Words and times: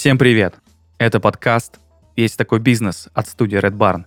Всем 0.00 0.16
привет! 0.16 0.54
Это 0.96 1.20
подкаст 1.20 1.78
«Есть 2.16 2.38
такой 2.38 2.58
бизнес» 2.58 3.10
от 3.12 3.28
студии 3.28 3.58
Red 3.58 3.76
Barn. 3.76 4.04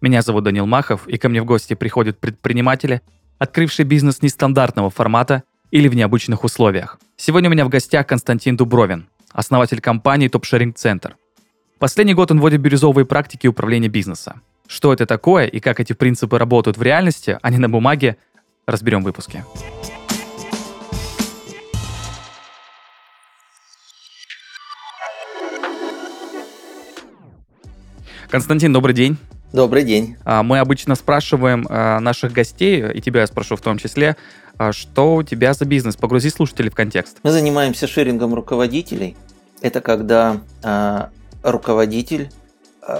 Меня 0.00 0.22
зовут 0.22 0.44
Данил 0.44 0.64
Махов, 0.64 1.06
и 1.06 1.18
ко 1.18 1.28
мне 1.28 1.42
в 1.42 1.44
гости 1.44 1.74
приходят 1.74 2.18
предприниматели, 2.18 3.02
открывшие 3.38 3.84
бизнес 3.84 4.22
нестандартного 4.22 4.88
формата 4.88 5.42
или 5.70 5.88
в 5.88 5.94
необычных 5.94 6.44
условиях. 6.44 6.98
Сегодня 7.18 7.50
у 7.50 7.52
меня 7.52 7.66
в 7.66 7.68
гостях 7.68 8.06
Константин 8.06 8.56
Дубровин, 8.56 9.06
основатель 9.32 9.82
компании 9.82 10.30
Sharing 10.30 10.74
Center. 10.76 11.12
Последний 11.78 12.14
год 12.14 12.30
он 12.30 12.40
вводит 12.40 12.62
бирюзовые 12.62 13.04
практики 13.04 13.46
управления 13.46 13.88
бизнеса. 13.88 14.40
Что 14.66 14.94
это 14.94 15.04
такое 15.04 15.44
и 15.44 15.60
как 15.60 15.78
эти 15.78 15.92
принципы 15.92 16.38
работают 16.38 16.78
в 16.78 16.82
реальности, 16.82 17.38
а 17.42 17.50
не 17.50 17.58
на 17.58 17.68
бумаге, 17.68 18.16
разберем 18.66 19.02
в 19.02 19.04
выпуске. 19.04 19.44
Константин, 28.30 28.72
добрый 28.72 28.94
день. 28.94 29.16
Добрый 29.52 29.84
день. 29.84 30.16
А, 30.24 30.42
мы 30.42 30.58
обычно 30.58 30.96
спрашиваем 30.96 31.66
а, 31.70 32.00
наших 32.00 32.32
гостей, 32.32 32.84
и 32.92 33.00
тебя 33.00 33.20
я 33.20 33.26
спрошу 33.26 33.54
в 33.56 33.60
том 33.60 33.78
числе, 33.78 34.16
а, 34.58 34.72
что 34.72 35.14
у 35.14 35.22
тебя 35.22 35.54
за 35.54 35.64
бизнес? 35.64 35.96
Погрузи 35.96 36.30
слушателей 36.30 36.70
в 36.70 36.74
контекст. 36.74 37.18
Мы 37.22 37.30
занимаемся 37.30 37.86
шерингом 37.86 38.34
руководителей. 38.34 39.16
Это 39.60 39.80
когда 39.80 40.40
руководитель 41.42 42.30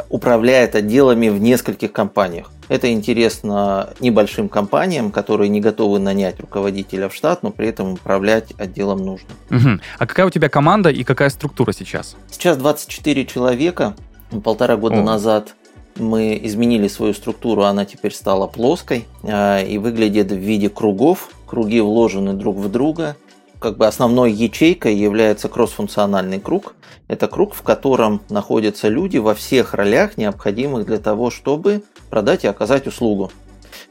управляет 0.09 0.75
отделами 0.75 1.29
в 1.29 1.39
нескольких 1.41 1.93
компаниях. 1.93 2.51
Это 2.69 2.91
интересно 2.91 3.91
небольшим 4.01 4.49
компаниям, 4.49 5.11
которые 5.11 5.49
не 5.49 5.61
готовы 5.61 5.99
нанять 5.99 6.41
руководителя 6.41 7.09
в 7.09 7.15
штат, 7.15 7.43
но 7.43 7.51
при 7.51 7.69
этом 7.69 7.95
управлять 7.95 8.55
отделом 8.59 9.05
нужно. 9.05 9.29
Угу. 9.51 9.81
А 9.99 10.07
какая 10.07 10.27
у 10.27 10.31
тебя 10.31 10.49
команда 10.49 10.91
и 10.91 11.05
какая 11.05 11.29
структура 11.29 11.73
сейчас? 11.73 12.17
Сейчас 12.31 12.57
24 12.57 13.27
человека. 13.27 13.95
Полтора 14.43 14.77
года 14.77 15.01
О. 15.01 15.03
назад 15.03 15.55
мы 15.97 16.39
изменили 16.43 16.89
свою 16.89 17.15
структуру, 17.15 17.63
она 17.63 17.85
теперь 17.85 18.13
стала 18.13 18.47
плоской 18.47 19.07
э, 19.23 19.67
и 19.67 19.79
выглядит 19.79 20.33
в 20.33 20.37
виде 20.37 20.69
кругов. 20.69 21.31
Круги 21.47 21.81
вложены 21.81 22.33
друг 22.33 22.57
в 22.57 22.71
друга. 22.71 23.17
Как 23.61 23.77
бы 23.77 23.87
основной 23.87 24.33
ячейкой 24.33 24.97
является 24.97 25.49
кроссфункциональный 25.49 26.41
круг. 26.41 26.75
Это 27.07 27.29
круг, 27.29 27.55
в 27.55 27.63
котором 27.63 28.21
находятся 28.29 28.89
люди 28.89 29.19
во 29.19 29.35
всех 29.35 29.75
ролях, 29.75 30.17
необходимых 30.17 30.87
для 30.87 30.99
того, 30.99 31.31
чтобы 31.31 31.83
продать 32.11 32.45
и 32.45 32.49
оказать 32.49 32.87
услугу. 32.87 33.31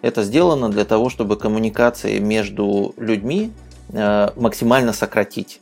Это 0.01 0.23
сделано 0.23 0.69
для 0.69 0.83
того, 0.83 1.09
чтобы 1.09 1.37
коммуникации 1.37 2.19
между 2.19 2.93
людьми 2.97 3.51
э, 3.89 4.29
максимально 4.35 4.91
сократить. 4.91 5.61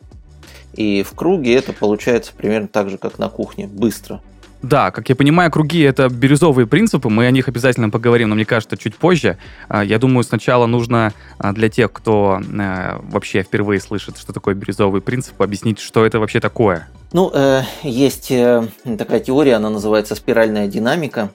И 0.74 1.04
в 1.04 1.14
круге 1.14 1.56
это 1.56 1.74
получается 1.74 2.32
примерно 2.36 2.68
так 2.68 2.90
же, 2.90 2.98
как 2.98 3.20
на 3.20 3.30
кухне, 3.30 3.68
быстро. 3.68 4.22
Да, 4.62 4.92
как 4.92 5.10
я 5.10 5.16
понимаю, 5.16 5.50
круги— 5.50 5.82
это 5.82 6.08
бирюзовые 6.08 6.68
принципы, 6.68 7.10
мы 7.10 7.26
о 7.26 7.32
них 7.32 7.48
обязательно 7.48 7.90
поговорим, 7.90 8.30
но 8.30 8.36
мне 8.36 8.46
кажется, 8.46 8.78
чуть 8.78 8.96
позже. 8.96 9.38
А, 9.68 9.84
я 9.84 9.98
думаю, 9.98 10.24
сначала 10.24 10.68
нужно 10.68 11.14
а, 11.40 11.52
для 11.52 11.70
тех, 11.70 11.92
кто 11.92 12.40
э, 12.42 13.00
вообще 13.02 13.42
впервые 13.42 13.82
слышит, 13.82 14.18
что 14.20 14.34
такое 14.34 14.54
бирюзовый 14.54 15.02
принцип, 15.02 15.42
объяснить, 15.42 15.80
что 15.80 16.06
это 16.06 16.20
вообще 16.20 16.40
такое. 16.40 16.88
Ну, 17.12 17.32
э, 17.34 17.64
есть 17.82 18.30
э, 18.30 18.68
такая 18.98 19.20
теория, 19.20 19.56
она 19.56 19.72
называется 19.72 20.14
спиральная 20.16 20.68
динамика. 20.68 21.30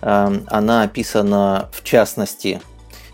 Она 0.00 0.82
описана, 0.82 1.68
в 1.72 1.84
частности, 1.84 2.62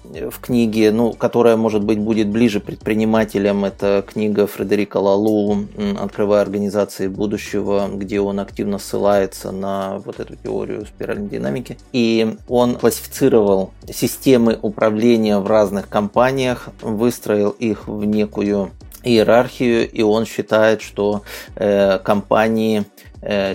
в 0.04 0.38
книге, 0.40 0.92
ну, 0.92 1.12
которая, 1.12 1.56
может 1.56 1.82
быть, 1.82 1.98
будет 1.98 2.28
ближе 2.28 2.60
предпринимателям. 2.60 3.64
Это 3.64 4.04
книга 4.06 4.46
Фредерика 4.46 4.98
Лалу 4.98 5.66
«Открывая 5.98 6.42
организации 6.42 7.08
будущего», 7.08 7.88
где 7.92 8.20
он 8.20 8.40
активно 8.40 8.78
ссылается 8.78 9.50
на 9.50 9.98
вот 10.04 10.20
эту 10.20 10.36
теорию 10.36 10.86
спиральной 10.86 11.28
динамики. 11.28 11.78
И 11.92 12.36
он 12.48 12.76
классифицировал 12.76 13.72
системы 13.90 14.58
управления 14.60 15.38
в 15.38 15.46
разных 15.46 15.88
компаниях, 15.88 16.68
выстроил 16.82 17.50
их 17.50 17.88
в 17.88 18.04
некую 18.04 18.70
иерархию, 19.02 19.90
и 19.90 20.02
он 20.02 20.24
считает, 20.24 20.82
что 20.82 21.22
э, 21.56 21.98
компании 21.98 22.84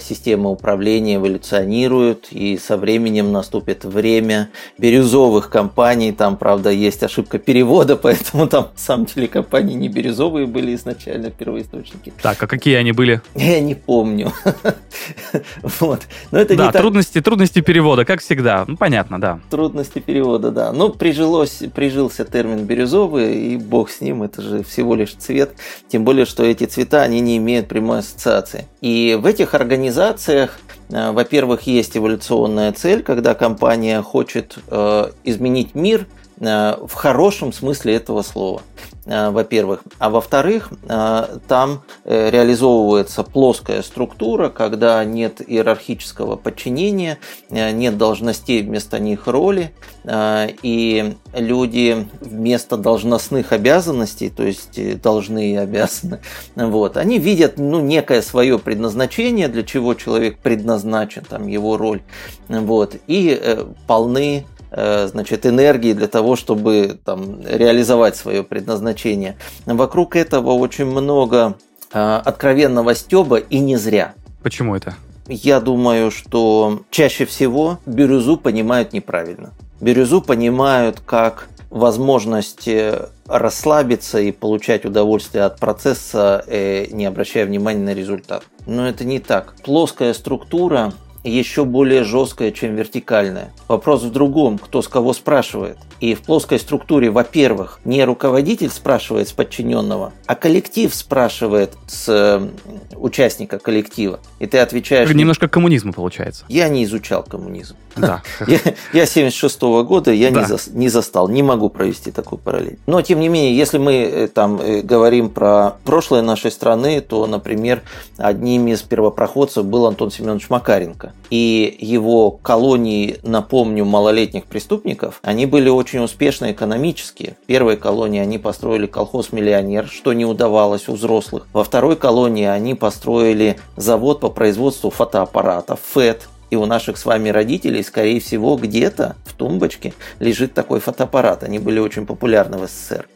системы 0.02 0.50
управления 0.52 1.16
эволюционируют, 1.16 2.28
и 2.31 2.57
со 2.57 2.78
временем 2.78 3.31
наступит 3.31 3.85
время 3.85 4.50
бирюзовых 4.78 5.50
компаний. 5.50 6.12
Там, 6.12 6.38
правда, 6.38 6.69
есть 6.72 7.03
ошибка 7.03 7.38
перевода, 7.38 7.96
поэтому 8.02 8.47
там, 8.47 8.69
на 8.74 8.80
самом 8.80 9.06
деле, 9.06 9.28
компании 9.28 9.75
не 9.75 9.90
бирюзовые 9.90 10.47
были 10.47 10.75
изначально 10.75 11.30
первоисточники. 11.30 12.13
Так, 12.22 12.41
а 12.41 12.47
какие 12.47 12.75
они 12.75 12.91
были? 12.91 13.22
Я 13.35 13.59
не 13.59 13.75
помню. 13.75 14.31
вот. 15.80 16.01
Но 16.31 16.40
это 16.40 16.56
да, 16.56 16.68
не 16.68 16.72
трудности, 16.72 17.16
так... 17.16 17.24
трудности 17.24 17.62
перевода, 17.62 18.06
как 18.06 18.22
всегда. 18.22 18.66
Ну, 18.68 18.78
понятно, 18.78 19.19
да. 19.19 19.40
Трудности 19.50 20.00
перевода, 20.00 20.51
да. 20.51 20.72
Ну, 20.72 20.90
прижилось, 20.90 21.63
прижился 21.74 22.25
термин 22.25 22.66
бирюзовый, 22.66 23.53
и 23.53 23.57
бог 23.57 23.90
с 23.90 24.01
ним, 24.01 24.24
это 24.24 24.41
же 24.41 24.63
всего 24.63 24.96
лишь 24.96 25.13
цвет. 25.13 25.51
Тем 25.88 26.03
более, 26.03 26.25
что 26.25 26.44
эти 26.44 26.66
цвета, 26.66 27.01
они 27.01 27.19
не 27.19 27.38
имеют 27.38 27.68
прямой 27.68 28.00
ассоциации. 28.00 28.68
И 28.81 29.18
в 29.19 29.25
этих 29.25 29.53
организациях, 29.59 30.59
э, 30.90 31.12
во-первых, 31.12 31.64
есть 31.64 31.97
эволюционная 31.97 32.72
цель, 32.72 33.03
когда 33.03 33.36
компания 33.36 34.02
хочет 34.02 34.58
э, 34.68 35.12
изменить 35.24 35.75
мир 35.75 36.08
э, 36.40 36.75
в 36.86 36.94
хорошем 36.94 37.53
смысле 37.53 37.96
этого 37.96 38.22
слова. 38.22 38.62
Э, 39.09 39.31
во-первых. 39.31 39.81
А 39.97 40.12
во-вторых, 40.12 40.70
э, 40.88 41.40
там 41.47 41.81
э, 42.06 42.30
реализовывается 42.30 43.24
плоская 43.24 43.81
структура, 43.81 44.50
когда 44.50 45.03
нет 45.03 45.42
иерархического 45.46 46.36
подчинения, 46.36 47.18
нет 47.50 47.98
должностей 47.98 48.62
вместо 48.62 49.00
них 49.00 49.25
роли, 49.28 49.74
и 50.06 51.16
люди 51.34 52.08
вместо 52.22 52.78
должностных 52.78 53.52
обязанностей, 53.52 54.30
то 54.30 54.44
есть 54.44 55.02
должны 55.02 55.53
и 55.53 55.56
обязаны, 55.56 56.19
вот, 56.56 56.98
они 56.98 57.18
видят 57.18 57.58
ну, 57.58 57.81
некое 57.81 58.22
свое 58.22 58.59
предназначение, 58.59 59.48
для 59.48 59.64
чего 59.64 59.94
человек 59.96 60.38
предназначен, 60.40 61.24
там, 61.28 61.48
его 61.48 61.78
роль, 61.78 62.02
вот, 62.48 62.96
и 63.08 63.66
полны 63.88 64.46
значит, 64.72 65.46
энергии 65.46 65.94
для 65.94 66.07
того, 66.07 66.35
чтобы 66.35 67.00
там, 67.03 67.41
реализовать 67.46 68.16
свое 68.16 68.44
предназначение. 68.44 69.38
Вокруг 69.66 70.16
этого 70.16 70.52
очень 70.52 70.85
много 70.85 71.56
э, 71.91 72.22
откровенного 72.24 72.94
стеба 72.96 73.38
и 73.38 73.59
не 73.59 73.78
зря. 73.78 74.13
Почему 74.44 74.75
это? 74.75 74.96
Я 75.28 75.59
думаю, 75.59 76.12
что 76.12 76.81
чаще 76.90 77.25
всего 77.25 77.80
бирюзу 77.85 78.38
понимают 78.38 78.94
неправильно. 78.94 79.52
Бирюзу 79.81 80.22
понимают 80.22 81.01
как 81.06 81.50
возможность 81.69 82.68
э, 82.68 83.09
расслабиться 83.28 84.19
и 84.19 84.31
получать 84.31 84.86
удовольствие 84.86 85.44
от 85.44 85.59
процесса, 85.59 86.44
не 86.47 87.06
обращая 87.06 87.46
внимания 87.46 87.84
на 87.84 87.94
результат. 87.94 88.44
Но 88.66 88.88
это 88.88 89.06
не 89.06 89.19
так. 89.19 89.53
Плоская 89.63 90.13
структура 90.13 90.94
еще 91.24 91.66
более 91.66 92.03
жесткая, 92.03 92.52
чем 92.52 92.75
вертикальная. 92.75 93.53
Вопрос 93.68 94.03
в 94.03 94.12
другом, 94.12 94.57
кто 94.57 94.81
с 94.81 94.88
кого 94.88 95.13
спрашивает. 95.13 95.78
И 96.00 96.13
в 96.13 96.22
плоской 96.22 96.59
структуре, 96.59 97.09
во-первых, 97.09 97.80
не 97.84 98.03
руководитель 98.06 98.69
спрашивает 98.69 99.28
с 99.28 99.34
подчиненного, 99.34 100.13
а 100.25 100.35
коллектив 100.35 100.94
спрашивает 100.96 101.74
с 101.88 102.07
э, 102.07 102.50
участника 102.96 103.59
коллектива. 103.59 104.22
И 104.40 104.47
ты 104.47 104.59
отвечаешь... 104.59 105.09
Немножко 105.09 105.50
коммунизма 105.50 105.91
получается. 105.91 106.46
Я 106.47 106.69
не 106.69 106.85
изучал 106.85 107.24
коммунизм. 107.24 107.75
Да. 107.97 108.22
Я, 108.47 108.59
я 108.94 109.06
76 109.06 109.62
-го 109.62 109.84
года, 109.84 110.12
я 110.12 110.31
да. 110.31 110.41
не, 110.41 110.47
за, 110.47 110.57
не 110.72 110.90
застал, 110.90 111.27
не 111.27 111.44
могу 111.44 111.69
провести 111.69 112.12
такую 112.12 112.39
параллель. 112.39 112.80
Но, 112.88 113.01
тем 113.01 113.19
не 113.19 113.27
менее, 113.27 113.57
если 113.57 113.77
мы 113.77 113.94
э, 113.94 114.27
там 114.27 114.62
э, 114.62 114.81
говорим 114.81 115.30
про 115.30 115.75
прошлое 115.83 116.21
нашей 116.21 116.51
страны, 116.51 117.01
то, 117.01 117.27
например, 117.27 117.81
одним 118.18 118.68
из 118.68 118.81
первопроходцев 118.83 119.66
был 119.66 119.86
Антон 119.86 120.12
Семенович 120.12 120.50
Макаренко. 120.50 121.08
И 121.29 121.77
его 121.79 122.31
колонии, 122.31 123.17
напомню, 123.23 123.85
малолетних 123.85 124.45
преступников, 124.45 125.19
они 125.21 125.45
были 125.45 125.69
очень 125.69 126.00
успешны 126.00 126.51
экономически. 126.51 127.35
В 127.44 127.45
первой 127.45 127.77
колонии 127.77 128.19
они 128.19 128.38
построили 128.38 128.88
колхоз-миллионер, 128.88 129.88
что 129.88 130.13
не 130.13 130.25
удавалось 130.25 130.89
у 130.89 130.94
взрослых. 130.94 131.47
Во 131.53 131.63
второй 131.63 131.95
колонии 131.95 132.45
они 132.45 132.73
построили 132.73 133.57
завод 133.75 134.21
по 134.21 134.29
производству 134.29 134.89
фотоаппаратов, 134.89 135.79
ФЭТ, 135.94 136.27
и 136.50 136.56
у 136.56 136.65
наших 136.65 136.97
с 136.97 137.06
вами 137.06 137.29
родителей, 137.29 137.83
скорее 137.83 138.19
всего, 138.19 138.56
где-то 138.56 139.15
в 139.25 139.33
тумбочке 139.33 139.94
лежит 140.19 140.53
такой 140.53 140.79
фотоаппарат. 140.79 141.44
Они 141.44 141.59
были 141.59 141.79
очень 141.79 142.06
популярны 142.06 142.57
в 142.57 142.67
СССР. 142.67 143.07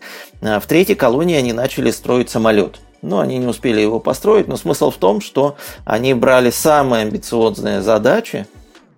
А 0.41 0.59
в 0.59 0.67
третьей 0.67 0.95
колонии 0.95 1.35
они 1.35 1.53
начали 1.53 1.89
строить 1.89 2.29
самолет. 2.29 2.79
Но 3.03 3.19
они 3.19 3.38
не 3.38 3.45
успели 3.45 3.79
его 3.79 4.00
построить. 4.00 4.47
Но 4.47 4.57
смысл 4.57 4.89
в 4.89 4.97
том, 4.97 5.21
что 5.21 5.55
они 5.85 6.15
брали 6.15 6.50
самые 6.50 7.03
амбициозные 7.03 7.83
задачи 7.83 8.47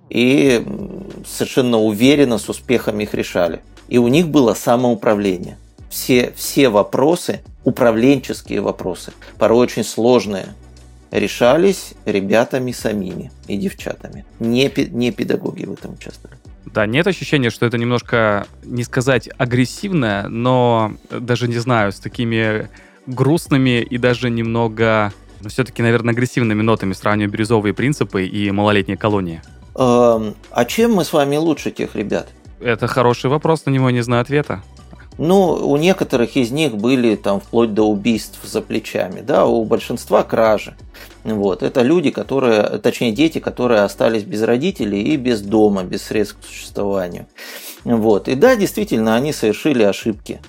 и 0.09 0.65
совершенно 1.25 1.79
уверенно 1.79 2.37
с 2.37 2.47
успехом 2.47 2.99
их 3.01 3.13
решали. 3.13 3.61
И 3.89 3.97
у 3.97 4.07
них 4.07 4.29
было 4.29 4.53
самоуправление. 4.53 5.57
Все, 5.89 6.31
все 6.35 6.69
вопросы, 6.69 7.41
управленческие 7.63 8.61
вопросы, 8.61 9.11
порой 9.37 9.65
очень 9.65 9.83
сложные, 9.83 10.47
решались 11.11 11.93
ребятами 12.05 12.71
самими 12.71 13.31
и 13.47 13.57
девчатами. 13.57 14.25
Не, 14.39 14.71
не 14.91 15.11
педагоги 15.11 15.65
в 15.65 15.73
этом 15.73 15.93
участвовали. 15.93 16.37
Да, 16.65 16.85
нет 16.85 17.07
ощущения, 17.07 17.49
что 17.49 17.65
это 17.65 17.77
немножко, 17.77 18.47
не 18.63 18.83
сказать 18.83 19.29
агрессивное, 19.37 20.27
но 20.27 20.93
даже 21.09 21.47
не 21.47 21.57
знаю, 21.57 21.91
с 21.91 21.99
такими 21.99 22.69
грустными 23.07 23.81
и 23.81 23.97
даже 23.97 24.29
немного, 24.29 25.13
ну, 25.41 25.49
все-таки, 25.49 25.81
наверное, 25.81 26.13
агрессивными 26.13 26.61
нотами 26.61 26.93
сравнивая 26.93 27.31
бирюзовые 27.31 27.73
принципы 27.73 28.25
и 28.25 28.51
малолетние 28.51 28.97
колонии. 28.97 29.41
Эм, 29.75 30.35
а 30.51 30.65
чем 30.65 30.93
мы 30.93 31.03
с 31.03 31.13
вами 31.13 31.35
лучше 31.37 31.71
тех 31.71 31.95
ребят? 31.95 32.29
Это 32.59 32.87
хороший 32.87 33.29
вопрос, 33.29 33.65
на 33.65 33.71
него 33.71 33.89
не 33.89 34.01
знаю 34.01 34.21
ответа. 34.21 34.63
Ну, 35.17 35.53
у 35.53 35.77
некоторых 35.77 36.35
из 36.35 36.51
них 36.51 36.75
были 36.75 37.15
там 37.15 37.39
вплоть 37.39 37.73
до 37.73 37.83
убийств 37.83 38.39
за 38.43 38.61
плечами, 38.61 39.21
да, 39.21 39.45
у 39.45 39.63
большинства 39.63 40.23
кражи. 40.23 40.75
Вот, 41.23 41.63
это 41.63 41.81
люди, 41.81 42.11
которые, 42.11 42.63
точнее 42.79 43.13
дети, 43.13 43.39
которые 43.39 43.81
остались 43.81 44.23
без 44.23 44.41
родителей 44.43 45.01
и 45.01 45.15
без 45.15 45.41
дома, 45.41 45.83
без 45.83 46.03
средств 46.03 46.37
к 46.41 46.45
существованию. 46.45 47.27
Вот, 47.85 48.27
и 48.27 48.35
да, 48.35 48.55
действительно, 48.55 49.15
они 49.15 49.31
совершили 49.31 49.83
ошибки 49.83 50.41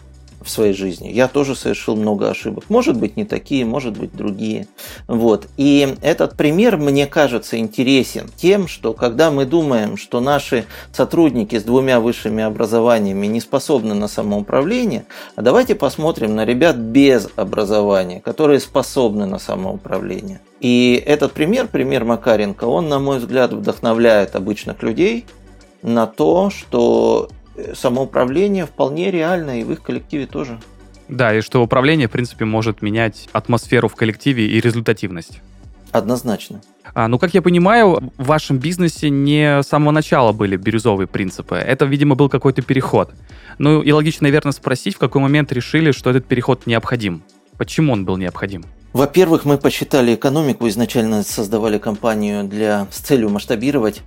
в 0.46 0.50
своей 0.50 0.72
жизни. 0.72 1.08
Я 1.08 1.28
тоже 1.28 1.54
совершил 1.54 1.96
много 1.96 2.31
ошибок. 2.31 2.64
Может 2.69 2.96
быть, 2.96 3.16
не 3.16 3.25
такие, 3.25 3.64
может 3.64 3.98
быть, 3.98 4.16
другие. 4.16 4.69
Вот. 5.08 5.48
И 5.56 5.96
этот 6.02 6.37
пример, 6.37 6.76
мне 6.76 7.06
кажется, 7.06 7.58
интересен 7.58 8.31
тем, 8.37 8.69
что 8.69 8.94
когда 8.94 9.31
мы 9.31 9.44
думаем, 9.44 9.96
что 9.96 10.20
наши 10.20 10.64
сотрудники 10.93 11.58
с 11.58 11.64
двумя 11.64 12.00
высшими 12.00 12.43
образованиями 12.43 13.26
не 13.26 13.40
способны 13.40 13.94
на 13.94 14.08
самоуправление, 14.08 15.04
а 15.34 15.43
давайте 15.43 15.75
посмотрим 15.75 16.34
на 16.37 16.44
ребят 16.44 16.76
без 16.76 17.28
образования, 17.37 18.20
которые 18.20 18.60
способны 18.60 19.26
на 19.26 19.38
самоуправление. 19.38 20.40
И 20.60 21.02
этот 21.04 21.32
пример, 21.32 21.66
пример 21.66 22.04
Макаренко, 22.04 22.64
он, 22.64 22.88
на 22.88 22.98
мой 22.98 23.19
взгляд, 23.19 23.52
вдохновляет 23.52 24.37
обычных 24.37 24.82
людей 24.82 25.26
на 25.82 26.06
то, 26.06 26.50
что 26.50 27.28
самоуправление 27.75 28.67
вполне 28.67 29.11
реально 29.11 29.61
и 29.61 29.64
в 29.64 29.73
их 29.73 29.82
коллективе 29.82 30.26
тоже. 30.26 30.58
Да, 31.08 31.35
и 31.35 31.41
что 31.41 31.62
управление, 31.62 32.08
в 32.08 32.11
принципе, 32.11 32.44
может 32.44 32.82
менять 32.82 33.29
атмосферу 33.32 33.88
в 33.88 33.94
коллективе 33.94 34.47
и 34.47 34.61
результативность. 34.61 35.41
Однозначно. 35.93 36.61
А, 36.94 37.08
ну, 37.08 37.19
как 37.19 37.35
я 37.35 37.43
понимаю, 37.43 38.12
в 38.19 38.26
вашем 38.26 38.58
бизнесе 38.58 39.08
не 39.08 39.62
с 39.62 39.69
самого 39.69 39.93
начала 39.93 40.32
были 40.32 40.56
бирюзовые 40.56 41.06
принципы. 41.06 41.56
Это, 41.56 41.85
видимо, 41.85 42.17
был 42.17 42.29
какой-то 42.29 42.62
переход. 42.62 43.11
Ну, 43.58 43.82
и 43.82 43.93
логично, 43.93 44.25
наверное, 44.25 44.53
спросить, 44.53 44.97
в 44.97 44.99
какой 44.99 45.23
момент 45.23 45.53
решили, 45.53 45.93
что 45.93 46.11
этот 46.11 46.26
переход 46.26 46.67
необходим. 46.67 47.23
Почему 47.56 47.93
он 47.93 48.05
был 48.05 48.17
необходим? 48.17 48.64
Во-первых, 48.93 49.44
мы 49.44 49.58
посчитали 49.58 50.14
экономику, 50.14 50.69
изначально 50.69 51.23
создавали 51.23 51.79
компанию 51.79 52.44
для, 52.44 52.87
с 52.91 52.99
целью 52.99 53.31
масштабировать 53.31 54.03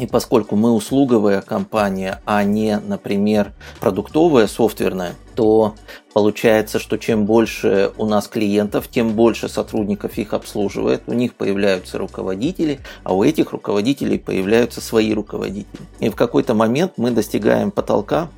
и 0.00 0.06
поскольку 0.06 0.56
мы 0.56 0.72
услуговая 0.72 1.42
компания, 1.42 2.22
а 2.24 2.42
не, 2.42 2.78
например, 2.78 3.52
продуктовая, 3.80 4.46
софтверная, 4.46 5.12
то 5.34 5.74
получается, 6.14 6.78
что 6.78 6.96
чем 6.96 7.26
больше 7.26 7.92
у 7.98 8.06
нас 8.06 8.26
клиентов, 8.26 8.88
тем 8.88 9.12
больше 9.12 9.50
сотрудников 9.50 10.16
их 10.16 10.32
обслуживает, 10.32 11.02
у 11.06 11.12
них 11.12 11.34
появляются 11.34 11.98
руководители, 11.98 12.80
а 13.04 13.14
у 13.14 13.22
этих 13.22 13.52
руководителей 13.52 14.18
появляются 14.18 14.80
свои 14.80 15.12
руководители. 15.12 15.86
И 15.98 16.08
в 16.08 16.16
какой-то 16.16 16.54
момент 16.54 16.92
мы 16.96 17.10
достигаем 17.10 17.70
потолка, 17.70 18.30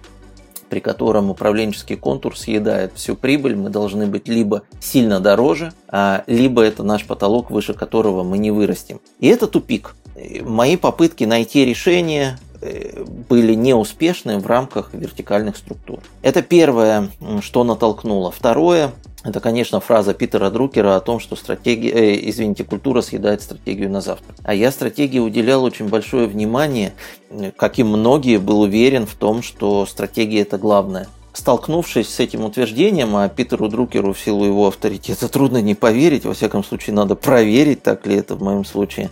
при 0.68 0.80
котором 0.80 1.30
управленческий 1.30 1.96
контур 1.96 2.36
съедает 2.36 2.94
всю 2.96 3.14
прибыль, 3.14 3.54
мы 3.54 3.70
должны 3.70 4.06
быть 4.06 4.26
либо 4.26 4.62
сильно 4.80 5.20
дороже, 5.20 5.72
а 5.86 6.24
либо 6.26 6.62
это 6.62 6.82
наш 6.82 7.06
потолок, 7.06 7.52
выше 7.52 7.74
которого 7.74 8.24
мы 8.24 8.38
не 8.38 8.50
вырастем. 8.50 9.00
И 9.20 9.28
это 9.28 9.46
тупик. 9.46 9.94
Мои 10.42 10.76
попытки 10.76 11.24
найти 11.24 11.64
решение 11.64 12.38
э, 12.60 13.04
были 13.28 13.54
неуспешны 13.54 14.38
в 14.38 14.46
рамках 14.46 14.90
вертикальных 14.92 15.56
структур. 15.56 16.00
Это 16.22 16.42
первое, 16.42 17.10
что 17.40 17.64
натолкнуло. 17.64 18.30
Второе, 18.30 18.92
это, 19.24 19.40
конечно, 19.40 19.80
фраза 19.80 20.14
Питера 20.14 20.50
Друкера 20.50 20.96
о 20.96 21.00
том, 21.00 21.20
что 21.20 21.36
стратегия, 21.36 21.90
э, 21.90 22.28
извините, 22.28 22.64
культура 22.64 23.02
съедает 23.02 23.42
стратегию 23.42 23.90
на 23.90 24.00
завтра. 24.00 24.34
А 24.42 24.54
я 24.54 24.70
стратегии 24.72 25.18
уделял 25.18 25.62
очень 25.64 25.88
большое 25.88 26.26
внимание, 26.26 26.92
как 27.56 27.78
и 27.78 27.84
многие, 27.84 28.38
был 28.38 28.62
уверен 28.62 29.06
в 29.06 29.14
том, 29.14 29.42
что 29.42 29.86
стратегия 29.86 30.42
это 30.42 30.58
главное. 30.58 31.08
Столкнувшись 31.32 32.08
с 32.08 32.20
этим 32.20 32.44
утверждением, 32.44 33.16
а 33.16 33.26
Питеру 33.28 33.68
Друкеру 33.68 34.12
в 34.12 34.20
силу 34.20 34.44
его 34.44 34.66
авторитета 34.66 35.28
трудно 35.28 35.62
не 35.62 35.74
поверить, 35.74 36.26
во 36.26 36.34
всяком 36.34 36.62
случае 36.62 36.94
надо 36.94 37.14
проверить, 37.14 37.82
так 37.82 38.06
ли 38.06 38.16
это 38.16 38.34
в 38.34 38.42
моем 38.42 38.66
случае, 38.66 39.08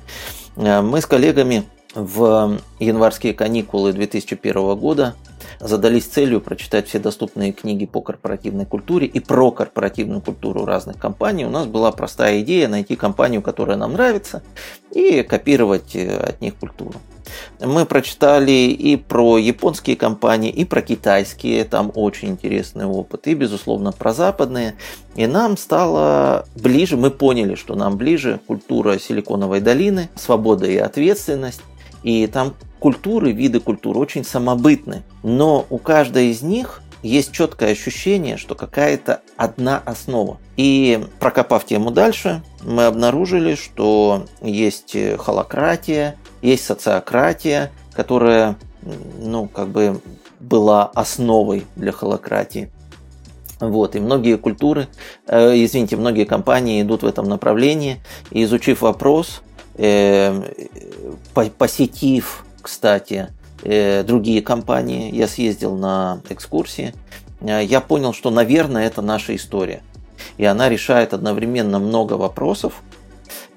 Э, 0.50 0.50
мы 0.61 1.01
с 1.01 1.07
коллегами 1.07 1.65
в 1.95 2.59
январские 2.79 3.33
каникулы 3.33 3.95
2001 3.95 4.77
года 4.77 5.15
задались 5.59 6.05
целью 6.05 6.43
прочитать 6.43 6.87
все 6.87 6.99
доступные 6.99 7.53
книги 7.53 7.87
по 7.87 8.03
корпоративной 8.03 8.67
культуре 8.67 9.07
и 9.07 9.21
про 9.21 9.51
корпоративную 9.53 10.21
культуру 10.21 10.67
разных 10.67 10.99
компаний. 10.99 11.47
У 11.47 11.51
нас 11.51 11.67
была 11.67 11.93
простая 11.93 12.43
идея 12.43 12.69
найти 12.69 12.95
компанию, 12.95 13.41
которая 13.41 13.79
нам 13.79 13.95
нравится, 13.95 14.43
и 14.93 15.23
копировать 15.23 15.97
э, 15.97 16.15
от 16.15 16.43
них 16.43 16.57
культуру. 16.57 17.01
Мы 17.61 17.87
прочитали 17.87 18.51
и 18.51 18.97
про 18.97 19.39
японские 19.39 19.97
компании, 19.97 20.51
и 20.51 20.65
про 20.65 20.83
китайские, 20.83 21.65
там 21.65 21.93
очень 21.95 22.31
интересный 22.31 22.87
опыт, 22.87 23.27
и, 23.27 23.35
безусловно, 23.35 23.93
про 23.93 24.13
западные. 24.13 24.77
И 25.17 25.27
нам 25.27 25.57
стало 25.57 26.47
ближе, 26.55 26.97
мы 26.97 27.11
поняли, 27.11 27.55
что 27.55 27.75
нам 27.75 27.97
ближе 27.97 28.41
культура 28.47 28.99
Силиконовой 28.99 29.61
долины, 29.61 30.09
свобода 30.17 30.67
и 30.67 30.77
ответственность. 30.77 31.63
И 32.03 32.27
там 32.27 32.55
культуры, 32.79 33.33
виды 33.33 33.61
культур 33.61 33.99
очень 33.99 34.25
самобытны, 34.25 35.03
но 35.23 35.67
у 35.69 35.79
каждой 35.79 36.29
из 36.29 36.43
них 36.43 36.83
есть 37.03 37.33
четкое 37.33 37.73
ощущение, 37.73 38.37
что 38.37 38.55
какая-то 38.55 39.21
одна 39.37 39.79
основа. 39.85 40.39
И 40.57 41.07
прокопав 41.19 41.65
тему 41.65 41.91
дальше, 41.91 42.43
мы 42.63 42.85
обнаружили, 42.85 43.55
что 43.55 44.27
есть 44.43 44.97
холократия, 45.19 46.17
есть 46.43 46.65
социократия, 46.65 47.71
которая, 47.93 48.57
ну, 49.19 49.49
как 49.49 49.69
бы 49.69 50.01
была 50.39 50.87
основой 50.87 51.67
для 51.77 51.93
холократии. 51.93 52.71
Вот, 53.61 53.95
и 53.95 54.01
многие 54.01 54.39
культуры, 54.39 54.89
э, 55.27 55.53
извините, 55.65 55.97
многие 55.97 56.25
компании 56.25 56.81
идут 56.81 57.03
в 57.03 57.07
этом 57.07 57.29
направлении. 57.29 58.01
И 58.31 58.45
изучив 58.45 58.81
вопрос, 58.81 59.43
э, 59.77 60.43
посетив, 61.59 62.47
кстати, 62.63 63.29
э, 63.63 64.03
другие 64.03 64.41
компании, 64.41 65.15
я 65.15 65.29
съездил 65.29 65.77
на 65.77 66.23
экскурсии, 66.31 66.95
э, 67.41 67.63
я 67.63 67.83
понял, 67.83 68.15
что, 68.15 68.31
наверное, 68.31 68.87
это 68.87 69.03
наша 69.03 69.37
история. 69.37 69.83
И 70.39 70.45
она 70.47 70.71
решает 70.71 71.13
одновременно 71.13 71.79
много 71.79 72.15
вопросов, 72.15 72.83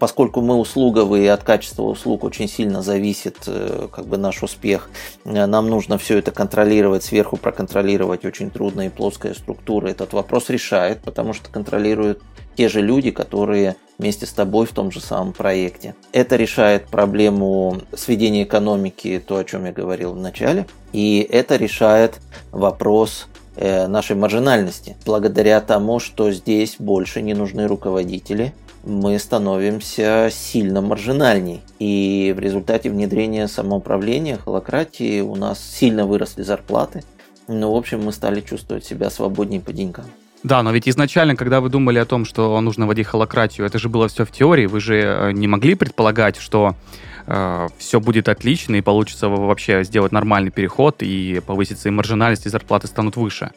поскольку 0.04 0.42
мы 0.42 0.58
услуговые, 0.58 1.32
от 1.32 1.44
качества 1.44 1.84
услуг 1.84 2.26
очень 2.26 2.50
сильно 2.50 2.82
зависит 2.82 3.38
э, 3.48 3.88
как 3.90 4.06
бы 4.06 4.18
наш 4.18 4.44
успех, 4.44 4.90
э, 5.24 5.46
нам 5.46 5.70
нужно 5.70 5.98
все 5.98 6.18
это 6.18 6.32
контролировать, 6.32 7.06
сверху 7.06 7.38
проконтролировать 7.38 8.26
очень 8.26 8.52
трудно 8.52 8.88
и 8.88 8.90
плоская 8.90 9.34
структура 9.34 9.88
этот 9.88 10.12
вопрос 10.12 10.50
решает, 10.50 11.00
потому 11.04 11.32
что 11.32 11.50
контролируют 11.50 12.22
те 12.58 12.68
же 12.68 12.82
люди, 12.82 13.12
которые 13.12 13.78
вместе 13.98 14.26
с 14.26 14.34
тобой 14.34 14.66
в 14.66 14.74
том 14.74 14.92
же 14.92 15.00
самом 15.00 15.32
проекте. 15.32 15.96
Это 16.12 16.36
решает 16.36 16.88
проблему 16.88 17.78
сведения 17.96 18.44
экономики, 18.44 19.24
то, 19.26 19.38
о 19.38 19.46
чем 19.46 19.64
я 19.64 19.72
говорил 19.72 20.12
в 20.12 20.20
начале, 20.20 20.66
и 20.92 21.26
это 21.32 21.56
решает 21.56 22.20
вопрос 22.52 23.28
э, 23.56 23.88
нашей 23.88 24.18
маржинальности. 24.18 24.98
Благодаря 25.06 25.62
тому, 25.62 26.02
что 26.02 26.30
здесь 26.34 26.76
больше 26.78 27.22
не 27.22 27.34
нужны 27.34 27.68
руководители, 27.68 28.54
мы 28.84 29.18
становимся 29.18 30.30
сильно 30.32 30.82
маржинальней. 30.82 31.62
И 31.80 32.34
в 32.36 32.40
результате 32.40 32.90
внедрения 32.90 33.48
самоуправления, 33.48 34.38
холократии 34.38 35.22
у 35.22 35.36
нас 35.36 35.64
сильно 35.64 36.06
выросли 36.06 36.44
зарплаты. 36.44 37.04
Ну, 37.48 37.74
в 37.74 37.76
общем, 37.76 38.04
мы 38.04 38.12
стали 38.12 38.42
чувствовать 38.42 38.86
себя 38.86 39.10
свободнее 39.10 39.62
по 39.62 39.74
деньгам. 39.74 40.06
Да, 40.44 40.62
но 40.62 40.72
ведь 40.72 40.90
изначально, 40.90 41.38
когда 41.38 41.62
вы 41.62 41.70
думали 41.70 42.00
о 42.00 42.06
том, 42.06 42.26
что 42.26 42.60
нужно 42.60 42.86
вводить 42.86 43.08
холократию, 43.08 43.66
это 43.66 43.80
же 43.80 43.88
было 43.88 44.10
все 44.10 44.26
в 44.26 44.32
теории. 44.32 44.66
Вы 44.66 44.82
же 44.82 44.96
э, 44.96 45.32
не 45.32 45.48
могли 45.48 45.76
предполагать, 45.76 46.36
что 46.36 46.76
э, 47.28 47.68
все 47.78 48.02
будет 48.02 48.28
отлично 48.28 48.76
и 48.76 48.82
получится 48.82 49.30
вообще 49.30 49.86
сделать 49.86 50.12
нормальный 50.12 50.52
переход 50.52 51.02
и 51.02 51.42
повысится 51.46 51.88
и 51.88 51.92
маржинальность, 51.94 52.46
и 52.46 52.50
зарплаты 52.50 52.88
станут 52.88 53.16
выше. 53.16 53.52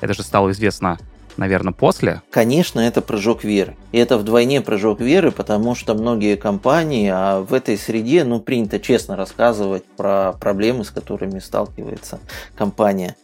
Это 0.00 0.14
же 0.14 0.22
стало 0.22 0.52
известно 0.52 0.98
наверное, 1.38 1.72
после? 1.72 2.20
Конечно, 2.30 2.80
это 2.80 3.00
прыжок 3.00 3.44
веры. 3.44 3.76
И 3.92 3.98
это 3.98 4.18
вдвойне 4.18 4.60
прыжок 4.60 5.00
веры, 5.00 5.30
потому 5.30 5.74
что 5.74 5.94
многие 5.94 6.36
компании, 6.36 7.10
а 7.12 7.40
в 7.40 7.54
этой 7.54 7.78
среде, 7.78 8.24
ну, 8.24 8.40
принято 8.40 8.78
честно 8.78 9.16
рассказывать 9.16 9.84
про 9.84 10.34
проблемы, 10.34 10.84
с 10.84 10.90
которыми 10.90 11.38
сталкивается 11.38 12.18
компания. 12.56 13.16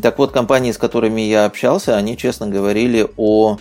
Так 0.00 0.18
вот, 0.18 0.32
компании, 0.32 0.72
с 0.72 0.78
которыми 0.78 1.20
я 1.20 1.44
общался, 1.44 1.96
они 1.96 2.16
честно 2.16 2.46
говорили 2.46 3.06
о 3.16 3.58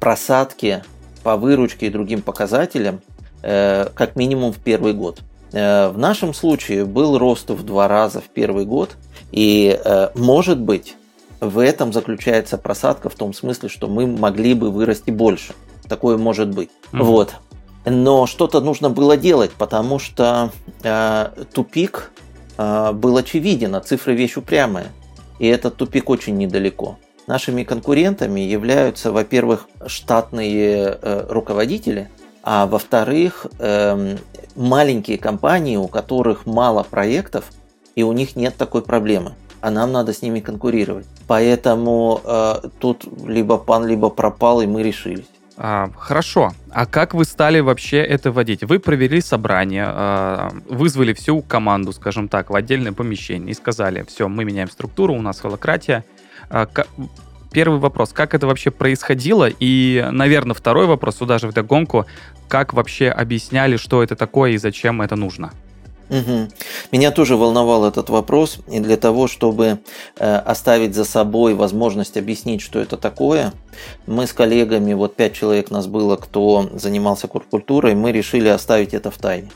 просадке 0.00 0.84
по 1.22 1.36
выручке 1.36 1.88
и 1.88 1.90
другим 1.90 2.22
показателям, 2.22 3.00
э, 3.42 3.88
как 3.94 4.16
минимум 4.16 4.52
в 4.52 4.58
первый 4.58 4.94
год. 4.94 5.20
Э, 5.52 5.88
в 5.88 5.98
нашем 5.98 6.32
случае 6.32 6.84
был 6.84 7.18
рост 7.18 7.50
в 7.50 7.64
два 7.64 7.88
раза 7.88 8.20
в 8.20 8.28
первый 8.28 8.64
год, 8.64 8.96
и 9.30 9.78
может 10.14 10.58
быть 10.58 10.96
в 11.40 11.58
этом 11.58 11.92
заключается 11.92 12.58
просадка 12.58 13.08
в 13.08 13.14
том 13.14 13.32
смысле, 13.32 13.68
что 13.68 13.88
мы 13.88 14.06
могли 14.06 14.54
бы 14.54 14.70
вырасти 14.70 15.10
больше. 15.10 15.54
Такое 15.88 16.18
может 16.18 16.54
быть. 16.54 16.70
Mm-hmm. 16.92 17.02
Вот. 17.02 17.34
Но 17.84 18.26
что-то 18.26 18.60
нужно 18.60 18.90
было 18.90 19.16
делать, 19.16 19.52
потому 19.52 19.98
что 19.98 20.50
э, 20.82 21.28
тупик 21.52 22.10
э, 22.58 22.92
был 22.92 23.16
очевиден, 23.16 23.74
а 23.74 23.80
цифры 23.80 24.14
вещь 24.14 24.36
упрямая. 24.36 24.88
И 25.38 25.46
этот 25.46 25.76
тупик 25.76 26.10
очень 26.10 26.36
недалеко. 26.36 26.98
Нашими 27.26 27.62
конкурентами 27.62 28.40
являются, 28.40 29.12
во-первых, 29.12 29.68
штатные 29.86 30.98
э, 31.00 31.26
руководители, 31.28 32.08
а 32.42 32.66
во-вторых, 32.66 33.46
э, 33.58 34.16
маленькие 34.56 35.18
компании, 35.18 35.76
у 35.76 35.88
которых 35.88 36.46
мало 36.46 36.82
проектов, 36.82 37.44
и 37.94 38.02
у 38.02 38.12
них 38.12 38.36
нет 38.36 38.56
такой 38.56 38.82
проблемы. 38.82 39.34
А 39.60 39.70
нам 39.70 39.92
надо 39.92 40.12
с 40.12 40.22
ними 40.22 40.40
конкурировать. 40.40 41.06
Поэтому 41.26 42.20
э, 42.24 42.54
тут 42.78 43.04
либо 43.26 43.58
пан, 43.58 43.86
либо 43.86 44.08
пропал, 44.08 44.60
и 44.60 44.66
мы 44.66 44.82
решились. 44.82 45.26
А, 45.60 45.90
хорошо. 45.96 46.52
А 46.70 46.86
как 46.86 47.14
вы 47.14 47.24
стали 47.24 47.58
вообще 47.58 47.98
это 47.98 48.30
вводить? 48.30 48.62
Вы 48.62 48.78
провели 48.78 49.20
собрание, 49.20 49.86
а, 49.88 50.52
вызвали 50.68 51.12
всю 51.12 51.42
команду, 51.42 51.92
скажем 51.92 52.28
так, 52.28 52.50
в 52.50 52.54
отдельное 52.54 52.92
помещение 52.92 53.50
и 53.50 53.54
сказали, 53.54 54.04
все, 54.06 54.28
мы 54.28 54.44
меняем 54.44 54.70
структуру, 54.70 55.14
у 55.14 55.20
нас 55.20 55.40
холократия. 55.40 56.04
А, 56.48 56.68
первый 57.50 57.80
вопрос, 57.80 58.12
как 58.12 58.34
это 58.34 58.46
вообще 58.46 58.70
происходило? 58.70 59.48
И, 59.58 60.06
наверное, 60.12 60.54
второй 60.54 60.86
вопрос, 60.86 61.16
туда 61.16 61.38
же 61.38 61.48
вдогонку, 61.48 62.06
как 62.46 62.72
вообще 62.72 63.08
объясняли, 63.08 63.76
что 63.78 64.04
это 64.04 64.14
такое 64.14 64.52
и 64.52 64.58
зачем 64.58 65.02
это 65.02 65.16
нужно? 65.16 65.50
Угу. 66.10 66.48
Меня 66.92 67.10
тоже 67.10 67.36
волновал 67.36 67.84
этот 67.84 68.08
вопрос, 68.08 68.58
и 68.68 68.80
для 68.80 68.96
того, 68.96 69.28
чтобы 69.28 69.78
э, 70.18 70.36
оставить 70.36 70.94
за 70.94 71.04
собой 71.04 71.54
возможность 71.54 72.16
объяснить, 72.16 72.62
что 72.62 72.78
это 72.78 72.96
такое, 72.96 73.52
мы 74.06 74.26
с 74.26 74.32
коллегами, 74.32 74.94
вот 74.94 75.16
пять 75.16 75.34
человек 75.34 75.70
нас 75.70 75.86
было, 75.86 76.16
кто 76.16 76.70
занимался 76.74 77.28
культурой, 77.28 77.94
мы 77.94 78.12
решили 78.12 78.48
оставить 78.48 78.94
это 78.94 79.10
в 79.10 79.18
тайне 79.18 79.50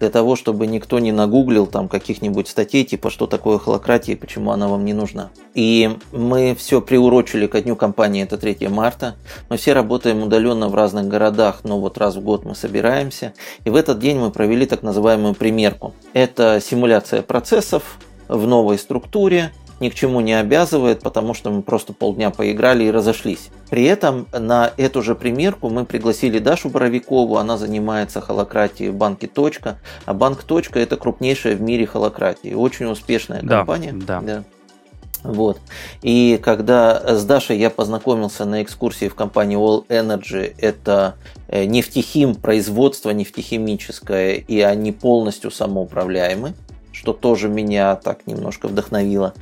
для 0.00 0.10
того, 0.10 0.36
чтобы 0.36 0.66
никто 0.66 0.98
не 0.98 1.12
нагуглил 1.12 1.66
там 1.66 1.88
каких-нибудь 1.88 2.48
статей, 2.48 2.84
типа 2.84 3.10
что 3.10 3.26
такое 3.26 3.58
холократия 3.58 4.14
и 4.14 4.18
почему 4.18 4.50
она 4.50 4.68
вам 4.68 4.84
не 4.84 4.92
нужна. 4.92 5.30
И 5.54 5.96
мы 6.12 6.54
все 6.58 6.80
приурочили 6.80 7.46
ко 7.46 7.60
дню 7.60 7.76
компании, 7.76 8.22
это 8.22 8.38
3 8.38 8.68
марта. 8.68 9.16
Мы 9.48 9.56
все 9.56 9.72
работаем 9.72 10.22
удаленно 10.22 10.68
в 10.68 10.74
разных 10.74 11.08
городах, 11.08 11.60
но 11.64 11.78
вот 11.78 11.98
раз 11.98 12.16
в 12.16 12.22
год 12.22 12.44
мы 12.44 12.54
собираемся. 12.54 13.34
И 13.64 13.70
в 13.70 13.76
этот 13.76 13.98
день 13.98 14.18
мы 14.18 14.30
провели 14.30 14.66
так 14.66 14.82
называемую 14.82 15.34
примерку. 15.34 15.94
Это 16.12 16.60
симуляция 16.62 17.22
процессов 17.22 17.98
в 18.28 18.46
новой 18.46 18.78
структуре, 18.78 19.52
ни 19.82 19.88
к 19.88 19.94
чему 19.94 20.20
не 20.20 20.32
обязывает, 20.32 21.00
потому 21.00 21.34
что 21.34 21.50
мы 21.50 21.60
просто 21.60 21.92
полдня 21.92 22.30
поиграли 22.30 22.84
и 22.84 22.90
разошлись. 22.90 23.50
При 23.68 23.84
этом 23.84 24.26
на 24.32 24.72
эту 24.76 25.02
же 25.02 25.14
примерку 25.14 25.68
мы 25.68 25.84
пригласили 25.84 26.38
Дашу 26.38 26.70
Боровикову, 26.70 27.36
она 27.36 27.58
занимается 27.58 28.20
холократией 28.20 28.90
в 28.90 28.94
банке 28.94 29.26
«Точка», 29.26 29.78
а 30.06 30.14
банк 30.14 30.44
«Точка» 30.44 30.78
это 30.78 30.96
крупнейшая 30.96 31.56
в 31.56 31.60
мире 31.60 31.84
холократия, 31.86 32.56
очень 32.56 32.86
успешная 32.86 33.40
компания. 33.40 33.92
Да, 33.92 34.20
да. 34.20 34.36
да. 34.36 34.44
Вот. 35.24 35.60
И 36.02 36.38
когда 36.42 37.16
с 37.16 37.24
Дашей 37.24 37.58
я 37.58 37.70
познакомился 37.70 38.44
на 38.44 38.62
экскурсии 38.62 39.08
в 39.08 39.14
компании 39.14 39.56
All 39.56 39.86
Energy, 39.88 40.54
это 40.58 41.14
э, 41.48 41.64
нефтехим, 41.64 42.34
производство 42.34 43.10
нефтехимическое, 43.10 44.34
и 44.34 44.60
они 44.60 44.90
полностью 44.90 45.50
самоуправляемы 45.50 46.54
что 47.02 47.12
тоже 47.12 47.48
меня 47.48 47.96
так 47.96 48.28
немножко 48.28 48.68
вдохновило. 48.68 49.34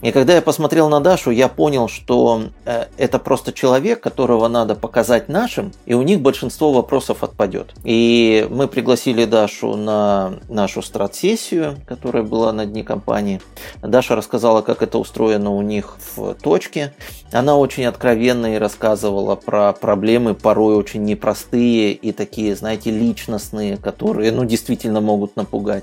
И 0.00 0.12
когда 0.12 0.36
я 0.36 0.42
посмотрел 0.42 0.88
на 0.88 1.00
Дашу, 1.00 1.30
я 1.32 1.48
понял, 1.48 1.88
что 1.88 2.42
э, 2.64 2.84
это 2.98 3.18
просто 3.18 3.52
человек, 3.52 4.00
которого 4.00 4.46
надо 4.46 4.76
показать 4.76 5.28
нашим, 5.28 5.72
и 5.86 5.94
у 5.94 6.02
них 6.02 6.20
большинство 6.20 6.72
вопросов 6.72 7.24
отпадет. 7.24 7.74
И 7.82 8.46
мы 8.48 8.68
пригласили 8.68 9.24
Дашу 9.24 9.74
на 9.74 10.34
нашу 10.48 10.82
страт-сессию, 10.82 11.78
которая 11.84 12.22
была 12.22 12.52
на 12.52 12.64
дне 12.64 12.84
компании. 12.84 13.40
Даша 13.82 14.14
рассказала, 14.14 14.62
как 14.62 14.82
это 14.82 14.98
устроено 14.98 15.50
у 15.50 15.62
них 15.62 15.96
в 16.14 16.34
точке. 16.34 16.92
Она 17.32 17.56
очень 17.56 17.84
откровенно 17.84 18.54
и 18.54 18.58
рассказывала 18.58 19.34
про 19.34 19.72
проблемы, 19.72 20.34
порой 20.34 20.76
очень 20.76 21.02
непростые 21.02 21.92
и 21.92 22.12
такие, 22.12 22.54
знаете, 22.54 22.92
личностные, 22.92 23.78
которые, 23.78 24.30
ну, 24.30 24.44
действительно 24.44 25.00
могут 25.00 25.34
напугать. 25.34 25.82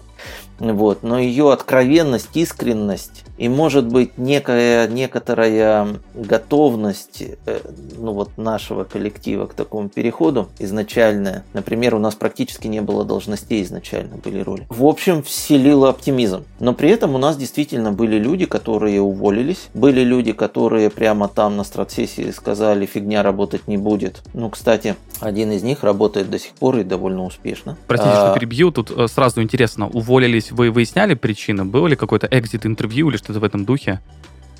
Вот. 0.60 1.04
Но 1.04 1.20
ее 1.20 1.52
откровенность, 1.52 2.36
искренность 2.36 3.26
и, 3.38 3.50
может 3.50 3.88
быть, 3.88 4.18
некая, 4.18 4.88
некоторая 4.88 6.00
готовность 6.14 7.24
э, 7.46 7.60
ну, 7.98 8.14
вот 8.14 8.38
нашего 8.38 8.86
коллектива 8.86 9.46
к 9.46 9.54
такому 9.54 9.90
переходу 9.90 10.48
изначальная. 10.60 11.44
Например, 11.54 11.96
у 11.96 12.00
нас 12.00 12.16
практически 12.16 12.68
не 12.68 12.82
было 12.82 13.04
должностей 13.04 13.62
изначально, 13.64 14.16
были 14.18 14.40
роли. 14.40 14.66
В 14.70 14.86
общем, 14.86 15.22
вселило 15.22 15.90
оптимизм. 15.90 16.46
Но 16.60 16.74
при 16.74 16.90
этом 16.90 17.16
у 17.16 17.18
нас 17.18 17.36
действительно 17.36 17.92
были 17.92 18.18
люди, 18.18 18.46
которые 18.46 19.02
уволились. 19.02 19.68
Были 19.74 20.02
люди, 20.02 20.32
которые 20.32 20.90
прямо 20.90 21.28
там 21.28 21.58
на 21.58 21.66
стратсессии 21.66 22.32
сказали, 22.32 22.86
фигня 22.86 23.22
работать 23.22 23.68
не 23.68 23.78
будет. 23.78 24.22
Ну, 24.34 24.50
кстати, 24.50 24.96
один 25.20 25.52
из 25.52 25.64
них 25.64 25.84
работает 25.84 26.30
до 26.30 26.40
сих 26.40 26.54
пор 26.54 26.78
и 26.78 26.84
довольно 26.84 27.26
успешно. 27.26 27.78
Простите, 27.88 28.14
а... 28.14 28.28
что 28.28 28.40
перебью. 28.40 28.72
Тут 28.72 28.92
э, 28.92 29.08
сразу 29.08 29.42
интересно, 29.42 29.88
уволились, 29.90 30.45
вы 30.52 30.72
выясняли 30.72 31.14
причины? 31.14 31.66
Было 31.66 31.88
ли 31.88 31.96
какое-то 31.96 32.28
экзит-интервью 32.30 33.10
или 33.10 33.18
что-то 33.18 33.40
в 33.40 33.44
этом 33.44 33.66
духе? 33.66 34.02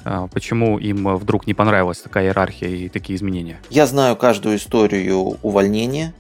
А, 0.04 0.28
почему 0.28 0.78
им 0.78 1.18
вдруг 1.18 1.48
не 1.48 1.54
понравилась 1.54 2.00
такая 2.00 2.26
иерархия 2.26 2.70
и 2.70 2.90
такие 2.90 3.18
изменения? 3.18 3.60
Я 3.70 3.88
знаю 3.88 4.16
каждую 4.16 4.58
историю 4.58 5.38
увольнения, 5.42 6.14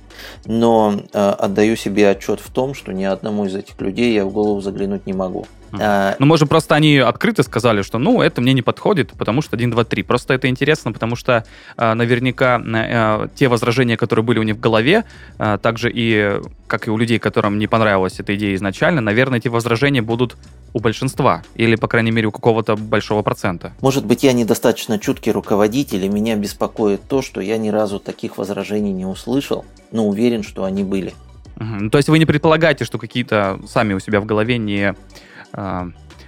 но 0.45 1.01
э, 1.13 1.19
отдаю 1.19 1.75
себе 1.75 2.10
отчет 2.10 2.39
в 2.39 2.50
том, 2.50 2.74
что 2.74 2.91
ни 2.93 3.03
одному 3.03 3.45
из 3.45 3.55
этих 3.55 3.79
людей 3.79 4.13
я 4.13 4.25
в 4.25 4.31
голову 4.31 4.60
заглянуть 4.62 5.05
не 5.05 5.13
могу. 5.13 5.45
А, 5.74 6.15
ну, 6.19 6.25
может, 6.25 6.50
просто 6.50 6.75
они 6.75 6.98
открыто 6.98 7.43
сказали, 7.43 7.81
что, 7.81 7.98
ну, 7.98 8.22
это 8.22 8.41
мне 8.41 8.53
не 8.53 8.62
подходит, 8.62 9.13
потому 9.13 9.41
что 9.41 9.55
1, 9.55 9.72
2, 9.72 9.84
3. 9.84 10.03
Просто 10.03 10.34
это 10.34 10.48
интересно, 10.48 10.91
потому 10.91 11.15
что 11.15 11.45
а, 11.77 11.95
наверняка 11.95 12.62
а, 12.65 13.27
те 13.36 13.48
возражения, 13.48 13.98
которые 13.98 14.24
были 14.24 14.39
у 14.39 14.43
них 14.43 14.55
в 14.55 14.60
голове, 14.60 15.05
а, 15.38 15.57
также 15.57 15.91
и, 15.93 16.41
как 16.67 16.88
и 16.88 16.91
у 16.91 16.98
людей, 16.98 17.19
которым 17.19 17.60
не 17.60 17.67
понравилась 17.67 18.19
эта 18.19 18.36
идея 18.36 18.55
изначально, 18.55 19.01
наверное, 19.01 19.39
эти 19.39 19.48
возражения 19.48 20.01
будут 20.01 20.38
у 20.74 20.79
большинства, 20.79 21.41
или, 21.55 21.75
по 21.75 21.88
крайней 21.88 22.12
мере, 22.12 22.27
у 22.27 22.31
какого-то 22.31 22.75
большого 22.75 23.22
процента. 23.22 23.74
Может 23.81 24.05
быть, 24.05 24.24
я 24.24 24.34
недостаточно 24.34 25.00
чуткий 25.00 25.31
руководитель, 25.31 26.03
и 26.03 26.10
меня 26.10 26.36
беспокоит 26.36 27.07
то, 27.07 27.22
что 27.22 27.39
я 27.39 27.57
ни 27.57 27.69
разу 27.69 28.00
таких 28.00 28.38
возражений 28.38 28.91
не 28.91 29.05
услышал, 29.05 29.63
но 29.91 30.07
уверен, 30.07 30.43
что 30.43 30.65
они 30.65 30.84
были. 30.84 31.13
Угу. 31.57 31.75
Ну, 31.79 31.89
то 31.89 31.98
есть 31.98 32.10
вы 32.10 32.19
не 32.19 32.25
предполагаете, 32.25 32.86
что 32.86 32.98
какие-то 32.98 33.60
сами 33.67 33.93
у 33.93 34.00
себя 34.00 34.19
в 34.19 34.25
голове 34.25 34.57
не 34.57 34.95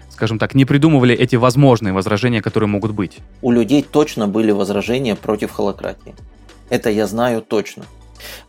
скажем 0.10 0.39
так, 0.39 0.55
не 0.55 0.65
придумывали 0.65 1.13
эти 1.13 1.36
возможные 1.36 1.93
возражения, 1.93 2.41
которые 2.41 2.67
могут 2.67 2.91
быть. 2.91 3.19
У 3.43 3.51
людей 3.51 3.84
точно 3.84 4.27
были 4.27 4.51
возражения 4.51 5.15
против 5.15 5.51
холократии. 5.51 6.15
Это 6.69 6.89
я 6.89 7.05
знаю 7.05 7.41
точно. 7.41 7.84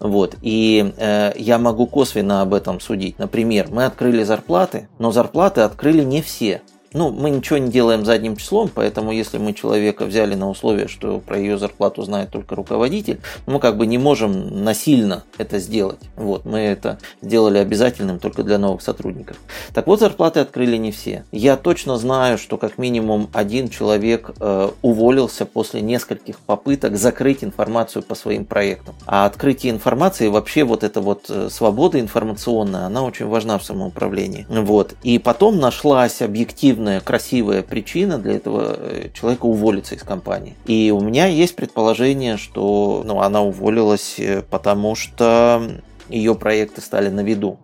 Вот. 0.00 0.36
И 0.40 0.94
э, 0.96 1.32
я 1.36 1.58
могу 1.58 1.86
косвенно 1.86 2.40
об 2.40 2.54
этом 2.54 2.80
судить. 2.80 3.18
Например, 3.18 3.66
мы 3.70 3.84
открыли 3.84 4.22
зарплаты, 4.22 4.88
но 4.98 5.12
зарплаты 5.12 5.60
открыли 5.60 6.02
не 6.04 6.22
все. 6.22 6.62
Ну, 6.94 7.10
мы 7.10 7.30
ничего 7.30 7.58
не 7.58 7.70
делаем 7.70 8.04
задним 8.04 8.36
числом, 8.36 8.70
поэтому 8.74 9.12
если 9.12 9.36
мы 9.36 9.52
человека 9.52 10.06
взяли 10.06 10.34
на 10.34 10.48
условие, 10.48 10.88
что 10.88 11.18
про 11.18 11.38
ее 11.38 11.58
зарплату 11.58 12.02
знает 12.02 12.30
только 12.30 12.54
руководитель, 12.54 13.20
мы 13.46 13.60
как 13.60 13.76
бы 13.76 13.86
не 13.86 13.98
можем 13.98 14.64
насильно 14.64 15.24
это 15.36 15.58
сделать. 15.58 16.00
Вот, 16.16 16.46
мы 16.46 16.60
это 16.60 16.98
сделали 17.20 17.58
обязательным 17.58 18.18
только 18.18 18.42
для 18.42 18.56
новых 18.58 18.80
сотрудников. 18.80 19.36
Так 19.74 19.86
вот, 19.86 20.00
зарплаты 20.00 20.40
открыли 20.40 20.76
не 20.76 20.90
все. 20.90 21.24
Я 21.30 21.56
точно 21.56 21.98
знаю, 21.98 22.38
что 22.38 22.56
как 22.56 22.78
минимум 22.78 23.28
один 23.34 23.68
человек 23.68 24.30
э, 24.40 24.70
уволился 24.80 25.44
после 25.44 25.82
нескольких 25.82 26.38
попыток 26.38 26.96
закрыть 26.96 27.44
информацию 27.44 28.02
по 28.02 28.14
своим 28.14 28.46
проектам. 28.46 28.94
А 29.06 29.26
открытие 29.26 29.72
информации, 29.72 30.28
вообще 30.28 30.64
вот 30.64 30.84
эта 30.84 31.02
вот 31.02 31.26
э, 31.28 31.48
свобода 31.50 32.00
информационная, 32.00 32.86
она 32.86 33.02
очень 33.02 33.26
важна 33.26 33.58
в 33.58 33.64
самоуправлении. 33.64 34.46
Вот. 34.48 34.94
И 35.02 35.18
потом 35.18 35.58
нашлась 35.58 36.22
объективная 36.22 36.77
объективная, 36.78 37.00
красивая 37.00 37.62
причина 37.62 38.18
для 38.18 38.36
этого 38.36 38.76
э, 38.78 39.08
человека 39.12 39.46
уволиться 39.46 39.94
из 39.94 40.02
компании. 40.02 40.54
И 40.66 40.90
у 40.90 41.00
меня 41.00 41.26
есть 41.26 41.56
предположение, 41.56 42.36
что 42.36 43.02
ну, 43.04 43.20
она 43.20 43.42
уволилась, 43.42 44.14
э, 44.18 44.42
потому 44.48 44.94
что 44.94 45.62
ее 46.08 46.34
проекты 46.34 46.80
стали 46.80 47.08
на 47.08 47.20
виду. 47.20 47.58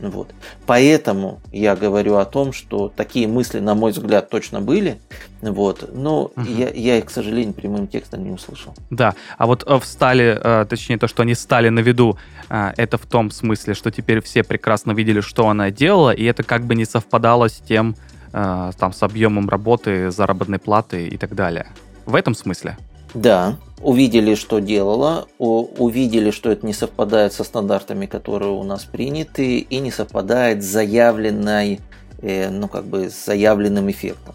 Вот. 0.00 0.34
Поэтому 0.66 1.40
я 1.52 1.76
говорю 1.76 2.16
о 2.16 2.24
том, 2.24 2.52
что 2.52 2.92
такие 2.94 3.26
мысли, 3.26 3.60
на 3.60 3.74
мой 3.74 3.92
взгляд, 3.92 4.28
точно 4.28 4.60
были. 4.60 4.98
Вот. 5.40 5.90
Но 5.94 6.24
угу. 6.24 6.44
я, 6.46 6.68
я 6.70 6.98
их, 6.98 7.06
к 7.06 7.10
сожалению, 7.10 7.54
прямым 7.54 7.86
текстом 7.86 8.24
не 8.24 8.30
услышал. 8.30 8.74
Да. 8.90 9.14
А 9.38 9.46
вот 9.46 9.64
э, 9.66 9.78
встали, 9.78 10.66
точнее, 10.68 10.98
то, 10.98 11.08
что 11.08 11.22
они 11.22 11.34
стали 11.34 11.70
на 11.70 11.80
виду, 11.80 12.18
это 12.50 12.98
в 12.98 13.06
том 13.06 13.30
смысле, 13.30 13.74
что 13.74 13.90
теперь 13.90 14.20
все 14.20 14.42
прекрасно 14.42 14.92
видели, 14.92 15.20
что 15.20 15.48
она 15.48 15.70
делала, 15.70 16.10
и 16.10 16.24
это 16.24 16.42
как 16.42 16.64
бы 16.64 16.74
не 16.74 16.84
совпадало 16.84 17.48
с 17.48 17.58
тем, 17.58 17.96
там, 18.34 18.92
с 18.92 19.02
объемом 19.02 19.48
работы, 19.48 20.10
заработной 20.10 20.58
платы 20.58 21.06
и 21.06 21.16
так 21.16 21.34
далее. 21.34 21.68
В 22.04 22.16
этом 22.16 22.34
смысле? 22.34 22.76
Да, 23.14 23.56
увидели, 23.80 24.34
что 24.34 24.58
делала, 24.58 25.28
увидели, 25.38 26.32
что 26.32 26.50
это 26.50 26.66
не 26.66 26.72
совпадает 26.72 27.32
со 27.32 27.44
стандартами, 27.44 28.06
которые 28.06 28.50
у 28.50 28.64
нас 28.64 28.84
приняты, 28.84 29.58
и 29.58 29.78
не 29.78 29.92
совпадает 29.92 30.64
с 30.64 30.66
заявленной, 30.66 31.80
ну, 32.20 32.68
как 32.68 32.86
бы, 32.86 33.10
с 33.10 33.24
заявленным 33.24 33.88
эффектом. 33.88 34.34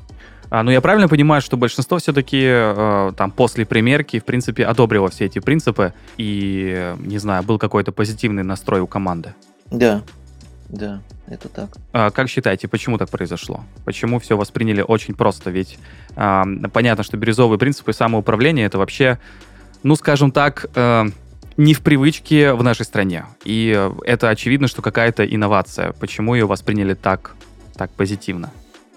А, 0.49 0.63
ну, 0.63 0.71
я 0.71 0.81
правильно 0.81 1.07
понимаю, 1.07 1.41
что 1.41 1.57
большинство 1.57 1.97
все-таки 1.99 2.41
э, 2.43 3.11
там 3.15 3.29
после 3.31 3.65
примерки, 3.65 4.19
в 4.19 4.25
принципе, 4.25 4.65
одобрило 4.65 5.09
все 5.09 5.25
эти 5.25 5.39
принципы 5.39 5.93
и, 6.17 6.95
не 6.99 7.19
знаю, 7.19 7.43
был 7.43 7.59
какой-то 7.59 7.91
позитивный 7.91 8.43
настрой 8.43 8.79
у 8.81 8.87
команды? 8.87 9.35
Да, 9.69 10.01
да, 10.69 11.01
это 11.27 11.49
так. 11.49 11.69
А 11.93 12.11
как 12.11 12.29
считаете, 12.29 12.67
почему 12.67 12.97
так 12.97 13.09
произошло? 13.09 13.63
Почему 13.85 14.19
все 14.19 14.37
восприняли 14.37 14.81
очень 14.81 15.15
просто? 15.15 15.49
Ведь 15.49 15.79
э, 16.15 16.43
понятно, 16.71 17.03
что 17.03 17.17
бирюзовые 17.17 17.57
принципы 17.57 17.91
самоуправления 17.91 18.65
это 18.65 18.77
вообще, 18.77 19.17
ну, 19.81 19.95
скажем 19.95 20.31
так, 20.31 20.67
э, 20.75 21.05
не 21.57 21.73
в 21.73 21.81
привычке 21.81 22.53
в 22.53 22.63
нашей 22.63 22.85
стране. 22.85 23.25
И 23.43 23.89
это 24.05 24.29
очевидно, 24.29 24.67
что 24.67 24.81
какая-то 24.81 25.25
инновация. 25.25 25.91
Почему 25.93 26.35
ее 26.35 26.45
восприняли 26.45 26.93
так, 26.93 27.35
так 27.75 27.91
позитивно? 27.91 28.51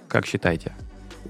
Как 0.08 0.26
считаете? 0.26 0.72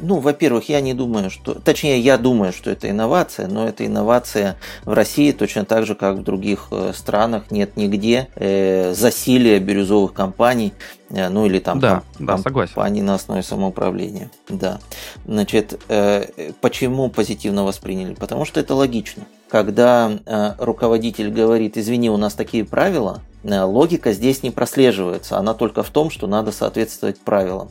Ну, 0.02 0.18
во-первых, 0.18 0.68
я 0.68 0.80
не 0.80 0.94
думаю, 0.94 1.30
что... 1.30 1.54
Точнее, 1.54 2.00
я 2.00 2.18
думаю, 2.18 2.52
что 2.52 2.70
это 2.70 2.90
инновация, 2.90 3.46
но 3.46 3.68
это 3.68 3.86
инновация 3.86 4.56
в 4.84 4.92
России 4.92 5.30
точно 5.30 5.64
так 5.64 5.86
же, 5.86 5.94
как 5.94 6.16
в 6.16 6.22
других 6.24 6.68
э, 6.72 6.92
странах. 6.92 7.50
Нет 7.50 7.76
нигде 7.76 8.28
э, 8.34 8.94
засилия 8.94 9.60
бирюзовых 9.60 10.12
компаний, 10.12 10.72
э, 11.10 11.28
ну 11.28 11.46
или 11.46 11.60
там 11.60 11.78
да, 11.78 12.02
ком- 12.16 12.26
да, 12.26 12.38
согласен. 12.38 12.74
компаний 12.74 13.02
на 13.02 13.14
основе 13.14 13.44
самоуправления. 13.44 14.28
Да. 14.48 14.80
Значит, 15.24 15.80
э, 15.88 16.52
почему 16.60 17.08
позитивно 17.08 17.64
восприняли? 17.64 18.14
Потому 18.14 18.44
что 18.44 18.58
это 18.58 18.74
логично. 18.74 19.22
Когда 19.48 20.10
э, 20.26 20.54
руководитель 20.58 21.30
говорит, 21.30 21.78
извини, 21.78 22.10
у 22.10 22.16
нас 22.16 22.34
такие 22.34 22.64
правила, 22.64 23.20
э, 23.44 23.62
логика 23.62 24.12
здесь 24.12 24.42
не 24.42 24.50
прослеживается. 24.50 25.38
Она 25.38 25.54
только 25.54 25.84
в 25.84 25.90
том, 25.90 26.10
что 26.10 26.26
надо 26.26 26.50
соответствовать 26.50 27.20
правилам. 27.20 27.70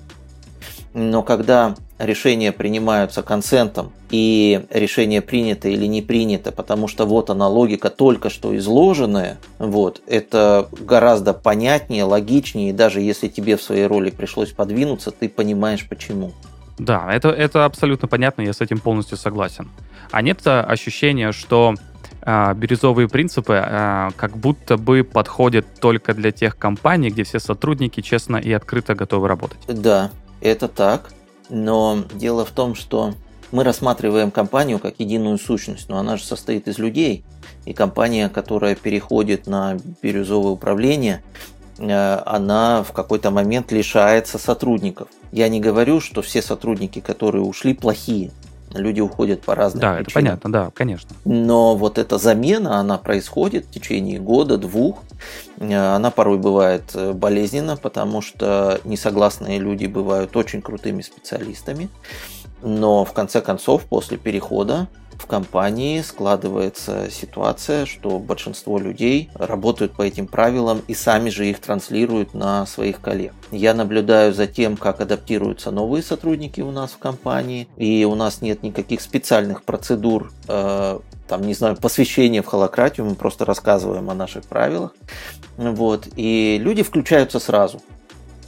Но 0.93 1.23
когда 1.23 1.75
решения 1.99 2.51
принимаются 2.51 3.23
консентом, 3.23 3.91
и 4.09 4.65
решение 4.69 5.21
принято 5.21 5.69
или 5.69 5.85
не 5.85 6.01
принято, 6.01 6.51
потому 6.51 6.87
что 6.87 7.05
вот 7.05 7.29
она 7.29 7.47
логика 7.47 7.89
только 7.89 8.29
что 8.29 8.55
изложенная, 8.57 9.37
вот, 9.57 10.01
это 10.05 10.67
гораздо 10.81 11.33
понятнее, 11.33 12.03
логичнее, 12.03 12.71
и 12.71 12.73
даже 12.73 12.99
если 12.99 13.29
тебе 13.29 13.55
в 13.55 13.61
своей 13.61 13.85
роли 13.87 14.09
пришлось 14.09 14.51
подвинуться, 14.51 15.11
ты 15.11 15.29
понимаешь 15.29 15.87
почему. 15.87 16.33
Да, 16.77 17.13
это, 17.13 17.29
это 17.29 17.65
абсолютно 17.65 18.07
понятно, 18.07 18.41
я 18.41 18.53
с 18.53 18.59
этим 18.59 18.79
полностью 18.79 19.17
согласен. 19.17 19.69
А 20.11 20.21
нет 20.21 20.45
ощущения, 20.45 21.31
что 21.31 21.75
э, 22.21 22.53
бирюзовые 22.55 23.07
принципы 23.07 23.53
э, 23.53 24.09
как 24.17 24.35
будто 24.35 24.77
бы 24.77 25.03
подходят 25.03 25.65
только 25.79 26.13
для 26.13 26.31
тех 26.31 26.57
компаний, 26.57 27.09
где 27.09 27.23
все 27.23 27.39
сотрудники 27.39 28.01
честно 28.01 28.37
и 28.37 28.51
открыто 28.51 28.95
готовы 28.95 29.27
работать? 29.27 29.59
Да, 29.67 30.11
это 30.41 30.67
так, 30.67 31.11
но 31.49 32.03
дело 32.13 32.45
в 32.45 32.51
том, 32.51 32.75
что 32.75 33.13
мы 33.51 33.63
рассматриваем 33.63 34.31
компанию 34.31 34.79
как 34.79 34.99
единую 34.99 35.37
сущность, 35.37 35.89
но 35.89 35.97
она 35.97 36.17
же 36.17 36.23
состоит 36.23 36.67
из 36.67 36.77
людей. 36.77 37.23
И 37.65 37.73
компания, 37.73 38.29
которая 38.29 38.75
переходит 38.75 39.45
на 39.45 39.77
бирюзовое 40.01 40.51
управление, 40.51 41.21
э, 41.77 42.21
она 42.25 42.83
в 42.83 42.91
какой-то 42.93 43.29
момент 43.29 43.71
лишается 43.71 44.37
сотрудников. 44.37 45.09
Я 45.31 45.49
не 45.49 45.59
говорю, 45.59 45.99
что 45.99 46.21
все 46.21 46.41
сотрудники, 46.41 46.99
которые 46.99 47.43
ушли, 47.43 47.73
плохие 47.73 48.31
люди 48.73 49.01
уходят 49.01 49.41
по 49.41 49.55
разным 49.55 49.81
да, 49.81 49.95
причинам. 49.95 50.03
Да, 50.03 50.09
это 50.09 50.13
понятно, 50.13 50.51
да, 50.51 50.71
конечно. 50.73 51.15
Но 51.25 51.75
вот 51.75 51.97
эта 51.97 52.17
замена, 52.17 52.79
она 52.79 52.97
происходит 52.97 53.65
в 53.65 53.71
течение 53.71 54.19
года, 54.19 54.57
двух. 54.57 55.03
Э, 55.57 55.95
она 55.95 56.11
порой 56.11 56.37
бывает 56.37 56.83
э, 56.93 57.13
болезненна, 57.13 57.77
потому 57.77 58.21
что 58.21 58.79
несогласные 58.83 59.59
люди 59.59 59.85
бывают 59.85 60.35
очень 60.35 60.61
крутыми 60.61 61.01
специалистами. 61.01 61.89
Но 62.61 63.05
в 63.05 63.13
конце 63.13 63.41
концов, 63.41 63.83
после 63.85 64.17
перехода 64.17 64.87
в 65.21 65.27
компании 65.27 66.01
складывается 66.01 67.09
ситуация, 67.11 67.85
что 67.85 68.17
большинство 68.17 68.79
людей 68.79 69.29
работают 69.35 69.93
по 69.93 70.01
этим 70.01 70.25
правилам 70.27 70.81
и 70.87 70.95
сами 70.95 71.29
же 71.29 71.47
их 71.47 71.59
транслируют 71.59 72.33
на 72.33 72.65
своих 72.65 72.99
коллег. 73.01 73.33
Я 73.51 73.73
наблюдаю 73.73 74.33
за 74.33 74.47
тем, 74.47 74.77
как 74.77 74.99
адаптируются 74.99 75.69
новые 75.71 76.01
сотрудники 76.01 76.61
у 76.61 76.71
нас 76.71 76.91
в 76.91 76.97
компании, 76.97 77.67
и 77.77 78.03
у 78.03 78.15
нас 78.15 78.41
нет 78.41 78.63
никаких 78.63 79.01
специальных 79.01 79.63
процедур 79.63 80.31
э, 80.47 80.99
там, 81.27 81.41
не 81.43 81.53
знаю, 81.53 81.77
посвящение 81.77 82.41
в 82.41 82.47
холократию, 82.47 83.05
мы 83.05 83.15
просто 83.15 83.45
рассказываем 83.45 84.09
о 84.09 84.15
наших 84.15 84.43
правилах. 84.45 84.95
Вот, 85.55 86.07
и 86.15 86.57
люди 86.59 86.81
включаются 86.83 87.39
сразу. 87.39 87.81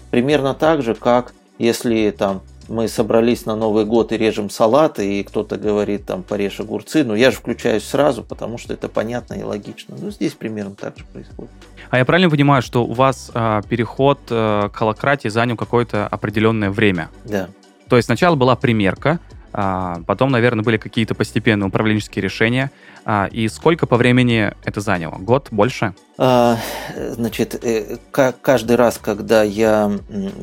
Примерно 0.10 0.54
так 0.54 0.82
же, 0.82 0.96
как 0.96 1.34
если 1.60 2.10
там 2.12 2.42
мы 2.68 2.88
собрались 2.88 3.46
на 3.46 3.56
Новый 3.56 3.86
год 3.86 4.12
и 4.12 4.18
режем 4.18 4.50
салаты, 4.50 5.20
и 5.20 5.24
кто-то 5.24 5.58
говорит 5.58 6.06
там 6.06 6.24
порежь 6.24 6.60
огурцы, 6.60 7.04
но 7.04 7.16
я 7.16 7.32
же 7.32 7.38
включаюсь 7.38 7.84
сразу, 7.84 8.24
потому 8.24 8.58
что 8.58 8.74
это 8.74 8.90
понятно 8.90 9.36
и 9.36 9.44
логично. 9.44 9.96
Ну, 10.00 10.12
здесь 10.12 10.34
примерно 10.34 10.76
так 10.76 10.98
же 10.98 11.06
происходит. 11.06 11.52
А 11.90 11.98
я 11.98 12.06
правильно 12.06 12.30
понимаю, 12.30 12.62
что 12.62 12.86
у 12.86 12.94
вас 12.94 13.32
э, 13.34 13.62
переход 13.70 14.20
э, 14.30 14.70
к 14.72 14.76
холократии 14.76 15.28
занял 15.28 15.56
какое-то 15.56 16.08
определенное 16.08 16.70
время? 16.70 17.10
Да. 17.26 17.50
То 17.90 17.98
есть 17.98 18.08
сначала 18.08 18.36
была 18.36 18.56
примерка, 18.56 19.20
потом, 19.54 20.32
наверное, 20.32 20.64
были 20.64 20.78
какие-то 20.78 21.16
постепенные 21.16 21.68
управленческие 21.68 22.24
решения. 22.24 22.72
А, 23.06 23.28
и 23.32 23.48
сколько 23.48 23.86
по 23.86 23.98
времени 23.98 24.54
это 24.64 24.82
заняло? 24.82 25.18
Год? 25.18 25.48
Больше? 25.52 25.94
А, 26.18 26.58
значит, 26.96 27.64
э, 27.64 27.98
каждый 28.10 28.76
раз, 28.76 28.98
когда 28.98 29.44
я 29.44 29.92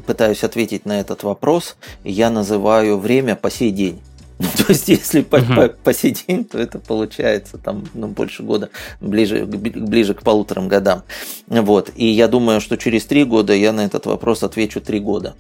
пытаюсь 0.07 0.45
ответить 0.45 0.85
на 0.85 1.01
этот 1.01 1.23
вопрос, 1.23 1.77
я 2.05 2.31
называю 2.31 2.99
время 2.99 3.37
по 3.37 3.51
сей 3.51 3.71
день. 3.71 4.01
Ну, 4.41 4.47
то 4.57 4.73
есть, 4.73 4.89
если 4.89 5.21
по, 5.21 5.41
по, 5.41 5.69
по 5.69 5.93
сей 5.93 6.17
день, 6.27 6.45
то 6.45 6.59
это 6.59 6.79
получается 6.79 7.59
там 7.59 7.85
ну, 7.93 8.09
больше 8.09 8.43
года, 8.43 8.71
ближе, 9.01 9.45
ближе 9.45 10.15
к 10.15 10.23
полуторам 10.23 10.67
годам. 10.67 11.03
Вот. 11.47 11.91
И 11.95 12.07
я 12.07 12.27
думаю, 12.27 12.61
что 12.63 12.79
через 12.79 13.05
три 13.05 13.25
года 13.25 13.53
я 13.53 13.73
на 13.73 13.85
этот 13.85 14.07
вопрос 14.07 14.43
отвечу 14.43 14.81
три 14.81 14.99
года. 14.99 15.35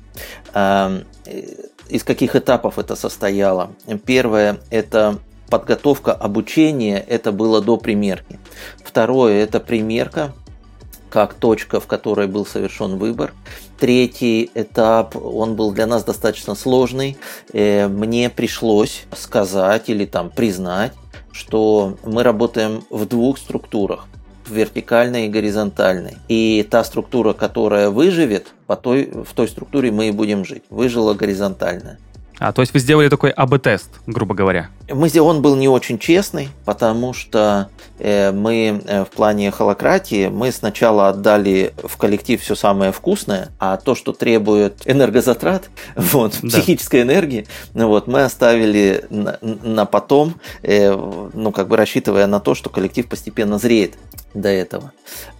Из 1.90 2.04
каких 2.04 2.36
этапов 2.36 2.78
это 2.78 2.94
состояло? 2.94 3.72
Первое– 4.06 4.60
это 4.70 5.18
подготовка 5.48 6.12
обучения, 6.12 6.98
это 7.00 7.32
было 7.32 7.60
до 7.60 7.76
примерки. 7.76 8.38
Второе– 8.84 9.42
это 9.44 9.58
примерка, 9.58 10.32
как 11.10 11.34
точка, 11.34 11.80
в 11.80 11.88
которой 11.88 12.28
был 12.28 12.46
совершен 12.46 12.96
выбор. 12.96 13.32
Третий 13.80 14.52
этап, 14.54 15.16
он 15.16 15.56
был 15.56 15.72
для 15.72 15.86
нас 15.86 16.04
достаточно 16.04 16.54
сложный. 16.54 17.16
Э, 17.52 17.88
мне 17.88 18.30
пришлось 18.30 19.02
сказать 19.16 19.88
или 19.88 20.04
там 20.04 20.30
признать, 20.30 20.92
что 21.32 21.98
мы 22.04 22.22
работаем 22.22 22.84
в 22.88 23.04
двух 23.06 23.38
структурах 23.38 24.06
вертикальной 24.48 25.26
и 25.26 25.28
горизонтальной. 25.28 26.16
И 26.28 26.66
та 26.68 26.84
структура, 26.84 27.32
которая 27.32 27.90
выживет, 27.90 28.54
по 28.66 28.76
той, 28.76 29.10
в 29.12 29.34
той 29.34 29.48
структуре 29.48 29.90
мы 29.90 30.08
и 30.08 30.12
будем 30.12 30.44
жить. 30.44 30.62
Выжила 30.70 31.14
горизонтальная. 31.14 31.98
А, 32.40 32.52
то 32.52 32.62
есть 32.62 32.72
вы 32.72 32.80
сделали 32.80 33.10
такой 33.10 33.30
АБ-тест, 33.30 33.90
грубо 34.06 34.34
говоря? 34.34 34.70
Мы, 34.88 35.10
он 35.20 35.42
был 35.42 35.56
не 35.56 35.68
очень 35.68 35.98
честный, 35.98 36.48
потому 36.64 37.12
что 37.12 37.68
э, 37.98 38.32
мы 38.32 38.82
э, 38.86 39.04
в 39.04 39.08
плане 39.10 39.50
холократии, 39.50 40.28
мы 40.28 40.50
сначала 40.50 41.10
отдали 41.10 41.74
в 41.76 41.98
коллектив 41.98 42.40
все 42.40 42.54
самое 42.54 42.92
вкусное, 42.92 43.50
а 43.58 43.76
то, 43.76 43.94
что 43.94 44.14
требует 44.14 44.80
энергозатрат, 44.86 45.68
вот, 45.96 46.38
да. 46.42 46.48
психической 46.48 47.02
энергии, 47.02 47.46
ну 47.74 47.88
вот, 47.88 48.06
мы 48.06 48.22
оставили 48.22 49.04
на, 49.10 49.38
на 49.42 49.84
потом, 49.84 50.36
э, 50.62 50.94
ну, 51.34 51.52
как 51.52 51.68
бы 51.68 51.76
рассчитывая 51.76 52.26
на 52.26 52.40
то, 52.40 52.54
что 52.54 52.70
коллектив 52.70 53.06
постепенно 53.06 53.58
зреет 53.58 53.96
до 54.32 54.48
этого. 54.48 54.92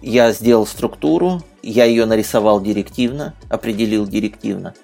Я 0.03 0.33
сделал 0.33 0.67
структуру, 0.67 1.41
я 1.63 1.85
ее 1.85 2.05
нарисовал 2.05 2.61
директивно, 2.61 3.33
определил 3.49 4.05
директивно 4.05 4.75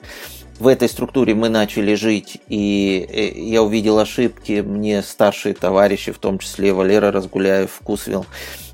в 0.59 0.67
этой 0.67 0.89
структуре 0.89 1.35
мы 1.35 1.49
начали 1.49 1.93
жить, 1.93 2.39
и 2.47 3.05
э, 3.09 3.39
я 3.39 3.61
увидел 3.61 3.99
ошибки, 3.99 4.61
мне 4.61 5.01
старшие 5.03 5.53
товарищи, 5.53 6.11
в 6.11 6.17
том 6.17 6.39
числе 6.39 6.73
Валера 6.73 7.11
Разгуляев, 7.11 7.71
Вкусвил, 7.71 8.25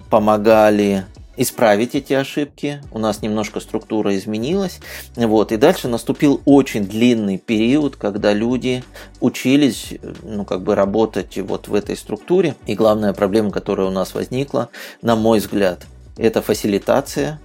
помогали 0.10 1.06
исправить 1.36 1.96
эти 1.96 2.14
ошибки. 2.14 2.82
У 2.92 3.00
нас 3.00 3.22
немножко 3.22 3.60
структура 3.60 4.16
изменилась. 4.16 4.80
Вот. 5.16 5.52
И 5.52 5.58
дальше 5.58 5.88
наступил 5.88 6.42
очень 6.46 6.86
длинный 6.86 7.38
период, 7.38 7.96
когда 7.96 8.34
люди 8.34 8.84
учились 9.20 9.94
ну, 10.22 10.46
как 10.46 10.62
бы 10.62 10.76
работать 10.76 11.38
вот 11.40 11.68
в 11.68 11.74
этой 11.74 11.98
структуре. 11.98 12.56
И 12.68 12.76
главная 12.76 13.14
проблема, 13.14 13.52
которая 13.52 13.88
у 13.88 13.92
нас 13.92 14.14
возникла, 14.14 14.70
на 15.02 15.16
мой 15.16 15.40
взгляд, 15.40 15.88
это 16.18 16.42
фасилитация. 16.42 17.40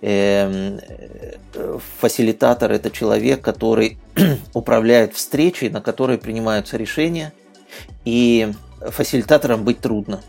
Эм, 0.00 0.80
фасилитатор– 2.00 2.72
это 2.72 2.90
человек, 2.90 3.40
который 3.40 3.98
управляет 4.54 5.14
встречей, 5.14 5.70
на 5.70 5.80
которой 5.80 6.18
принимаются 6.18 6.76
решения. 6.76 7.32
И 8.04 8.52
фасилитатором 8.80 9.64
быть 9.64 9.80
трудно. 9.80 10.20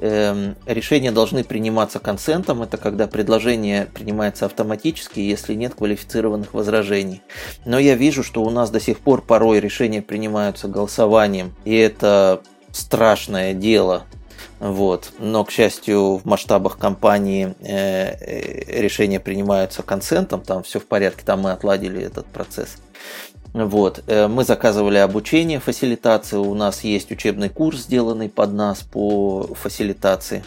Эм, 0.00 0.56
решения 0.66 1.10
должны 1.10 1.44
приниматься 1.44 1.98
консентом, 1.98 2.62
это 2.62 2.76
когда 2.76 3.06
предложение 3.06 3.86
принимается 3.86 4.46
автоматически, 4.46 5.20
если 5.20 5.54
нет 5.54 5.74
квалифицированных 5.74 6.54
возражений. 6.54 7.22
Но 7.64 7.78
я 7.78 7.94
вижу, 7.94 8.22
что 8.22 8.42
у 8.42 8.50
нас 8.50 8.70
до 8.70 8.80
сих 8.80 9.00
пор 9.00 9.22
порой 9.22 9.60
решения 9.60 10.00
принимаются 10.00 10.68
голосованием, 10.68 11.54
и 11.64 11.74
это 11.74 12.42
страшное 12.70 13.54
дело. 13.54 14.04
Вот. 14.60 15.12
Но, 15.18 15.44
к 15.44 15.50
счастью, 15.50 16.16
в 16.16 16.24
масштабах 16.24 16.78
компании 16.78 17.54
э, 17.60 18.16
э, 18.20 18.80
решения 18.80 19.20
принимаются 19.20 19.82
консентом, 19.82 20.40
там 20.40 20.62
все 20.62 20.80
в 20.80 20.86
порядке, 20.86 21.22
там 21.24 21.42
мы 21.42 21.52
отладили 21.52 22.02
этот 22.02 22.26
процесс. 22.26 22.76
Вот. 23.52 24.02
Э, 24.06 24.26
мы 24.26 24.44
заказывали 24.44 24.98
обучение 24.98 25.60
фасилитации. 25.60 26.36
У 26.36 26.54
нас 26.54 26.82
есть 26.82 27.10
учебный 27.12 27.48
курс, 27.48 27.82
сделанный 27.82 28.28
под 28.28 28.52
нас 28.52 28.82
по 28.82 29.48
фасилитации 29.54 30.44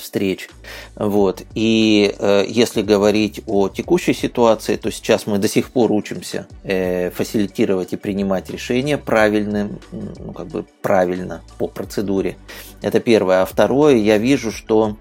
встреч. 0.00 0.48
Вот. 0.96 1.42
И 1.54 2.14
э, 2.18 2.44
если 2.48 2.82
говорить 2.82 3.42
о 3.46 3.68
текущей 3.68 4.14
ситуации, 4.14 4.76
то 4.76 4.90
сейчас 4.90 5.26
мы 5.26 5.38
до 5.38 5.48
сих 5.48 5.70
пор 5.70 5.92
учимся 5.92 6.46
э, 6.64 7.10
фасилитировать 7.10 7.92
и 7.92 7.96
принимать 7.96 8.50
решения 8.50 8.98
правильным, 8.98 9.78
ну, 9.92 10.32
как 10.32 10.48
бы 10.48 10.64
правильно 10.82 11.42
по 11.58 11.68
процедуре. 11.68 12.36
Это 12.82 13.00
первое. 13.00 13.42
А 13.42 13.46
второе, 13.46 13.96
я 13.96 14.18
вижу, 14.18 14.50
что 14.50 14.96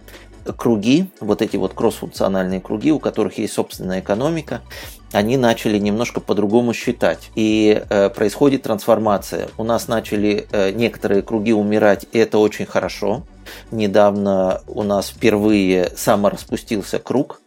круги, 0.58 1.10
вот 1.20 1.42
эти 1.42 1.58
вот 1.58 1.74
кроссфункциональные 1.74 2.62
круги, 2.62 2.92
у 2.92 3.00
которых 3.00 3.38
есть 3.38 3.54
собственная 3.54 4.00
экономика, 4.00 4.62
они 5.12 5.38
начали 5.38 5.78
немножко 5.78 6.20
по-другому 6.20 6.74
считать. 6.74 7.32
И 7.36 7.84
э, 7.90 8.10
происходит 8.10 8.64
трансформация. 8.64 9.50
У 9.58 9.64
нас 9.64 9.88
начали 9.88 10.48
э, 10.52 10.72
некоторые 10.72 11.22
круги 11.22 11.54
умирать, 11.54 12.06
и 12.12 12.20
это 12.20 12.38
очень 12.38 12.66
хорошо. 12.66 13.24
Недавно 13.72 14.62
у 14.68 14.84
нас 14.84 15.10
впервые 15.10 15.92
самораспустился 15.96 17.00
круг. 17.00 17.42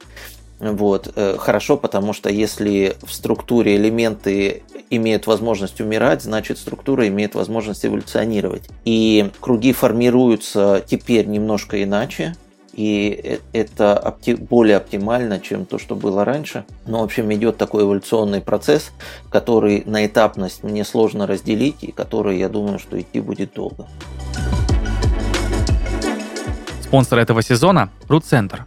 Вот. 0.59 1.13
Э, 1.17 1.37
хорошо, 1.39 1.77
потому 1.77 2.13
что 2.13 2.31
если 2.31 2.97
в 3.03 3.13
структуре 3.13 3.77
элементы 3.77 4.63
имеют 4.91 5.27
возможность 5.27 5.81
умирать, 5.81 6.23
значит 6.23 6.59
структура 6.59 7.09
имеет 7.09 7.35
возможность 7.35 7.85
эволюционировать. 7.85 8.63
И 8.85 9.31
круги 9.41 9.73
формируются 9.73 10.85
теперь 10.87 11.27
немножко 11.27 11.83
иначе 11.83 12.37
и 12.73 13.21
э, 13.23 13.39
это 13.53 14.17
более 14.51 14.77
оптимально, 14.77 15.41
чем 15.41 15.67
то, 15.67 15.79
что 15.79 15.95
было 15.95 16.25
раньше. 16.25 16.65
Но, 16.87 17.01
в 17.01 17.05
общем, 17.05 17.33
идет 17.33 17.57
такой 17.57 17.85
эволюционный 17.85 18.41
процесс, 18.41 18.93
который 19.31 19.83
на 19.87 20.07
этапность 20.07 20.63
мне 20.63 20.85
сложно 20.85 21.27
разделить, 21.27 21.77
и 21.83 21.93
который, 21.93 22.39
я 22.39 22.49
думаю, 22.49 22.79
что 22.79 23.01
идти 23.01 23.21
будет 23.21 23.55
долго. 23.55 23.87
Спонсор 26.83 27.19
этого 27.19 27.43
сезона– 27.43 27.91
RootCenter. 28.09 28.61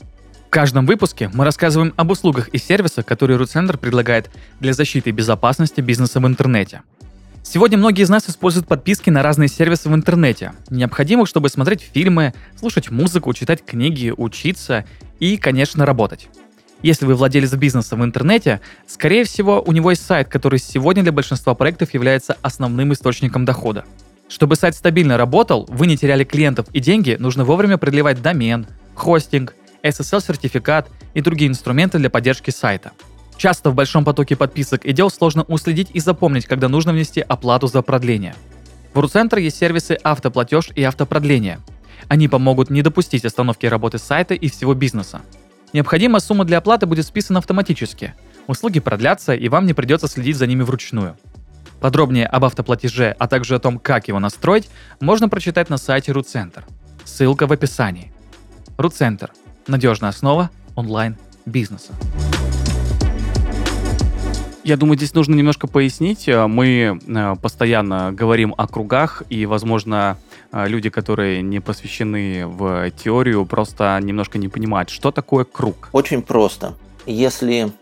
В 0.47 0.49
каждом 0.49 0.85
выпуске 0.85 1.29
мы 1.33 1.43
рассказываем 1.43 1.93
об 1.97 2.11
услугах 2.11 2.47
и 2.49 2.57
сервисах, 2.57 3.05
которые 3.05 3.37
RootCenter 3.37 3.77
предлагает 3.77 4.29
для 4.59 4.73
защиты 4.73 5.09
и 5.09 5.13
безопасности 5.13 5.81
бизнеса 5.81 6.19
в 6.19 6.27
интернете– 6.27 6.81
Сегодня 7.47 7.77
многие 7.77 8.01
из 8.01 8.09
нас 8.09 8.27
используют 8.27 8.67
подписки 8.67 9.11
на 9.11 9.21
разные 9.21 9.47
сервисы 9.47 9.87
в 9.87 9.93
интернете, 9.93 10.53
необходимых, 10.71 11.27
чтобы 11.29 11.49
смотреть 11.49 11.81
фильмы, 11.81 12.33
слушать 12.57 12.89
музыку, 12.89 13.31
читать 13.33 13.63
книги, 13.63 14.11
учиться 14.17 14.83
и, 15.19 15.37
конечно, 15.37 15.85
работать. 15.85 16.27
Если 16.81 17.05
вы 17.05 17.13
владелец 17.13 17.53
бизнеса 17.53 17.95
в 17.95 18.03
интернете, 18.03 18.61
скорее 18.87 19.25
всего, 19.25 19.61
у 19.61 19.71
него 19.73 19.91
есть 19.91 20.03
сайт, 20.03 20.27
который 20.27 20.57
сегодня 20.57 21.03
для 21.03 21.11
большинства 21.11 21.53
проектов 21.53 21.93
является 21.93 22.35
основным 22.41 22.91
источником 22.93 23.45
дохода. 23.45 23.85
Чтобы 24.27 24.55
сайт 24.55 24.75
стабильно 24.75 25.15
работал, 25.15 25.67
вы 25.69 25.85
не 25.85 25.97
теряли 25.97 26.23
клиентов 26.23 26.65
и 26.73 26.79
деньги, 26.79 27.15
нужно 27.19 27.45
вовремя 27.45 27.77
продлевать 27.77 28.23
домен, 28.23 28.65
хостинг, 28.95 29.53
SSL-сертификат 29.83 30.89
и 31.13 31.21
другие 31.21 31.51
инструменты 31.51 31.99
для 31.99 32.09
поддержки 32.09 32.49
сайта– 32.49 32.91
Часто 33.37 33.69
в 33.69 33.75
большом 33.75 34.05
потоке 34.05 34.35
подписок 34.35 34.85
и 34.85 34.93
дел 34.93 35.09
сложно 35.09 35.43
уследить 35.43 35.89
и 35.93 35.99
запомнить, 35.99 36.45
когда 36.45 36.69
нужно 36.69 36.93
внести 36.93 37.21
оплату 37.21 37.67
за 37.67 37.81
продление. 37.81 38.35
В 38.93 38.99
RuCenter 38.99 39.41
есть 39.41 39.57
сервисы 39.57 39.97
автоплатеж 40.03 40.69
и 40.73 40.83
автопродление. 40.83 41.59
Они 42.07 42.27
помогут 42.27 42.69
не 42.69 42.81
допустить 42.81 43.25
остановки 43.25 43.65
работы 43.65 43.97
сайта 43.97 44.33
и 44.33 44.47
всего 44.47 44.73
бизнеса. 44.73 45.21
Необходимая 45.73 46.21
сумма 46.21 46.45
для 46.45 46.59
оплаты 46.59 46.85
будет 46.85 47.05
списана 47.05 47.39
автоматически. 47.39 48.13
Услуги 48.47 48.79
продлятся, 48.79 49.33
и 49.33 49.49
вам 49.49 49.65
не 49.65 49.73
придется 49.73 50.07
следить 50.07 50.37
за 50.37 50.47
ними 50.47 50.63
вручную. 50.63 51.17
Подробнее 51.81 52.27
об 52.27 52.45
автоплатеже, 52.45 53.15
а 53.19 53.27
также 53.27 53.55
о 53.55 53.59
том, 53.59 53.79
как 53.79 54.07
его 54.07 54.19
настроить, 54.19 54.69
можно 55.01 55.27
прочитать 55.27 55.69
на 55.69 55.77
сайте 55.77 56.13
RootCenter. 56.13 56.63
Ссылка 57.03 57.47
в 57.47 57.51
описании. 57.51 58.13
RootCenter– 58.77 59.31
надежная 59.67 60.09
основа 60.09 60.49
онлайн-бизнеса. 60.75 61.91
Я 64.65 64.77
думаю, 64.77 64.97
здесь 64.97 65.13
нужно 65.13 65.35
немножко 65.35 65.67
пояснить. 65.67 66.27
Э, 66.27 66.47
мы 66.47 66.99
э, 66.99 67.35
постоянно 67.39 68.11
говорим 68.11 68.55
о 68.57 68.67
кругах, 68.67 69.21
и, 69.29 69.45
возможно, 69.45 70.17
э, 70.51 70.67
люди, 70.67 70.89
которые 70.89 71.43
не 71.43 71.59
посвящены 71.59 72.47
в 72.47 72.89
теорию, 72.89 73.45
просто 73.45 73.99
немножко 74.01 74.39
не 74.39 74.47
понимают, 74.47 74.89
что 74.89 75.11
такое 75.11 75.43
круг. 75.43 75.89
Очень 75.91 76.23
просто. 76.23 76.73
Если 77.05 77.73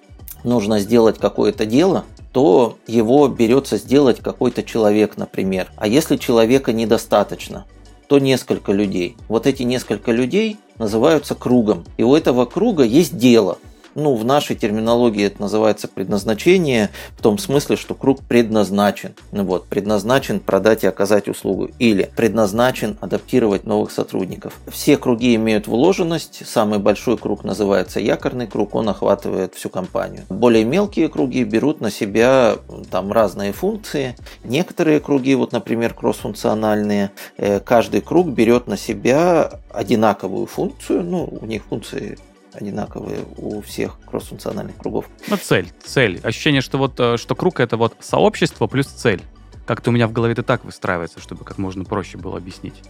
нужно 0.44 0.80
сделать 0.80 1.20
какое-то 1.20 1.66
дело, 1.66 2.04
то 2.34 2.78
его 2.86 3.30
берется 3.30 3.78
сделать 3.78 4.20
какой-то 4.20 4.62
человек, 4.62 5.16
например. 5.16 5.72
А 5.78 5.88
если 5.88 6.18
человека 6.18 6.74
недостаточно, 6.74 7.66
то 8.10 8.20
несколько 8.20 8.74
людей. 8.74 9.16
Вот 9.30 9.48
эти 9.48 9.64
несколько 9.64 10.12
людей 10.12 10.58
называются 10.78 11.34
кругом. 11.34 11.86
И 11.96 12.04
у 12.04 12.14
этого 12.14 12.44
круга 12.44 12.84
есть 12.84 13.16
дело– 13.18 13.58
ну, 13.96 14.16
в 14.16 14.26
нашей 14.26 14.56
терминологии 14.56 15.26
это 15.26 15.42
называется 15.42 15.88
предназначение, 15.88 16.90
в 17.18 17.22
том 17.22 17.38
смысле, 17.38 17.76
что 17.76 17.96
круг 17.96 18.22
предназначен. 18.24 19.14
Ну, 19.32 19.44
вот, 19.44 19.68
предназначен 19.68 20.40
продать 20.40 20.84
и 20.84 20.88
оказать 20.88 21.28
услугу. 21.28 21.70
Или 21.80 22.10
предназначен 22.16 22.98
адаптировать 23.02 23.66
новых 23.66 23.92
сотрудников. 23.92 24.60
Все 24.68 24.98
круги 24.98 25.36
имеют 25.36 25.68
вложенность. 25.68 26.44
Самый 26.46 26.80
большой 26.80 27.18
круг 27.18 27.44
называется 27.44 28.00
якорный 28.00 28.48
круг, 28.48 28.76
он 28.76 28.90
охватывает 28.90 29.56
всю 29.56 29.70
компанию. 29.70 30.24
Более 30.30 30.64
мелкие 30.64 31.10
круги 31.10 31.44
берут 31.44 31.82
на 31.82 31.92
себя 31.92 32.58
там 32.92 33.12
разные 33.12 33.54
функции. 33.54 34.16
Некоторые 34.44 35.00
круги, 35.00 35.36
вот, 35.36 35.52
например, 35.52 35.94
кроссфункциональные, 35.94 37.12
э, 37.38 37.60
каждый 37.60 38.02
круг 38.02 38.28
берет 38.28 38.68
на 38.68 38.78
себя 38.78 39.60
одинаковую 39.70 40.46
функцию, 40.46 41.04
ну, 41.04 41.30
у 41.42 41.46
них 41.46 41.64
функции 41.64 42.18
одинаковые 42.54 43.26
у 43.38 43.62
всех 43.62 44.00
кроссфункциональных 44.06 44.78
кругов. 44.78 45.06
Ну, 45.28 45.38
цель, 45.38 45.68
цель. 45.84 46.20
Ощущение, 46.24 46.62
что 46.62 46.78
вот 46.78 47.00
э, 47.00 47.18
что 47.18 47.36
круг 47.36 47.60
это 47.60 47.78
вот 47.78 47.96
сообщество 48.00 48.68
плюс 48.68 48.88
цель. 48.88 49.22
Как-то 49.66 49.90
у 49.90 49.94
меня 49.94 50.08
в 50.08 50.12
голове 50.12 50.34
это 50.34 50.44
так 50.44 50.66
выстраивается, 50.66 51.20
чтобы 51.20 51.46
как 51.46 51.58
можно 51.58 51.86
проще 51.86 52.18
было 52.18 52.38
объяснить. 52.38 52.82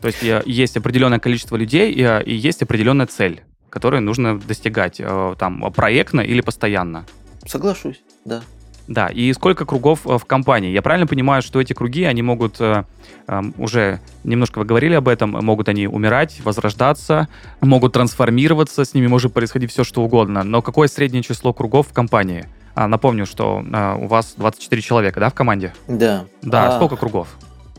То 0.00 0.08
есть 0.08 0.22
я, 0.22 0.42
есть 0.46 0.76
определенное 0.76 1.18
количество 1.18 1.56
людей 1.56 1.92
и, 1.92 2.02
и 2.24 2.34
есть 2.34 2.62
определенная 2.62 3.06
цель, 3.06 3.42
которую 3.68 4.02
нужно 4.02 4.38
достигать 4.38 4.96
э, 4.98 5.34
там 5.38 5.72
проектно 5.72 6.20
или 6.20 6.40
постоянно. 6.40 7.06
Соглашусь, 7.46 8.02
да. 8.24 8.42
Да, 8.90 9.06
и 9.06 9.32
сколько 9.32 9.64
кругов 9.64 10.04
э, 10.04 10.18
в 10.18 10.24
компании? 10.24 10.72
Я 10.72 10.82
правильно 10.82 11.06
понимаю, 11.06 11.42
что 11.42 11.60
эти 11.60 11.72
круги, 11.72 12.02
они 12.02 12.22
могут, 12.22 12.60
э, 12.60 12.82
э, 13.28 13.40
уже 13.56 14.00
немножко 14.24 14.58
вы 14.58 14.64
говорили 14.64 14.94
об 14.94 15.06
этом, 15.06 15.30
могут 15.30 15.68
они 15.68 15.86
умирать, 15.86 16.40
возрождаться, 16.42 17.28
могут 17.60 17.92
трансформироваться, 17.92 18.84
с 18.84 18.92
ними 18.92 19.06
может 19.06 19.32
происходить 19.32 19.70
все, 19.70 19.84
что 19.84 20.02
угодно. 20.02 20.42
Но 20.42 20.60
какое 20.60 20.88
среднее 20.88 21.22
число 21.22 21.52
кругов 21.52 21.86
в 21.86 21.92
компании? 21.92 22.48
А, 22.74 22.88
напомню, 22.88 23.26
что 23.26 23.64
а, 23.72 23.94
у 23.94 24.08
вас 24.08 24.34
24 24.36 24.82
человека, 24.82 25.20
да, 25.20 25.30
в 25.30 25.34
команде? 25.34 25.72
Да. 25.86 26.24
Да, 26.42 26.70
а... 26.70 26.76
сколько 26.76 26.96
кругов? 26.96 27.28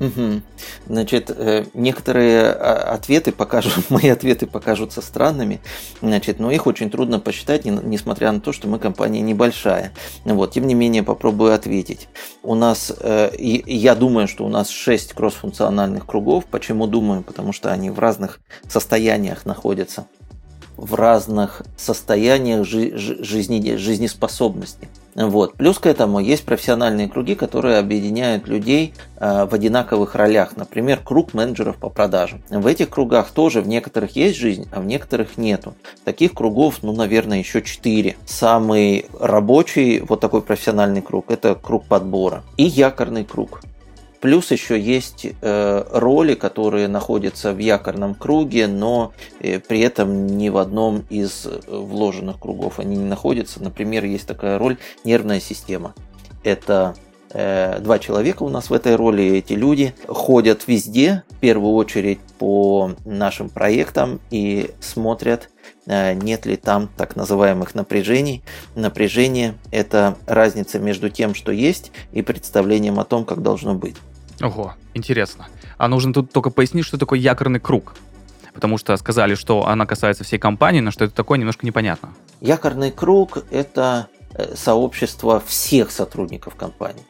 Угу. 0.01 0.41
Значит, 0.87 1.29
э, 1.29 1.65
некоторые 1.75 2.47
а, 2.47 2.95
ответы 2.95 3.31
покажут, 3.31 3.75
мои 3.91 4.09
ответы 4.09 4.47
покажутся 4.47 4.99
странными, 4.99 5.61
значит, 6.01 6.39
но 6.39 6.49
их 6.49 6.65
очень 6.65 6.89
трудно 6.89 7.19
посчитать, 7.19 7.65
несмотря 7.65 8.31
на 8.31 8.41
то, 8.41 8.51
что 8.51 8.67
мы 8.67 8.79
компания 8.79 9.21
небольшая. 9.21 9.91
Вот, 10.25 10.53
тем 10.53 10.65
не 10.65 10.73
менее, 10.73 11.03
попробую 11.03 11.53
ответить. 11.53 12.07
У 12.41 12.55
нас, 12.55 12.91
э, 12.99 13.29
я 13.37 13.93
думаю, 13.93 14.27
что 14.27 14.43
у 14.43 14.49
нас 14.49 14.69
6 14.69 15.13
кроссфункциональных 15.13 16.07
кругов. 16.07 16.45
Почему 16.45 16.87
думаю? 16.87 17.21
Потому 17.21 17.53
что 17.53 17.71
они 17.71 17.91
в 17.91 17.99
разных 17.99 18.39
состояниях 18.67 19.45
находятся. 19.45 20.07
в 20.77 20.95
разных 20.95 21.61
состояниях 21.77 22.65
жизнеспособности. 22.65 24.87
Вот. 25.15 25.55
Плюс 25.55 25.79
к 25.79 25.85
этому 25.85 26.19
есть 26.19 26.45
профессиональные 26.45 27.09
круги, 27.09 27.35
которые 27.35 27.77
объединяют 27.77 28.47
людей 28.47 28.93
э, 29.17 29.45
в 29.45 29.53
одинаковых 29.53 30.15
ролях. 30.15 30.55
Например, 30.55 30.99
круг 31.03 31.33
менеджеров 31.33 31.77
по 31.77 31.89
продажам. 31.89 32.41
В 32.49 32.67
этих 32.67 32.89
кругах 32.89 33.31
тоже 33.31 33.61
в 33.61 33.67
некоторых 33.67 34.15
есть 34.15 34.37
жизнь, 34.37 34.67
а 34.71 34.79
в 34.81 34.85
некоторых 34.85 35.37
нету. 35.37 35.75
Таких 36.05 36.33
кругов, 36.33 36.79
ну, 36.81 36.93
наверное, 36.93 37.39
еще 37.39 37.61
четыре. 37.61 38.15
Самый 38.25 39.05
рабочий 39.19 39.99
вот 39.99 40.19
такой 40.19 40.41
профессиональный 40.41 41.01
круг– 41.01 41.25
это 41.29 41.55
круг 41.55 41.85
подбора. 41.85 42.43
И 42.57 42.63
якорный 42.63 43.25
круг. 43.25 43.61
Плюс 44.21 44.51
еще 44.51 44.79
есть 44.79 45.25
э, 45.41 45.83
роли, 45.91 46.35
которые 46.35 46.87
находятся 46.87 47.53
в 47.53 47.57
якорном 47.57 48.13
круге, 48.13 48.67
но 48.67 49.13
э, 49.39 49.59
при 49.59 49.79
этом 49.79 50.27
ни 50.27 50.49
в 50.49 50.57
одном 50.57 51.05
из 51.09 51.47
э, 51.47 51.59
вложенных 51.67 52.39
кругов 52.39 52.79
они 52.79 52.97
не 52.97 53.05
находятся. 53.05 53.63
Например, 53.63 54.05
есть 54.05 54.27
такая 54.27 54.59
роль 54.59 54.77
нервная 55.03 55.39
система. 55.39 55.95
Это 56.43 56.95
два 57.33 57.97
человека 57.97 58.43
у 58.43 58.49
нас 58.49 58.69
в 58.69 58.73
этой 58.73 58.97
роли. 58.97 59.23
Эти 59.37 59.53
люди 59.53 59.95
ходят 60.05 60.67
везде, 60.67 61.23
в 61.29 61.37
первую 61.37 61.75
очередь 61.75 62.19
по 62.37 62.91
нашим 63.05 63.47
проектам 63.47 64.19
и 64.31 64.71
смотрят, 64.81 65.49
нет 65.85 66.45
ли 66.45 66.57
там 66.57 66.89
так 66.97 67.15
называемых 67.15 67.73
напряжений. 67.73 68.43
Напряжение– 68.75 69.53
это 69.71 70.17
разница 70.25 70.77
между 70.79 71.09
тем, 71.09 71.33
что 71.33 71.53
есть, 71.53 71.93
и 72.11 72.21
представлением 72.21 72.99
о 72.99 73.05
том, 73.05 73.23
как 73.23 73.41
должно 73.41 73.75
быть. 73.75 73.95
Ого, 74.41 74.75
интересно. 74.93 75.47
А 75.77 75.87
нужно 75.87 76.13
тут 76.13 76.31
только 76.31 76.49
пояснить, 76.49 76.85
что 76.85 76.97
такое 76.97 77.19
якорный 77.19 77.59
круг. 77.59 77.93
Потому 78.53 78.77
что 78.77 78.95
сказали, 78.97 79.35
что 79.35 79.67
она 79.67 79.85
касается 79.85 80.23
всей 80.23 80.37
компании, 80.37 80.81
но 80.81 80.91
что 80.91 81.05
это 81.05 81.13
такое, 81.13 81.37
немножко 81.37 81.65
непонятно. 81.65 82.13
Якорный 82.41 82.91
круг– 82.91 83.45
это 83.51 84.07
э, 84.33 84.55
сообщество 84.55 85.41
всех 85.45 85.91
сотрудников 85.91 86.55
компании. 86.55 87.05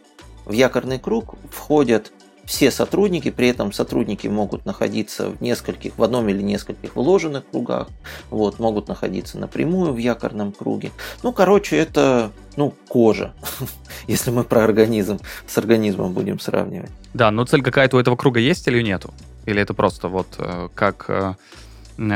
В 0.45 0.51
якорный 0.51 0.99
круг 0.99 1.35
входят 1.49 2.11
все 2.45 2.71
сотрудники, 2.71 3.29
при 3.31 3.47
этом 3.47 3.71
сотрудники 3.71 4.27
могут 4.27 4.65
находиться 4.65 5.29
в 5.29 5.41
нескольких, 5.41 5.97
в 5.97 6.03
одном 6.03 6.27
или 6.29 6.41
нескольких 6.41 6.95
вложенных 6.95 7.43
кругах, 7.49 7.87
вот, 8.29 8.59
могут 8.59 8.87
находиться 8.87 9.37
напрямую 9.37 9.93
в 9.93 9.97
якорном 9.97 10.51
круге. 10.51 10.91
Ну, 11.23 11.31
короче, 11.31 11.77
это 11.77 12.31
ну, 12.57 12.73
кожа, 12.87 13.33
если 14.07 14.31
мы 14.31 14.43
про 14.43 14.63
организм 14.63 15.19
с 15.47 15.57
организмом 15.57 16.13
будем 16.13 16.39
сравнивать. 16.39 16.91
Да, 17.13 17.31
но 17.31 17.45
цель 17.45 17.61
какая-то 17.61 17.97
у 17.97 17.99
этого 17.99 18.15
круга 18.15 18.39
есть 18.39 18.67
или 18.67 18.81
нету? 18.81 19.13
Или 19.45 19.61
это 19.61 19.73
просто 19.73 20.07
вот 20.07 20.27
э, 20.37 20.69
как 20.75 21.05
э, 21.07 21.33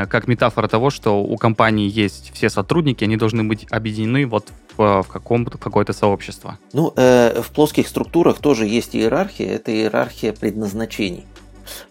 как 0.10 0.28
метафора 0.28 0.68
того, 0.68 0.90
что 0.90 1.22
у 1.22 1.38
компании 1.38 1.90
есть 1.90 2.32
все 2.34 2.50
сотрудники, 2.50 3.04
они 3.04 3.18
должны 3.18 3.44
быть 3.44 3.68
объединены 3.70 4.26
вот 4.26 4.52
в, 4.78 5.04
в 5.04 5.08
каком-то 5.08 5.58
какое-то 5.58 5.94
сообщество. 5.94 6.58
Ну, 6.74 6.94
э, 6.96 7.42
в 7.42 7.52
плоских 7.52 7.88
структурах 7.88 8.40
тоже 8.40 8.66
есть 8.66 8.96
иерархия. 8.96 9.56
Это 9.56 9.72
иерархия 9.72 10.34
предназначений. 10.34 11.26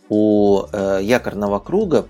У 0.09 0.63
э, 0.73 1.01
якорного 1.03 1.59
круга 1.59 2.07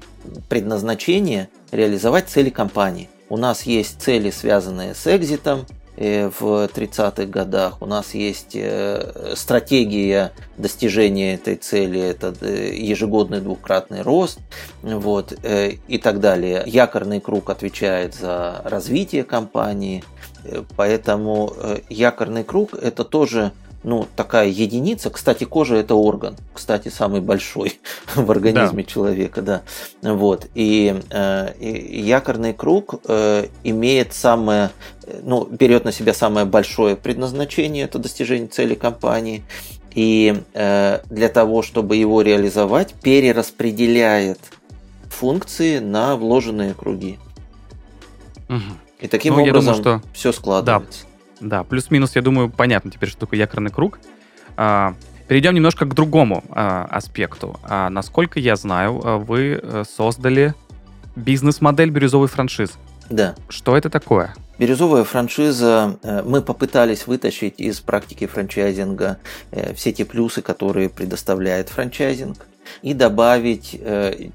предназначение 0.48 1.48
реализовать 1.70 2.28
цели 2.28 2.50
компании. 2.50 3.08
У 3.28 3.36
нас 3.36 3.62
есть 3.62 4.00
цели, 4.00 4.30
связанные 4.30 4.94
с 4.94 5.06
экзитом, 5.06 5.66
Э, 5.96 6.28
в 6.28 6.66
30-х 6.66 7.26
годах. 7.26 7.80
У 7.80 7.86
нас 7.86 8.14
есть 8.14 8.56
э, 8.56 9.34
стратегия 9.36 10.32
достижения 10.58 11.34
этой 11.34 11.54
цели, 11.54 12.00
это 12.00 12.34
э, 12.40 12.74
ежегодный 12.74 13.40
двукратный 13.40 14.02
рост 14.02 14.40
вот, 14.82 15.32
и 15.42 15.98
так 16.02 16.18
далее. 16.18 16.64
Якорный 16.66 17.20
круг 17.20 17.48
отвечает 17.48 18.14
за 18.14 18.60
развитие 18.64 19.22
компании, 19.22 20.02
поэтому 20.76 21.52
якорный 21.88 22.44
круг 22.44 22.74
это 22.74 23.04
тоже 23.04 23.52
ну, 23.84 24.08
такая 24.16 24.48
единица. 24.48 25.10
Кстати, 25.10 25.44
кожа 25.44 25.76
это 25.76 25.94
орган, 25.94 26.36
кстати, 26.52 26.88
самый 26.88 27.20
большой 27.20 27.78
в 28.16 28.28
организме 28.30 28.82
да. 28.82 28.90
человека, 28.90 29.42
да. 29.42 29.62
Вот. 30.02 30.48
И, 30.54 31.00
э, 31.10 31.54
и 31.60 32.00
якорный 32.00 32.54
круг 32.54 32.94
э, 33.06 33.46
имеет 33.62 34.14
самое, 34.14 34.70
ну, 35.22 35.44
берет 35.44 35.84
на 35.84 35.92
себя 35.92 36.14
самое 36.14 36.46
большое 36.46 36.96
предназначение, 36.96 37.84
это 37.84 37.98
достижение 37.98 38.48
цели 38.48 38.74
компании. 38.74 39.44
И 39.94 40.42
э, 40.54 41.00
для 41.08 41.28
того, 41.28 41.62
чтобы 41.62 41.96
его 41.96 42.22
реализовать, 42.22 42.94
перераспределяет 42.94 44.40
функции 45.08 45.78
на 45.78 46.16
вложенные 46.16 46.74
круги. 46.74 47.18
Угу. 48.48 48.83
И 49.04 49.06
таким 49.06 49.34
ну, 49.34 49.42
образом 49.42 49.82
думаю, 49.82 49.98
что... 50.00 50.08
все 50.14 50.32
складывается. 50.32 51.04
Да. 51.38 51.58
Да, 51.58 51.62
плюс-минус, 51.62 52.16
я 52.16 52.22
думаю, 52.22 52.48
понятно 52.48 52.90
теперь, 52.90 53.10
что 53.10 53.20
такое 53.20 53.38
якорный 53.38 53.70
круг. 53.70 53.98
А, 54.56 54.94
перейдем 55.28 55.54
немножко 55.54 55.84
к 55.84 55.92
другому 55.92 56.42
а, 56.48 56.88
аспекту. 56.90 57.60
А, 57.64 57.90
насколько 57.90 58.40
я 58.40 58.56
знаю, 58.56 58.98
а, 59.04 59.18
вы 59.18 59.60
э, 59.62 59.84
создали 59.86 60.54
бизнес-модель 61.16 61.90
бирюзовой 61.90 62.28
франшизы. 62.28 62.72
Да. 63.10 63.34
Что 63.50 63.76
это 63.76 63.90
такое? 63.90 64.34
Бирюзовая 64.58 65.04
франшиза, 65.04 65.98
э, 66.02 66.22
мы 66.24 66.40
попытались 66.40 67.06
вытащить 67.06 67.60
из 67.60 67.80
практики 67.80 68.26
франчайзинга 68.26 69.18
э, 69.50 69.74
все 69.74 69.92
те 69.92 70.06
плюсы, 70.06 70.40
которые 70.40 70.88
предоставляет 70.88 71.68
франчайзинг, 71.68 72.46
и 72.80 72.94
добавить 72.94 73.78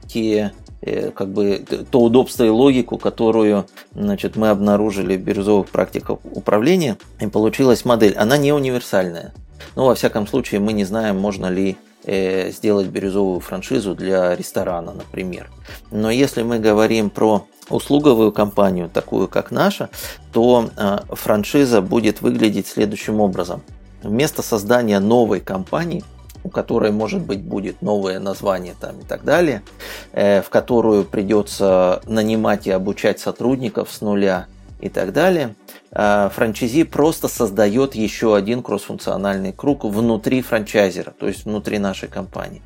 те 0.08 0.54
как 0.82 1.30
бы 1.30 1.64
то 1.92 2.00
удобство 2.02 2.44
и 2.44 2.50
логику, 2.50 2.98
которую 2.98 3.66
значит, 3.94 4.36
мы 4.36 4.50
обнаружили 4.50 5.18
в 5.18 5.22
бирюзовых 5.22 5.70
практиках 5.70 6.20
управления, 6.24 6.98
и 7.20 7.28
получилась 7.28 7.86
модель. 7.86 8.16
Она 8.16 8.38
не 8.38 8.54
универсальная. 8.54 9.34
Но, 9.76 9.86
во 9.86 9.96
всяком 9.96 10.28
случае, 10.28 10.62
мы 10.62 10.74
не 10.74 10.86
знаем, 10.86 11.20
можно 11.20 11.48
ли 11.48 11.78
э, 12.06 12.52
сделать 12.52 12.88
бирюзовую 12.88 13.40
франшизу 13.40 13.94
для 13.94 14.36
ресторана, 14.36 14.94
например. 14.94 15.50
Но 15.92 16.10
если 16.10 16.44
мы 16.44 16.60
говорим 16.60 17.10
про 17.10 17.46
услуговую 17.70 18.32
компанию, 18.32 18.90
такую 18.90 19.28
как 19.28 19.52
наша, 19.52 19.90
то 20.32 20.70
э, 20.76 21.00
франшиза 21.10 21.82
будет 21.82 22.22
выглядеть 22.22 22.68
следующим 22.68 23.20
образом. 23.20 23.62
Вместо 24.02 24.42
создания 24.42 25.00
новой 25.00 25.42
компании– 25.42 26.04
у 26.44 26.50
которой, 26.50 26.92
может 26.92 27.22
быть, 27.22 27.42
будет 27.42 27.82
новое 27.82 28.20
название 28.20 28.76
там 28.80 29.00
и 29.00 29.04
так 29.04 29.24
далее, 29.24 29.64
э, 30.12 30.42
в 30.42 30.50
которую 30.50 31.06
придется 31.06 32.02
нанимать 32.06 32.68
и 32.68 32.72
обучать 32.72 33.20
сотрудников 33.20 33.92
с 33.92 34.02
нуля 34.02 34.48
и 34.80 34.90
так 34.90 35.12
далее, 35.12 35.56
э, 35.92 36.30
франчайзи 36.34 36.84
просто 36.84 37.28
создает 37.28 37.96
еще 37.96 38.36
один 38.36 38.64
кроссфункциональный 38.64 39.52
круг 39.54 39.84
внутри 39.84 40.42
франчайзера, 40.42 41.12
то 41.12 41.28
есть 41.28 41.46
внутри 41.46 41.80
нашей 41.80 42.08
компании. 42.08 42.62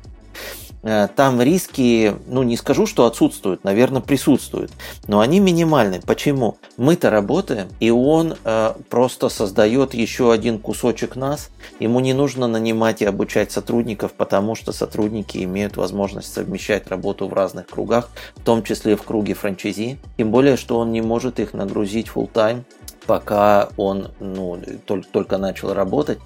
Э, 0.84 1.08
там 1.16 1.40
риски, 1.40 2.14
ну 2.26 2.42
не 2.42 2.58
скажу, 2.58 2.86
что 2.86 3.06
отсутствуют, 3.06 3.64
наверное, 3.64 4.02
присутствуют, 4.02 4.70
но 5.06 5.20
они 5.20 5.40
минимальны. 5.40 6.00
Почему? 6.04 6.58
Мы-то 6.76 7.08
работаем, 7.08 7.68
и 7.80 7.90
он 7.90 8.36
э, 8.44 8.74
просто 8.90 9.30
создает 9.30 9.94
еще 9.94 10.30
один 10.30 10.58
кусочек 10.58 11.16
нас. 11.16 11.48
Ему 11.80 12.00
не 12.00 12.12
нужно 12.12 12.48
нанимать 12.48 13.00
и 13.00 13.06
обучать 13.06 13.50
сотрудников, 13.50 14.12
потому 14.12 14.54
что 14.54 14.72
сотрудники 14.72 15.42
имеют 15.42 15.78
возможность 15.78 16.32
совмещать 16.32 16.88
работу 16.88 17.28
в 17.28 17.32
разных 17.32 17.66
кругах, 17.66 18.10
в 18.36 18.44
том 18.44 18.62
числе 18.62 18.96
в 18.96 19.02
круге 19.02 19.32
франчайзи. 19.32 19.98
Тем 20.18 20.30
более, 20.30 20.58
что 20.58 20.78
он 20.78 20.92
не 20.92 21.00
может 21.00 21.40
их 21.40 21.54
нагрузить 21.54 22.08
full 22.14 22.30
time 22.30 22.64
пока 23.06 23.68
он 23.76 24.10
ну, 24.20 24.60
только, 24.86 25.08
только 25.08 25.38
начал 25.38 25.74
работать. 25.74 26.18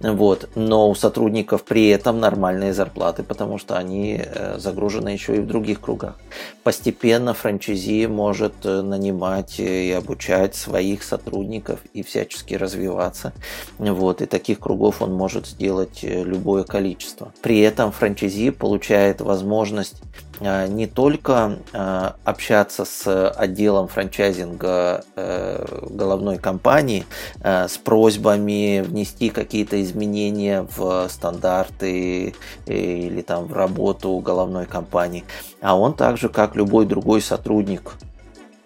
Вот. 0.00 0.48
Но 0.54 0.90
у 0.90 0.94
сотрудников 0.94 1.64
при 1.64 1.88
этом 1.88 2.20
нормальные 2.20 2.72
зарплаты, 2.72 3.22
потому 3.22 3.58
что 3.58 3.76
они 3.76 4.20
э, 4.22 4.58
загружены 4.58 5.10
еще 5.10 5.36
и 5.36 5.40
в 5.40 5.46
других 5.46 5.80
кругах. 5.80 6.16
Постепенно 6.62 7.34
франчайзи 7.34 8.06
может 8.06 8.54
э, 8.64 8.82
нанимать 8.82 9.58
и 9.58 9.92
обучать 9.92 10.54
своих 10.54 11.02
сотрудников 11.02 11.80
и 11.92 12.02
всячески 12.02 12.54
развиваться. 12.54 13.32
Вот. 13.78 14.22
И 14.22 14.26
таких 14.26 14.60
кругов 14.60 15.02
он 15.02 15.12
может 15.12 15.46
сделать 15.46 16.00
э, 16.02 16.22
любое 16.24 16.64
количество. 16.64 17.32
При 17.42 17.60
этом 17.60 17.92
франчайзи 17.92 18.50
получает 18.50 19.20
возможность 19.20 20.02
не 20.40 20.86
только 20.86 21.58
а, 21.72 22.16
общаться 22.24 22.84
с 22.84 23.30
отделом 23.30 23.88
франчайзинга 23.88 25.04
э, 25.16 25.82
головной 25.88 26.38
компании 26.38 27.06
э, 27.40 27.68
с 27.68 27.78
просьбами 27.78 28.82
внести 28.86 29.30
какие-то 29.30 29.82
изменения 29.82 30.66
в 30.76 31.08
стандарты 31.08 32.34
или 32.66 33.22
там 33.22 33.46
в 33.46 33.54
работу 33.54 34.18
головной 34.18 34.66
компании, 34.66 35.24
а 35.62 35.78
он 35.78 35.94
также, 35.94 36.28
как 36.28 36.54
любой 36.54 36.86
другой 36.86 37.22
сотрудник 37.22 37.94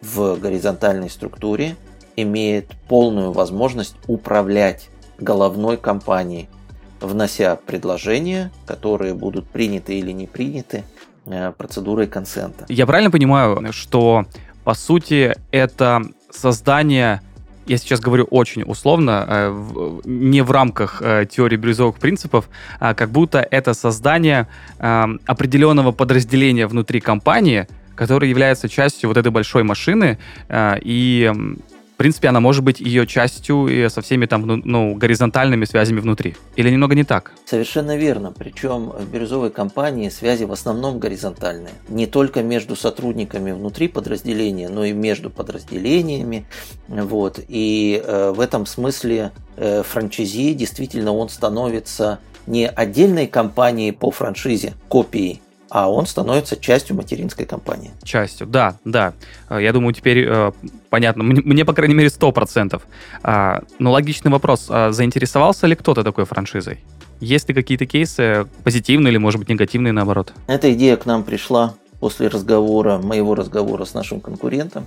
в 0.03 0.37
горизонтальной 0.37 1.11
структуре, 1.11 1.77
имеет 2.17 2.73
полную 2.89 3.31
возможность 3.33 3.95
управлять 4.09 4.89
головной 5.19 5.77
компанией, 5.77 6.49
внося 7.01 7.55
предложения, 7.55 8.51
которые 8.67 9.15
будут 9.15 9.49
приняты 9.49 9.99
или 9.99 10.11
не 10.11 10.27
приняты, 10.27 10.83
Э, 10.83 11.00
процедурой 11.57 12.07
консента. 12.07 12.65
Я 12.69 12.87
правильно 12.87 13.11
понимаю, 13.11 13.73
что 13.73 14.27
По 14.65 14.75
сути, 14.75 15.35
это 15.51 16.03
создание 16.31 17.23
я 17.67 17.77
сейчас 17.77 18.01
говорю 18.01 18.25
очень 18.25 18.63
условно, 18.63 19.25
э, 19.29 20.01
не 20.05 20.43
в 20.43 20.51
рамках 20.51 21.01
э, 21.03 21.25
теории 21.31 21.57
бирюзовых 21.57 21.99
принципов, 21.99 22.49
а 22.81 22.95
как 22.95 23.11
будто 23.11 23.47
это 23.49 23.75
создание 23.75 24.49
определенного 24.79 25.93
подразделения 25.93 26.67
внутри 26.67 27.01
компании, 27.01 27.69
которое 27.95 28.29
является 28.29 28.69
частью 28.69 29.09
вот 29.09 29.19
этой 29.19 29.31
большой 29.31 29.63
машины, 29.63 30.19
э, 30.49 30.79
и 30.83 31.33
принципе, 32.01 32.29
она 32.29 32.41
может 32.41 32.65
быть 32.65 32.81
ее 32.81 33.07
частью 33.07 33.69
и 33.69 33.87
со 33.91 34.01
всеми 34.01 34.25
там, 34.25 34.47
ну, 34.47 34.57
ну, 34.65 34.95
горизонтальными 34.95 35.67
связями 35.67 36.01
внутри. 36.01 36.35
Или 36.57 36.71
немного 36.71 36.95
не 36.95 37.05
так? 37.05 37.33
Совершенно 37.45 37.95
верно. 37.95 38.33
Причем 38.33 38.89
в 38.89 39.07
бирюзовой 39.13 39.51
компании 39.51 40.09
связи 40.09 40.45
в 40.45 40.53
основном 40.53 40.99
горизонтальные. 40.99 41.75
Не 41.91 42.07
только 42.07 42.43
между 42.43 42.75
сотрудниками 42.75 43.53
внутри 43.53 43.89
подразделения, 43.89 44.71
но 44.71 44.87
и 44.87 44.93
между 44.95 45.29
подразделениями. 45.29 46.47
Вот. 46.89 47.39
И 47.49 48.03
э, 48.03 48.33
в 48.35 48.41
этом 48.41 48.65
смысле 48.65 49.33
э, 49.59 49.83
франчайзи 49.83 50.55
действительно 50.55 51.13
он 51.13 51.29
становится 51.29 52.19
не 52.47 52.67
отдельной 52.67 53.27
компанией 53.27 53.93
по 53.93 54.11
франшизе, 54.11 54.73
копией 54.89 55.43
а 55.71 55.91
он 55.91 56.07
становится 56.07 56.57
частью 56.57 56.97
материнской 56.97 57.47
компании. 57.47 57.93
Частью, 58.03 58.47
да, 58.47 58.77
да. 58.85 59.15
Э, 59.49 59.59
я 59.63 59.73
думаю, 59.73 59.95
теперь 59.95 60.27
э, 60.29 60.53
понятно. 60.91 61.23
Мне, 61.23 61.41
мне, 61.43 61.65
по 61.65 61.73
крайней 61.73 61.95
мере, 61.95 62.09
100%. 62.09 62.83
А, 63.23 63.63
но 63.79 63.93
логичный 63.93 64.31
вопрос. 64.31 64.67
А 64.69 64.91
заинтересовался 64.93 65.67
ли 65.67 65.77
кто-то 65.77 66.03
такой 66.03 66.25
франшизой? 66.25 66.81
Есть 67.21 67.49
ли 67.49 67.55
какие-то 67.55 67.87
кейсы 67.87 68.47
позитивные 68.65 69.13
или, 69.13 69.19
может 69.19 69.39
быть, 69.39 69.49
негативные 69.49 69.93
наоборот? 69.93 70.33
Эта 70.47 70.73
идея 70.73 70.97
к 70.97 71.07
нам 71.07 71.23
пришла 71.23 71.75
после 72.01 72.29
разговора, 72.29 72.99
моего 72.99 73.35
разговора 73.35 73.85
с 73.85 73.95
нашим 73.95 74.21
конкурентом 74.21 74.87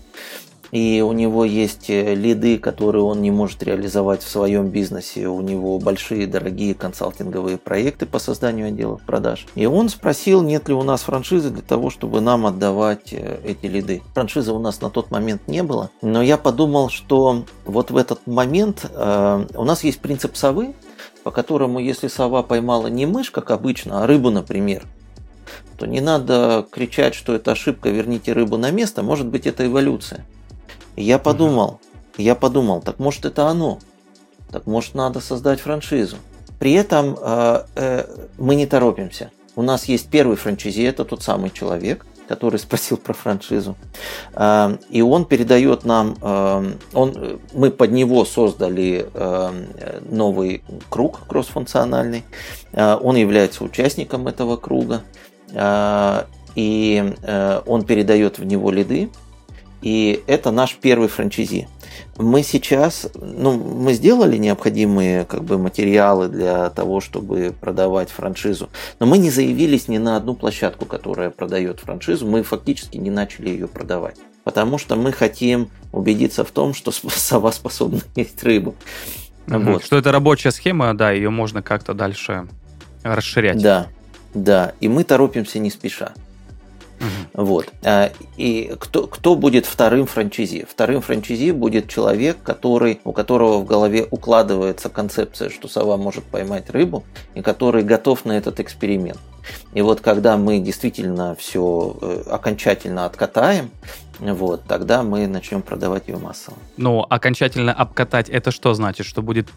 и 0.73 1.01
у 1.01 1.13
него 1.13 1.45
есть 1.45 1.91
э, 1.91 2.15
лиды, 2.15 2.57
которые 2.57 3.03
он 3.03 3.21
не 3.21 3.29
может 3.29 3.61
реализовать 3.61 4.23
в 4.23 4.29
своем 4.29 4.69
бизнесе. 4.69 5.27
У 5.27 5.39
него 5.39 5.77
большие, 5.77 6.25
дорогие 6.25 6.73
консалтинговые 6.73 7.59
проекты 7.59 8.07
по 8.07 8.17
созданию 8.17 8.69
отделов 8.69 9.03
продаж. 9.03 9.45
И 9.53 9.67
он 9.67 9.87
спросил, 9.89 10.41
нет 10.41 10.67
ли 10.67 10.73
у 10.73 10.81
нас 10.81 11.03
франшизы 11.03 11.51
для 11.51 11.61
того, 11.61 11.91
чтобы 11.91 12.21
нам 12.21 12.47
отдавать 12.47 13.13
э, 13.13 13.39
эти 13.43 13.67
лиды. 13.67 14.01
Франшизы 14.15 14.51
у 14.51 14.57
нас 14.57 14.81
на 14.81 14.89
тот 14.89 15.11
момент 15.11 15.47
не 15.47 15.61
было, 15.61 15.91
но 16.01 16.23
я 16.23 16.37
подумал, 16.37 16.89
что 16.89 17.45
вот 17.65 17.91
в 17.91 17.97
этот 17.97 18.25
момент 18.25 18.83
э, 18.89 19.45
у 19.53 19.63
нас 19.65 19.83
есть 19.83 19.99
принцип 19.99 20.35
совы, 20.35 20.73
по 21.23 21.29
которому 21.29 21.77
если 21.77 22.07
сова 22.07 22.41
поймала 22.41 22.87
не 22.87 23.05
мышь, 23.05 23.29
как 23.29 23.51
обычно, 23.51 24.03
а 24.03 24.07
рыбу, 24.07 24.31
например, 24.31 24.87
то 25.77 25.85
не 25.85 26.01
надо 26.01 26.65
кричать, 26.71 27.13
что 27.13 27.35
это 27.35 27.51
ошибка, 27.51 27.89
верните 27.89 28.33
рыбу 28.33 28.57
на 28.57 28.71
место, 28.71 29.03
может 29.03 29.27
быть 29.27 29.45
это 29.45 29.67
эволюция. 29.67 30.25
Я 30.95 31.19
подумал, 31.19 31.79
я 32.17 32.35
подумал, 32.35 32.81
так 32.81 32.99
может 32.99 33.25
это 33.25 33.47
оно, 33.47 33.79
так 34.51 34.67
может 34.67 34.95
надо 34.95 35.19
создать 35.19 35.59
франшизу. 35.59 36.17
При 36.59 36.73
этом 36.73 37.17
э, 37.19 37.63
э, 37.75 38.05
мы 38.37 38.55
не 38.55 38.65
торопимся. 38.65 39.31
У 39.55 39.61
нас 39.61 39.85
есть 39.85 40.09
первый 40.09 40.35
франчайзи, 40.35 40.83
это 40.83 41.05
тот 41.05 41.21
самый 41.21 41.51
человек, 41.51 42.05
который 42.27 42.57
спросил 42.57 42.97
про 42.97 43.13
франшизу. 43.13 43.75
Э, 44.33 44.77
и 44.89 45.01
он 45.01 45.25
передает 45.25 45.85
нам, 45.85 46.17
э, 46.21 46.73
он, 46.93 47.39
мы 47.53 47.71
под 47.71 47.91
него 47.91 48.25
создали 48.25 49.07
э, 49.13 49.65
новый 50.09 50.63
круг 50.89 51.21
кроссфункциональный. 51.27 52.23
Он 52.73 53.15
является 53.15 53.63
участником 53.63 54.27
этого 54.27 54.57
круга. 54.57 55.03
И 56.55 57.13
он 57.67 57.85
передает 57.85 58.39
в 58.39 58.45
него 58.45 58.71
лиды, 58.71 59.09
и 59.83 60.23
это 60.27 60.51
наш 60.51 60.75
первый 60.75 61.09
франчайзи. 61.09 61.67
Мы 62.17 62.41
сейчас, 62.41 63.07
ну, 63.15 63.53
мы 63.53 63.93
сделали 63.93 64.37
необходимые 64.37 65.25
как 65.25 65.43
бы 65.43 65.57
материалы 65.57 66.29
для 66.29 66.69
того, 66.69 67.01
чтобы 67.01 67.53
продавать 67.59 68.09
франшизу, 68.09 68.69
но 68.99 69.05
мы 69.05 69.17
не 69.17 69.29
заявились 69.29 69.89
ни 69.89 69.97
на 69.97 70.15
одну 70.15 70.35
площадку, 70.35 70.85
которая 70.85 71.29
продает 71.31 71.81
франшизу, 71.81 72.25
мы 72.25 72.43
фактически 72.43 72.97
не 72.97 73.09
начали 73.09 73.49
ее 73.49 73.67
продавать. 73.67 74.15
Потому 74.45 74.77
что 74.77 74.95
мы 74.95 75.11
хотим 75.11 75.69
убедиться 75.91 76.43
в 76.43 76.51
том, 76.51 76.73
что 76.73 76.91
сова 77.09 77.51
способна 77.51 78.01
есть 78.15 78.41
рыбу. 78.43 78.75
Угу. 79.47 79.59
Вот. 79.59 79.83
Что 79.83 79.97
это 79.97 80.13
рабочая 80.13 80.51
схема, 80.51 80.93
да, 80.93 81.11
ее 81.11 81.29
можно 81.29 81.61
как-то 81.61 81.93
дальше 81.93 82.47
расширять. 83.03 83.61
Да, 83.61 83.87
да, 84.33 84.73
и 84.79 84.87
мы 84.87 85.03
торопимся 85.03 85.59
не 85.59 85.69
спеша. 85.69 86.13
Угу. 87.03 87.43
Вот. 87.43 87.67
А, 87.83 88.11
и 88.37 88.73
кто, 88.79 89.07
кто 89.07 89.35
будет 89.35 89.65
вторым 89.65 90.07
франчайзи? 90.07 90.65
Вторым 90.69 91.01
франчайзи 91.01 91.51
будет 91.51 91.89
человек, 91.89 92.37
который, 92.43 93.01
у 93.03 93.11
которого 93.11 93.59
в 93.59 93.65
голове 93.65 94.07
укладывается 94.09 94.89
концепция, 94.89 95.49
что 95.49 95.67
сова 95.67 95.97
может 95.97 96.23
поймать 96.23 96.69
рыбу, 96.69 97.03
и 97.35 97.41
который 97.41 97.83
готов 97.83 98.25
на 98.25 98.33
этот 98.33 98.59
эксперимент. 98.59 99.19
И 99.73 99.81
вот 99.81 99.99
когда 99.99 100.37
мы 100.37 100.59
действительно 100.59 101.35
все 101.35 101.97
э, 102.01 102.23
окончательно 102.29 103.05
откатаем, 103.05 103.71
вот, 104.19 104.63
тогда 104.65 105.03
мы 105.03 105.27
начнем 105.27 105.61
продавать 105.61 106.07
ее 106.07 106.17
массово. 106.17 106.57
Ну, 106.77 107.05
окончательно 107.09 107.73
обкатать 107.73 108.29
это 108.29 108.51
что 108.51 108.73
значит? 108.73 109.05
Что 109.05 109.21
будет 109.21 109.49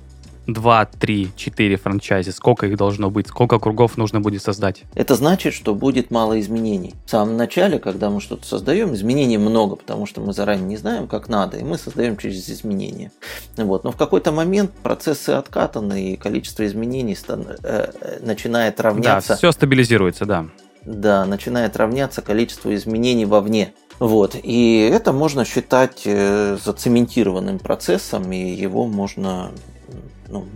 2, 0.47 0.85
3, 0.87 1.31
4 1.37 1.77
франчайзи? 1.77 2.31
Сколько 2.31 2.67
их 2.67 2.77
должно 2.77 3.11
быть? 3.11 3.29
Сколько 3.29 3.59
кругов 3.59 3.97
нужно 3.97 4.21
будет 4.21 4.43
создать? 4.43 4.85
Это 4.95 5.15
значит, 5.15 5.55
что 5.55 5.75
будет 5.75 6.11
мало 6.11 6.41
изменений. 6.41 6.95
В 7.05 7.11
самом 7.11 7.37
начале, 7.37 7.79
когда 7.79 8.11
мы 8.11 8.21
что-то 8.21 8.47
создаем, 8.47 8.95
изменений 8.95 9.39
много, 9.39 9.77
потому 9.77 10.07
что 10.07 10.21
мы 10.21 10.33
заранее 10.33 10.67
не 10.67 10.77
знаем, 10.77 11.09
как 11.09 11.29
надо, 11.29 11.57
и 11.57 11.63
мы 11.63 11.79
создаем 11.79 12.17
через 12.17 12.49
изменения. 12.49 13.11
Вот. 13.57 13.85
Но 13.85 13.93
в 13.93 13.97
какой-то 13.97 14.33
момент 14.33 14.71
процессы 14.83 15.31
откатаны, 15.31 16.13
и 16.13 16.17
количество 16.17 16.67
изменений 16.67 17.15
стан- 17.15 17.47
э, 17.63 17.91
э 18.01 18.19
начинает 18.21 18.81
равняться. 18.81 19.31
Да, 19.31 19.37
все 19.37 19.53
стабилизируется, 19.53 20.25
да. 20.27 20.47
Да, 20.85 21.27
начинает 21.27 21.77
равняться 21.77 22.23
количеству 22.23 22.73
изменений 22.73 23.25
вовне. 23.25 23.75
Вот. 23.99 24.37
И 24.41 24.89
это 24.93 25.13
можно 25.13 25.45
считать 25.45 26.03
э, 26.05 26.59
зацементированным 26.63 27.59
процессом, 27.59 28.31
и 28.31 28.51
его 28.51 28.87
можно 28.87 29.51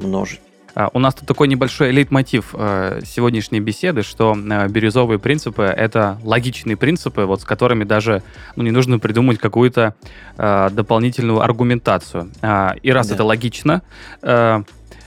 ну, 0.00 0.06
множить. 0.06 0.40
А, 0.74 0.88
у 0.92 0.98
нас 0.98 1.14
тут 1.14 1.26
такой 1.26 1.48
небольшой 1.48 1.90
лейтмотив 1.90 2.54
э, 2.54 3.00
сегодняшней 3.04 3.60
беседы, 3.60 4.02
что 4.02 4.36
э, 4.36 4.68
бирюзовые 4.68 5.18
принципы— 5.18 5.62
это 5.76 6.18
логичные 6.22 6.76
принципы, 6.76 7.24
вот 7.24 7.40
с 7.40 7.44
которыми 7.44 7.84
даже 7.84 8.22
ну, 8.56 8.62
не 8.62 8.70
нужно 8.70 8.98
придумать 8.98 9.38
какую-то 9.38 9.94
э, 10.36 10.68
дополнительную 10.70 11.40
аргументацию. 11.40 12.30
Э, 12.42 12.70
и 12.82 12.92
раз 12.92 13.08
да. 13.08 13.14
это 13.14 13.24
логично, 13.24 13.82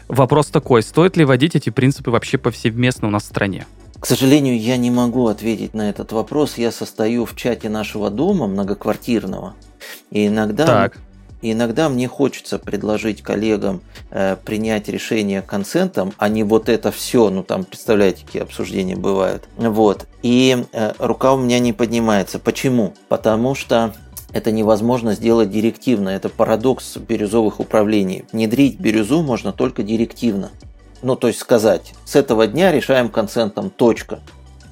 вопрос 0.08 0.48
такой, 0.48 0.84
стоит 0.84 1.18
ли 1.18 1.26
вводить 1.26 1.56
эти 1.56 1.70
принципы 1.70 2.12
вообще 2.12 2.38
повсеместно 2.38 3.08
у 3.08 3.12
нас 3.12 3.24
в 3.24 3.28
стране? 3.28 3.66
К 4.00 4.06
сожалению, 4.06 4.60
я 4.60 4.76
не 4.76 4.92
могу 4.92 5.28
ответить 5.28 5.74
на 5.74 5.90
этот 5.90 6.12
вопрос. 6.12 6.58
Я 6.58 6.72
состою 6.72 7.26
в 7.26 7.38
чате 7.38 7.70
нашего 7.70 8.10
дома 8.10 8.48
многоквартирного. 8.48 9.54
И 10.12 10.28
иногда 10.28 10.66
так. 10.66 10.98
И 11.44 11.52
иногда 11.52 11.90
мне 11.90 12.08
хочется 12.08 12.58
предложить 12.58 13.22
коллегам 13.22 13.82
э, 14.12 14.38
принять 14.46 14.88
решение 14.88 15.42
консентом, 15.42 16.14
а 16.18 16.30
не 16.30 16.42
вот 16.42 16.70
это 16.70 16.90
все, 16.90 17.30
ну 17.30 17.44
там, 17.44 17.66
представляете, 17.66 18.26
какие 18.26 18.44
обсуждения 18.44 18.96
бывают. 18.96 19.44
Вот. 19.58 20.08
И 20.22 20.66
э, 20.72 20.94
рука 21.00 21.34
у 21.34 21.38
меня 21.38 21.60
не 21.60 21.74
поднимается. 21.74 22.40
Почему? 22.40 22.94
Потому 23.10 23.56
что 23.56 23.94
это 24.32 24.52
невозможно 24.52 25.16
сделать 25.16 25.52
директивно. 25.52 26.08
Это 26.08 26.30
парадокс 26.30 26.96
бирюзовых 26.96 27.60
управлений. 27.60 28.24
Внедрить 28.32 28.80
бирюзу 28.80 29.22
можно 29.22 29.52
только 29.52 29.84
директивно. 29.84 30.50
Ну, 31.02 31.18
то 31.18 31.28
есть 31.28 31.40
сказать, 31.40 31.94
с 32.06 32.16
этого 32.16 32.48
дня 32.48 32.72
решаем 32.72 33.10
консентом, 33.10 33.70
точка. 33.70 34.22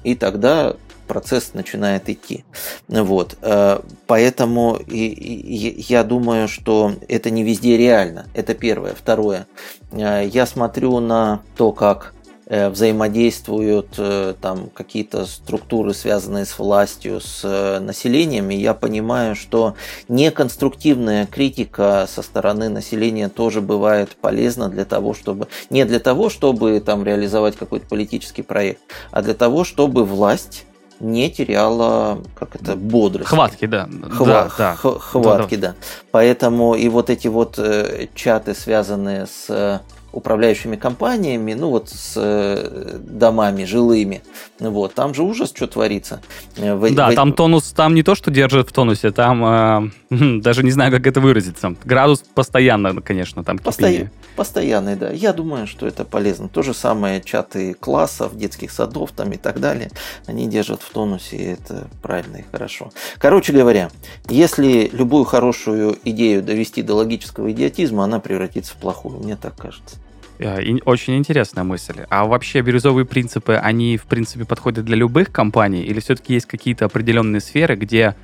И 0.04 0.14
тогда 0.14 0.76
процесс 1.12 1.52
начинает 1.52 2.08
идти. 2.08 2.42
Вот. 2.88 3.36
Э, 3.42 3.80
поэтому 4.06 4.78
я 4.88 6.04
думаю, 6.04 6.48
что 6.48 6.92
это 7.06 7.28
не 7.28 7.44
везде 7.44 7.76
реально. 7.76 8.24
Это 8.32 8.54
первое. 8.54 8.94
Второе. 8.94 9.46
Э, 9.90 10.26
я 10.26 10.46
смотрю 10.46 11.00
на 11.00 11.42
то, 11.54 11.72
как 11.72 12.14
э, 12.46 12.70
взаимодействуют 12.70 14.00
там 14.40 14.70
какие-то 14.72 15.26
структуры, 15.26 15.92
связанные 15.92 16.46
с 16.46 16.58
властью, 16.58 17.20
с 17.20 17.78
населением, 17.80 18.50
и 18.50 18.56
я 18.56 18.72
понимаю, 18.72 19.36
что 19.36 19.74
неконструктивная 20.08 21.26
критика 21.26 22.08
со 22.08 22.22
стороны 22.22 22.70
населения 22.70 23.28
тоже 23.28 23.60
бывает 23.60 24.16
полезна 24.16 24.70
для 24.70 24.86
того, 24.86 25.12
чтобы 25.12 25.48
не 25.68 25.84
для 25.84 26.00
того, 26.00 26.30
чтобы 26.30 26.80
там 26.80 27.04
реализовать 27.04 27.56
какой-то 27.56 27.86
политический 27.86 28.42
проект, 28.42 28.80
а 29.10 29.20
для 29.20 29.34
того, 29.34 29.64
чтобы 29.64 30.06
власть 30.06 30.64
не 31.02 31.30
теряла, 31.30 32.18
как 32.34 32.54
это, 32.54 32.76
бодрость. 32.76 33.28
Хватки, 33.28 33.66
да. 33.66 33.88
Хва- 33.90 34.26
да, 34.26 34.50
да. 34.56 34.76
Хватки, 34.76 35.56
да, 35.56 35.68
да. 35.68 35.74
Поэтому 36.12 36.74
и 36.74 36.88
вот 36.88 37.10
эти 37.10 37.28
вот 37.28 37.58
э, 37.58 38.06
чаты, 38.14 38.54
связанные 38.54 39.26
с 39.26 39.80
управляющими 40.12 40.76
компаниями, 40.76 41.54
ну 41.54 41.70
вот 41.70 41.88
с 41.88 42.14
э, 42.16 42.98
домами 43.00 43.64
жилыми. 43.64 44.22
Вот, 44.58 44.94
там 44.94 45.14
же 45.14 45.22
ужас, 45.22 45.52
что 45.54 45.66
творится. 45.66 46.20
Э, 46.56 46.74
в, 46.74 46.94
да, 46.94 47.10
в... 47.10 47.14
там 47.14 47.32
тонус, 47.32 47.72
там 47.72 47.94
не 47.94 48.02
то, 48.02 48.14
что 48.14 48.30
держит 48.30 48.68
в 48.68 48.72
тонусе, 48.72 49.10
там 49.10 49.44
э, 49.44 49.90
даже 50.40 50.62
не 50.62 50.70
знаю, 50.70 50.92
как 50.92 51.06
это 51.06 51.20
выразиться. 51.20 51.74
Градус 51.84 52.22
постоянно, 52.34 53.00
конечно, 53.00 53.42
там 53.42 53.58
Посто... 53.58 54.10
Постоянный, 54.36 54.96
да. 54.96 55.10
Я 55.10 55.32
думаю, 55.32 55.66
что 55.66 55.86
это 55.86 56.04
полезно. 56.04 56.48
То 56.48 56.62
же 56.62 56.72
самое 56.72 57.20
чаты 57.20 57.74
классов, 57.74 58.36
детских 58.36 58.70
садов 58.70 59.12
там 59.12 59.32
и 59.32 59.36
так 59.36 59.60
далее. 59.60 59.90
Они 60.26 60.48
держат 60.48 60.80
в 60.82 60.90
тонусе, 60.90 61.36
и 61.36 61.44
это 61.52 61.88
правильно 62.00 62.36
и 62.36 62.44
хорошо. 62.50 62.92
Короче 63.18 63.52
говоря, 63.52 63.90
если 64.28 64.90
любую 64.92 65.24
хорошую 65.24 65.98
идею 66.04 66.42
довести 66.42 66.82
до 66.82 66.94
логического 66.94 67.50
идиотизма, 67.52 68.04
она 68.04 68.20
превратится 68.20 68.72
в 68.72 68.76
плохую, 68.76 69.18
мне 69.18 69.36
так 69.36 69.56
кажется. 69.56 69.96
Э, 70.42 70.60
очень 70.84 71.16
интересная 71.16 71.64
мысль. 71.64 72.04
А 72.10 72.24
вообще 72.24 72.60
бирюзовые 72.60 73.04
принципы, 73.04 73.54
они, 73.54 73.96
в 73.96 74.04
принципе, 74.04 74.44
подходят 74.44 74.84
для 74.84 74.96
любых 74.96 75.30
компаний? 75.30 75.82
Или 75.82 76.00
все-таки 76.00 76.34
есть 76.34 76.46
какие-то 76.46 76.84
определенные 76.86 77.40
сферы, 77.40 77.76
где, 77.76 78.16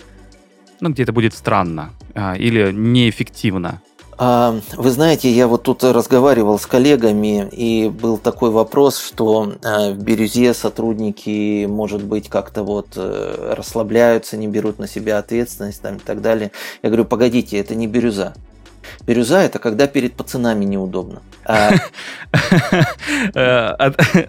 ну, 0.80 0.90
где 0.90 1.04
это 1.04 1.12
будет 1.12 1.34
странно 1.34 1.90
а, 2.14 2.34
или 2.36 2.72
неэффективно? 2.72 3.80
А, 4.20 4.58
вы 4.76 4.90
знаете, 4.90 5.30
я 5.30 5.46
вот 5.46 5.62
тут 5.62 5.84
разговаривал 5.84 6.58
с 6.58 6.66
коллегами, 6.66 7.48
и 7.52 7.88
был 7.88 8.18
такой 8.18 8.50
вопрос, 8.50 8.98
что 8.98 9.54
а, 9.62 9.92
в 9.92 9.98
Бирюзе 9.98 10.54
сотрудники, 10.54 11.66
может 11.66 12.02
быть, 12.02 12.28
как-то 12.28 12.64
вот 12.64 12.88
э, 12.96 13.54
расслабляются, 13.56 14.36
не 14.36 14.48
берут 14.48 14.80
на 14.80 14.88
себя 14.88 15.18
ответственность 15.18 15.80
там, 15.82 15.96
и 15.96 16.00
так 16.00 16.20
далее. 16.20 16.50
Я 16.82 16.90
говорю, 16.90 17.04
погодите, 17.04 17.58
это 17.58 17.76
не 17.76 17.86
Бирюза. 17.86 18.34
Бирюза– 19.06 19.42
это 19.42 19.58
когда 19.58 19.86
перед 19.86 20.14
пацанами 20.14 20.64
неудобно. 20.64 21.22
А 21.44 21.70
э, 23.34 23.66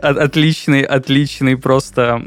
отличный, 0.02 0.84
отличный 0.84 1.58
просто 1.58 2.22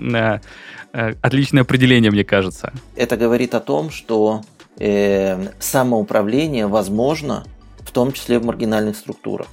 э, 0.93 1.15
отличное 1.23 1.63
определение, 1.63 2.11
мне 2.11 2.25
кажется. 2.25 2.73
Это 2.97 3.17
говорит 3.17 3.55
о 3.55 3.61
том, 3.61 3.91
что 3.91 4.43
э, 4.79 5.49
самоуправление 5.59 6.67
возможно, 6.67 7.45
в 7.81 7.91
том 7.91 8.13
числе 8.13 8.39
в 8.39 8.45
маргинальных 8.45 8.97
структурах. 8.97 9.47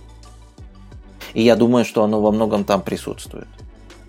И 1.34 1.42
я 1.42 1.56
думаю, 1.56 1.86
что 1.86 2.04
оно 2.04 2.22
во 2.22 2.32
многом 2.32 2.64
там 2.64 2.82
присутствует. 2.82 3.48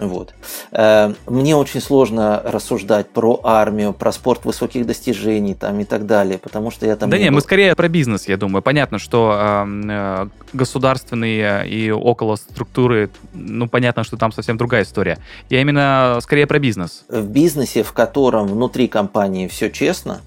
Вот. 0.00 0.34
Э, 0.72 1.12
мне 1.26 1.54
очень 1.54 1.80
сложно 1.80 2.40
рассуждать 2.44 3.10
про 3.10 3.38
армию, 3.44 3.92
про 3.92 4.12
спорт 4.12 4.44
высоких 4.44 4.86
достижений 4.86 5.54
там 5.54 5.78
и 5.80 5.84
так 5.84 6.06
далее, 6.06 6.38
потому 6.38 6.70
что 6.70 6.86
я 6.86 6.96
там... 6.96 7.10
Да 7.10 7.18
не, 7.18 7.24
не 7.24 7.30
мы 7.30 7.42
скорее 7.42 7.76
про 7.76 7.88
бизнес, 7.88 8.26
я 8.26 8.38
думаю. 8.38 8.62
Понятно, 8.62 8.98
что 8.98 9.66
э, 9.66 10.28
государственные 10.54 11.68
и 11.68 11.90
около 11.90 12.36
структуры, 12.36 13.10
ну, 13.34 13.68
понятно, 13.68 14.02
что 14.02 14.16
там 14.16 14.32
совсем 14.32 14.56
другая 14.56 14.84
история. 14.84 15.18
Я 15.50 15.60
именно 15.60 16.18
скорее 16.22 16.46
про 16.46 16.58
бизнес. 16.58 17.04
В 17.08 17.26
бизнесе, 17.26 17.82
в 17.82 17.92
котором 17.92 18.46
внутри 18.46 18.88
компании 18.88 19.48
все 19.48 19.70
честно, 19.70 20.22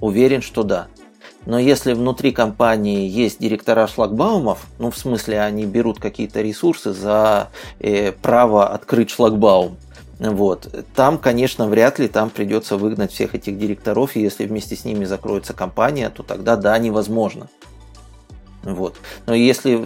уверен, 0.00 0.42
что 0.42 0.64
да. 0.64 0.88
Но 1.46 1.58
если 1.58 1.92
внутри 1.92 2.32
компании 2.32 3.08
есть 3.08 3.38
директора 3.40 3.86
шлагбаумов, 3.86 4.66
ну 4.78 4.90
в 4.90 4.96
смысле 4.96 5.40
они 5.40 5.66
берут 5.66 6.00
какие-то 6.00 6.40
ресурсы 6.40 6.92
за 6.92 7.50
э, 7.80 8.12
право 8.12 8.68
открыть 8.68 9.10
шлагбаум, 9.10 9.76
вот. 10.18 10.86
Там, 10.94 11.18
конечно, 11.18 11.66
вряд 11.66 11.98
ли 11.98 12.08
там 12.08 12.30
придется 12.30 12.76
выгнать 12.76 13.12
всех 13.12 13.34
этих 13.34 13.58
директоров, 13.58 14.16
и 14.16 14.20
если 14.20 14.46
вместе 14.46 14.76
с 14.76 14.84
ними 14.84 15.04
закроется 15.04 15.52
компания, 15.52 16.08
то 16.10 16.22
тогда 16.22 16.56
да, 16.56 16.78
невозможно. 16.78 17.48
Вот. 18.62 18.96
Но 19.26 19.34
если 19.34 19.84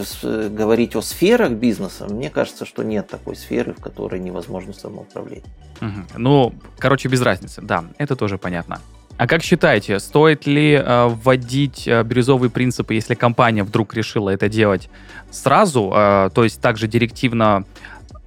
говорить 0.49 0.95
о 0.95 1.03
сферах 1.03 1.53
бизнеса, 1.53 2.07
мне 2.09 2.31
кажется, 2.31 2.65
что 2.65 2.85
нет 2.85 3.09
такой 3.09 3.35
сферы, 3.35 3.73
в 3.73 3.83
которой 3.83 4.21
невозможно 4.21 4.73
самоуправление. 4.73 5.51
Угу. 5.81 6.19
Ну, 6.19 6.55
короче, 6.79 7.09
без 7.09 7.21
разницы, 7.21 7.61
да, 7.61 7.85
это 7.99 8.15
тоже 8.15 8.39
понятно. 8.39 8.81
А 9.19 9.27
как 9.27 9.43
считаете, 9.43 9.99
стоит 9.99 10.47
ли 10.47 10.75
э, 10.75 11.09
вводить 11.09 11.89
э, 11.89 12.05
бирюзовые 12.05 12.51
принципы, 12.51 12.95
если 12.95 13.15
компания 13.15 13.65
вдруг 13.65 13.93
решила 13.95 14.31
это 14.31 14.49
делать 14.49 14.89
сразу, 15.33 15.93
э, 15.93 16.31
то 16.33 16.45
есть 16.45 16.61
также 16.61 16.87
директивно 16.87 17.65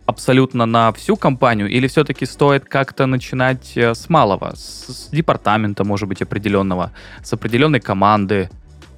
абсолютно 0.05 0.65
на 0.65 0.91
всю 0.91 1.15
компанию, 1.15 1.69
или 1.69 1.87
все-таки 1.87 2.25
стоит 2.25 2.65
как-то 2.65 3.05
начинать 3.05 3.71
э, 3.77 3.95
с 3.95 4.09
малого, 4.09 4.53
с, 4.53 4.87
с 4.89 5.07
департамента, 5.11 5.85
может 5.85 6.09
быть, 6.09 6.21
определенного, 6.21 6.91
с 7.23 7.31
определенной 7.31 7.79
команды? 7.79 8.49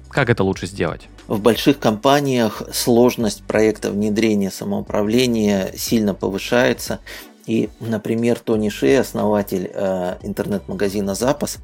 Как 0.08 0.30
это 0.30 0.42
лучше 0.42 0.66
сделать? 0.66 1.08
В 1.28 1.40
больших 1.40 1.78
компаниях 1.78 2.62
сложность 2.72 3.44
проекта 3.44 3.92
внедрения 3.92 4.50
самоуправления 4.50 5.70
сильно 5.76 6.12
повышается. 6.12 6.98
И, 7.46 7.68
например, 7.78 8.40
Тони 8.40 8.68
Шей, 8.68 8.98
основатель 8.98 9.70
э, 9.72 10.16
интернет-магазина 10.22 11.14
«Запас», 11.14 11.58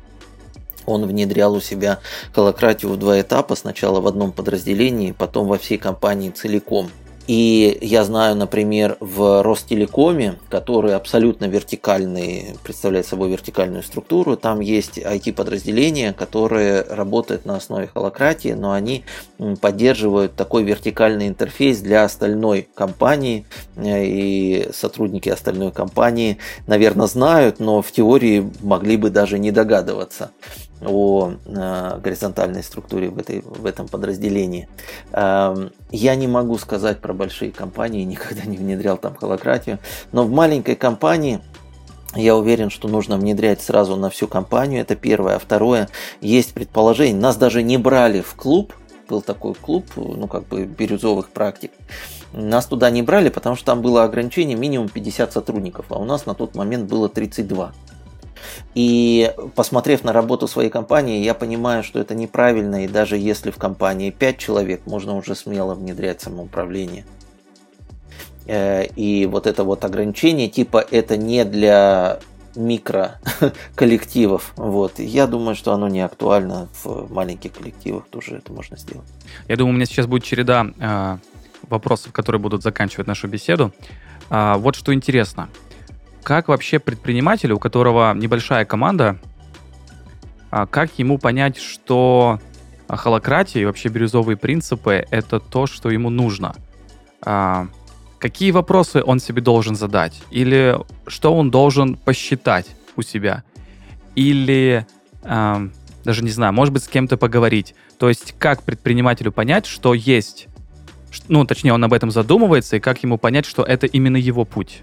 он 0.90 1.06
внедрял 1.06 1.54
у 1.54 1.60
себя 1.60 2.00
холократию 2.34 2.92
в 2.92 2.96
два 2.98 3.20
этапа, 3.20 3.56
сначала 3.56 4.00
в 4.00 4.06
одном 4.06 4.32
подразделении, 4.32 5.12
потом 5.12 5.46
во 5.48 5.58
всей 5.58 5.78
компании 5.78 6.30
целиком. 6.30 6.90
И 7.30 7.78
я 7.80 8.02
знаю, 8.02 8.34
например, 8.34 8.96
в 8.98 9.44
Ростелекоме, 9.44 10.34
который 10.48 10.96
абсолютно 10.96 11.44
вертикальный, 11.44 12.56
представляет 12.64 13.06
собой 13.06 13.30
вертикальную 13.30 13.84
структуру, 13.84 14.36
там 14.36 14.58
есть 14.58 14.98
IT-подразделения, 14.98 16.12
которые 16.12 16.82
работают 16.82 17.44
на 17.44 17.54
основе 17.54 17.86
холократии, 17.86 18.48
но 18.48 18.72
они 18.72 19.04
поддерживают 19.60 20.34
такой 20.34 20.64
вертикальный 20.64 21.28
интерфейс 21.28 21.78
для 21.78 22.02
остальной 22.02 22.68
компании, 22.74 23.46
э, 23.76 24.04
и 24.06 24.68
сотрудники 24.72 25.28
остальной 25.28 25.70
компании, 25.70 26.38
наверное, 26.66 27.06
знают, 27.06 27.60
но 27.60 27.80
в 27.80 27.92
теории 27.92 28.50
могли 28.60 28.96
бы 28.96 29.10
даже 29.10 29.38
не 29.38 29.52
догадываться 29.52 30.32
о 30.82 31.32
э, 31.44 32.00
горизонтальной 32.02 32.62
структуре 32.62 33.10
в, 33.10 33.18
этой, 33.18 33.42
в 33.42 33.66
этом 33.66 33.88
подразделении. 33.88 34.68
Э, 35.12 35.68
я 35.90 36.14
не 36.14 36.26
могу 36.26 36.58
сказать 36.58 37.00
про 37.00 37.12
большие 37.12 37.52
компании, 37.52 38.04
никогда 38.04 38.42
не 38.44 38.56
внедрял 38.56 38.96
там 38.96 39.14
холократию, 39.14 39.78
но 40.12 40.24
в 40.24 40.30
маленькой 40.30 40.76
компании 40.76 41.40
я 42.14 42.36
уверен, 42.36 42.70
что 42.70 42.88
нужно 42.88 43.16
внедрять 43.16 43.62
сразу 43.62 43.96
на 43.96 44.10
всю 44.10 44.26
компанию, 44.26 44.80
это 44.80 44.96
первое. 44.96 45.36
А 45.36 45.38
второе, 45.38 45.88
есть 46.20 46.54
предположение, 46.54 47.20
нас 47.20 47.36
даже 47.36 47.62
не 47.62 47.78
брали 47.78 48.20
в 48.20 48.34
клуб, 48.34 48.74
был 49.08 49.22
такой 49.22 49.54
клуб, 49.54 49.86
ну 49.96 50.26
как 50.26 50.46
бы 50.48 50.64
бирюзовых 50.64 51.30
практик. 51.30 51.72
Нас 52.32 52.66
туда 52.66 52.90
не 52.90 53.02
брали, 53.02 53.28
потому 53.28 53.56
что 53.56 53.66
там 53.66 53.82
было 53.82 54.04
ограничение 54.04 54.56
минимум 54.56 54.88
50 54.88 55.32
сотрудников, 55.32 55.86
а 55.90 55.98
у 55.98 56.04
нас 56.04 56.26
на 56.26 56.34
тот 56.34 56.54
момент 56.54 56.88
было 56.88 57.08
32. 57.08 57.72
И 58.74 59.32
посмотрев 59.54 60.04
на 60.04 60.12
работу 60.12 60.46
своей 60.48 60.70
компании, 60.70 61.22
я 61.24 61.34
понимаю, 61.34 61.82
что 61.82 62.00
это 62.00 62.14
неправильно, 62.14 62.84
и 62.84 62.88
даже 62.88 63.16
если 63.16 63.50
в 63.50 63.56
компании 63.56 64.10
5 64.10 64.38
человек, 64.38 64.82
можно 64.86 65.16
уже 65.16 65.34
смело 65.34 65.74
внедрять 65.74 66.20
самоуправление. 66.20 67.04
Э, 68.46 68.86
и 68.96 69.26
вот 69.26 69.46
это 69.46 69.64
вот 69.64 69.84
ограничение, 69.84 70.48
типа 70.48 70.84
это 70.90 71.16
не 71.16 71.44
для 71.44 72.20
микро 72.56 73.20
коллективов. 73.74 74.52
Вот. 74.56 74.98
Я 74.98 75.26
думаю, 75.26 75.54
что 75.54 75.72
оно 75.72 75.88
не 75.88 76.00
актуально 76.00 76.68
в 76.82 77.12
маленьких 77.12 77.52
коллективах, 77.52 78.08
тоже 78.08 78.36
это 78.36 78.52
можно 78.52 78.76
сделать. 78.76 79.06
Я 79.48 79.56
думаю, 79.56 79.74
у 79.74 79.76
меня 79.76 79.86
сейчас 79.86 80.06
будет 80.06 80.24
череда 80.24 80.66
э, 80.78 81.18
вопросов, 81.68 82.12
которые 82.12 82.40
будут 82.40 82.62
заканчивать 82.62 83.06
нашу 83.06 83.28
беседу. 83.28 83.72
Э, 84.30 84.56
вот 84.56 84.76
что 84.76 84.92
интересно. 84.92 85.48
Как 86.22 86.48
вообще 86.48 86.78
предпринимателю, 86.78 87.56
у 87.56 87.58
которого 87.58 88.14
небольшая 88.14 88.64
команда, 88.64 89.18
а, 90.50 90.66
как 90.66 90.98
ему 90.98 91.18
понять, 91.18 91.56
что 91.56 92.40
холократия 92.88 93.62
и 93.62 93.64
вообще 93.64 93.88
бирюзовые 93.88 94.36
принципы— 94.36 95.04
это 95.10 95.40
то, 95.40 95.66
что 95.66 95.90
ему 95.90 96.10
нужно? 96.10 96.54
А, 97.22 97.68
какие 98.18 98.50
вопросы 98.50 99.02
он 99.04 99.20
себе 99.20 99.42
должен 99.42 99.74
задать? 99.74 100.22
Или 100.30 100.78
что 101.06 101.34
он 101.34 101.50
должен 101.50 101.96
посчитать 101.96 102.66
у 102.96 103.02
себя? 103.02 103.44
Или 104.14 104.86
а, 105.22 105.68
даже 106.04 106.24
не 106.24 106.30
знаю, 106.30 106.52
может 106.52 106.72
быть, 106.72 106.84
с 106.84 106.88
кем-то 106.88 107.16
поговорить. 107.16 107.74
То 107.98 108.08
есть, 108.08 108.34
как 108.38 108.62
предпринимателю 108.62 109.32
понять, 109.32 109.66
что 109.66 109.94
есть, 109.94 110.48
ну, 111.28 111.44
точнее, 111.44 111.72
он 111.72 111.84
об 111.84 111.92
этом 111.92 112.10
задумывается, 112.10 112.76
и 112.76 112.80
как 112.80 113.02
ему 113.02 113.18
понять, 113.18 113.46
что 113.46 113.62
это 113.62 113.86
именно 113.86 114.16
его 114.16 114.44
путь? 114.44 114.82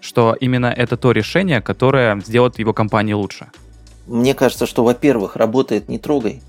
Что 0.00 0.36
именно 0.38 0.66
это 0.66 0.96
то 0.96 1.12
решение, 1.12 1.60
которое 1.60 2.20
сделает 2.20 2.58
его 2.58 2.72
компании 2.72 3.12
лучше? 3.12 3.48
Мне 4.06 4.34
кажется, 4.34 4.66
что, 4.66 4.84
во-первых, 4.84 5.36
работает 5.36 5.88
не 5.88 5.98
трогай. 5.98 6.42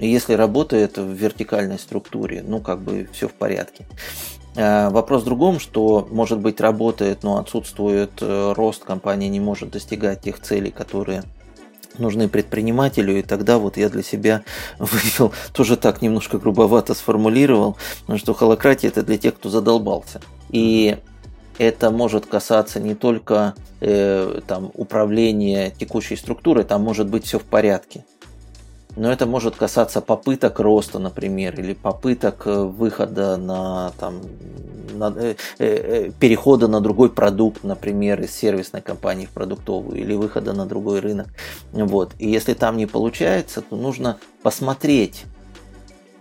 Если 0.00 0.34
работает 0.34 0.98
в 0.98 1.08
вертикальной 1.08 1.78
структуре, 1.78 2.42
ну, 2.46 2.60
как 2.60 2.80
бы 2.80 3.08
все 3.12 3.28
в 3.28 3.32
порядке. 3.32 3.86
А, 4.56 4.90
вопрос 4.90 5.22
в 5.22 5.24
другом, 5.24 5.60
что, 5.60 6.06
может 6.10 6.40
быть, 6.40 6.60
работает, 6.60 7.22
но 7.22 7.38
отсутствует 7.38 8.12
э, 8.20 8.52
рост, 8.56 8.84
компания 8.84 9.28
не 9.28 9.40
может 9.40 9.70
достигать 9.70 10.22
тех 10.22 10.40
целей, 10.40 10.70
которые 10.70 11.22
нужны 11.98 12.28
предпринимателю, 12.28 13.18
и 13.18 13.22
тогда 13.22 13.58
вот 13.58 13.76
я 13.76 13.88
для 13.88 14.02
себя 14.02 14.42
вывел, 14.78 15.32
тоже 15.52 15.76
так 15.76 16.02
немножко 16.02 16.38
грубовато 16.38 16.94
сформулировал, 16.94 17.76
что 18.16 18.34
холократия 18.34 18.88
это 18.88 19.02
для 19.02 19.18
тех, 19.18 19.34
кто 19.36 19.48
задолбался. 19.48 20.20
И 20.50 20.98
это 21.58 21.90
может 21.90 22.26
касаться 22.26 22.80
не 22.80 22.94
только 22.94 23.54
э, 23.80 24.40
там, 24.46 24.70
управления 24.74 25.70
текущей 25.70 26.16
структурой, 26.16 26.64
там 26.64 26.82
может 26.82 27.08
быть 27.08 27.24
все 27.24 27.38
в 27.38 27.44
порядке. 27.44 28.04
Но 28.96 29.10
это 29.10 29.26
может 29.26 29.56
касаться 29.56 30.00
попыток 30.00 30.60
роста, 30.60 30.98
например, 30.98 31.58
или 31.58 31.74
попыток 31.74 32.42
э, 32.46 32.62
выхода 32.62 33.36
на, 33.36 33.92
там, 33.98 34.20
на 34.92 35.12
э, 35.16 35.34
э, 35.58 35.66
э, 35.66 36.10
перехода 36.18 36.68
на 36.68 36.80
другой 36.80 37.10
продукт, 37.10 37.64
например, 37.64 38.20
из 38.22 38.32
сервисной 38.34 38.82
компании 38.82 39.26
в 39.26 39.30
продуктовую, 39.30 39.98
или 39.98 40.14
выхода 40.14 40.52
на 40.52 40.66
другой 40.66 41.00
рынок. 41.00 41.26
Вот. 41.72 42.12
И 42.18 42.30
если 42.30 42.54
там 42.54 42.76
не 42.76 42.86
получается, 42.86 43.62
то 43.62 43.76
нужно 43.76 44.18
посмотреть, 44.42 45.24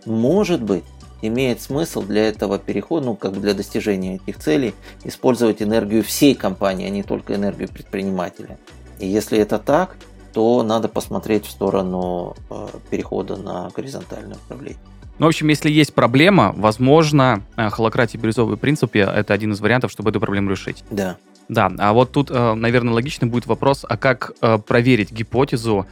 может 0.06 0.62
быть, 0.62 0.84
имеет 1.28 1.62
смысл 1.62 2.04
для 2.04 2.28
этого 2.28 2.60
перехода, 2.60 3.06
ну, 3.08 3.16
как 3.16 3.32
бы 3.34 3.40
для 3.40 3.54
достижения 3.54 4.16
этих 4.16 4.38
целей, 4.38 4.74
использовать 5.04 5.62
энергию 5.62 6.04
всей 6.04 6.36
компании, 6.36 6.86
а 6.86 6.90
не 6.90 7.02
только 7.02 7.34
энергию 7.36 7.70
предпринимателя. 7.70 8.58
И 9.00 9.08
если 9.08 9.40
это 9.40 9.58
так, 9.58 9.96
то 10.34 10.64
надо 10.64 10.88
посмотреть 10.90 11.46
в 11.46 11.52
сторону 11.52 12.36
э, 12.50 12.68
перехода 12.90 13.38
на 13.38 13.70
горизонтальное 13.76 14.36
управление. 14.36 14.80
Ну, 15.20 15.28
в 15.28 15.30
общем, 15.30 15.48
если 15.48 15.70
есть 15.72 15.94
проблема, 15.94 16.54
возможно, 16.58 17.44
э, 17.56 17.70
холократия 17.70 18.20
бирюзовый 18.20 18.58
принцип– 18.58 18.92
это 18.96 19.34
один 19.34 19.54
из 19.54 19.62
вариантов, 19.62 19.92
чтобы 19.92 20.10
эту 20.10 20.20
проблему 20.20 20.50
решить. 20.50 20.84
Да. 20.90 21.18
Да, 21.50 21.72
а 21.78 21.94
вот 21.94 22.12
тут, 22.12 22.32
э, 22.32 22.54
наверное, 22.54 22.94
логичный 22.94 23.30
будет 23.30 23.46
вопрос, 23.46 23.86
а 23.88 23.98
как 23.98 24.34
проверить 24.66 25.12
гипотезу, 25.12 25.86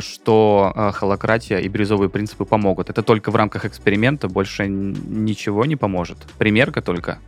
что 0.00 0.92
холократия 0.94 1.58
и 1.58 1.68
бирюзовые 1.68 2.08
принципы 2.08 2.44
помогут? 2.44 2.90
Это 2.90 3.02
только 3.02 3.30
в 3.30 3.36
рамках 3.36 3.64
эксперимента, 3.64 4.28
больше 4.28 4.66
ничего 4.66 5.64
не 5.64 5.76
поможет? 5.76 6.18
Примерка 6.38 6.82
только? 6.82 7.18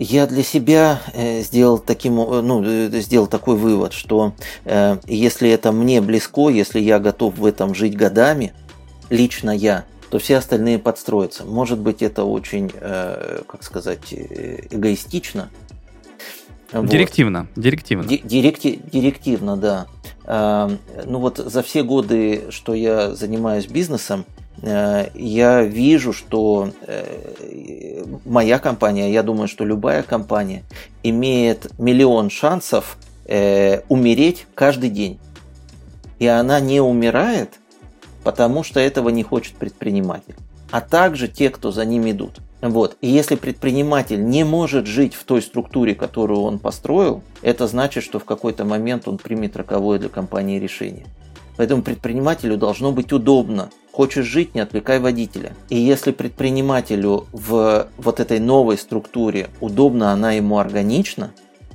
Я 0.00 0.28
для 0.28 0.44
себя 0.44 1.02
э, 1.12 1.42
сделал, 1.42 1.80
таким, 1.80 2.20
э, 2.20 2.40
ну, 2.40 2.62
э, 2.64 2.88
сделал 3.00 3.26
такой 3.26 3.56
вывод, 3.56 3.92
что 3.92 4.32
если 5.08 5.50
это 5.50 5.72
мне 5.72 6.00
близко, 6.00 6.48
если 6.50 6.78
я 6.78 7.00
готов 7.00 7.36
в 7.36 7.44
этом 7.44 7.74
жить 7.74 7.96
годами, 7.96 8.52
лично 9.10 9.50
я, 9.50 9.86
то 10.08 10.20
все 10.20 10.36
остальные 10.36 10.78
подстроятся. 10.78 11.44
Может 11.44 11.80
быть, 11.80 12.00
это 12.02 12.22
очень, 12.24 12.70
как 12.70 13.62
сказать, 13.62 14.12
эгоистично. 14.12 15.50
Директивно, 16.72 17.48
вот. 17.54 17.62
директивно. 17.62 18.04
Директи, 18.04 18.80
директивно, 18.92 19.56
да. 19.56 19.86
Ну 20.26 21.18
вот 21.20 21.38
за 21.38 21.62
все 21.62 21.82
годы, 21.82 22.46
что 22.50 22.74
я 22.74 23.14
занимаюсь 23.14 23.66
бизнесом, 23.66 24.26
Э, 24.62 25.10
я 25.14 25.62
вижу, 25.62 26.12
что 26.12 26.70
э, 26.86 28.04
моя 28.24 28.58
компания, 28.58 29.12
я 29.12 29.22
думаю, 29.22 29.48
что 29.48 29.64
любая 29.64 30.02
компания 30.02 30.64
имеет 31.02 31.78
миллион 31.78 32.30
шансов 32.30 32.98
э, 33.26 33.82
умереть 33.88 34.46
каждый 34.54 34.90
день. 34.90 35.18
И 36.18 36.26
она 36.26 36.58
не 36.58 36.80
умирает, 36.80 37.60
потому 38.24 38.64
что 38.64 38.80
этого 38.80 39.10
не 39.10 39.22
хочет 39.22 39.54
предприниматель. 39.54 40.34
А 40.70 40.80
также 40.80 41.28
те, 41.28 41.50
кто 41.50 41.70
за 41.70 41.84
ним 41.84 42.10
идут. 42.10 42.40
Вот. 42.60 42.96
И 43.00 43.08
если 43.08 43.36
предприниматель 43.36 44.24
не 44.24 44.44
может 44.44 44.86
жить 44.86 45.14
в 45.14 45.24
той 45.24 45.42
структуре, 45.42 45.94
которую 45.94 46.40
он 46.40 46.58
построил, 46.58 47.22
это 47.42 47.66
значит, 47.66 48.02
что 48.02 48.18
в 48.18 48.24
какой-то 48.24 48.64
момент 48.64 49.06
он 49.06 49.18
примет 49.18 49.56
роковое 49.56 49.98
для 49.98 50.08
компании 50.08 50.58
решение. 50.58 51.06
Поэтому 51.56 51.82
предпринимателю 51.82 52.56
должно 52.56 52.92
быть 52.92 53.12
удобно. 53.12 53.70
Хочешь 53.92 54.26
жить, 54.26 54.54
не 54.54 54.60
отвлекай 54.60 55.00
водителя. 55.00 55.54
И 55.70 55.76
если 55.76 56.12
предпринимателю 56.12 57.26
в 57.32 57.88
вот 57.96 58.20
этой 58.20 58.38
новой 58.38 58.78
структуре 58.78 59.48
удобно, 59.60 60.12
она 60.12 60.32
ему 60.32 60.58
органична, 60.58 61.32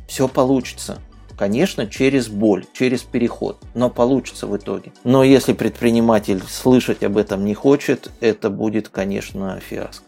все 0.07 0.27
получится. 0.27 0.99
Конечно, 1.37 1.87
через 1.87 2.27
боль, 2.29 2.65
через 2.73 3.01
переход, 3.01 3.57
но 3.73 3.89
получится 3.89 4.47
в 4.47 4.55
итоге. 4.55 4.93
Но 5.03 5.23
если 5.23 5.51
предприниматель 5.51 6.41
слышать 6.47 7.03
об 7.03 7.17
этом 7.17 7.43
не 7.43 7.53
хочет, 7.53 8.09
это 8.21 8.49
будет, 8.49 8.87
конечно, 8.87 9.59
фиаско. 9.59 10.05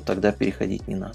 То 0.00 0.06
тогда 0.06 0.32
переходить 0.32 0.88
не 0.88 0.96
надо. 0.96 1.14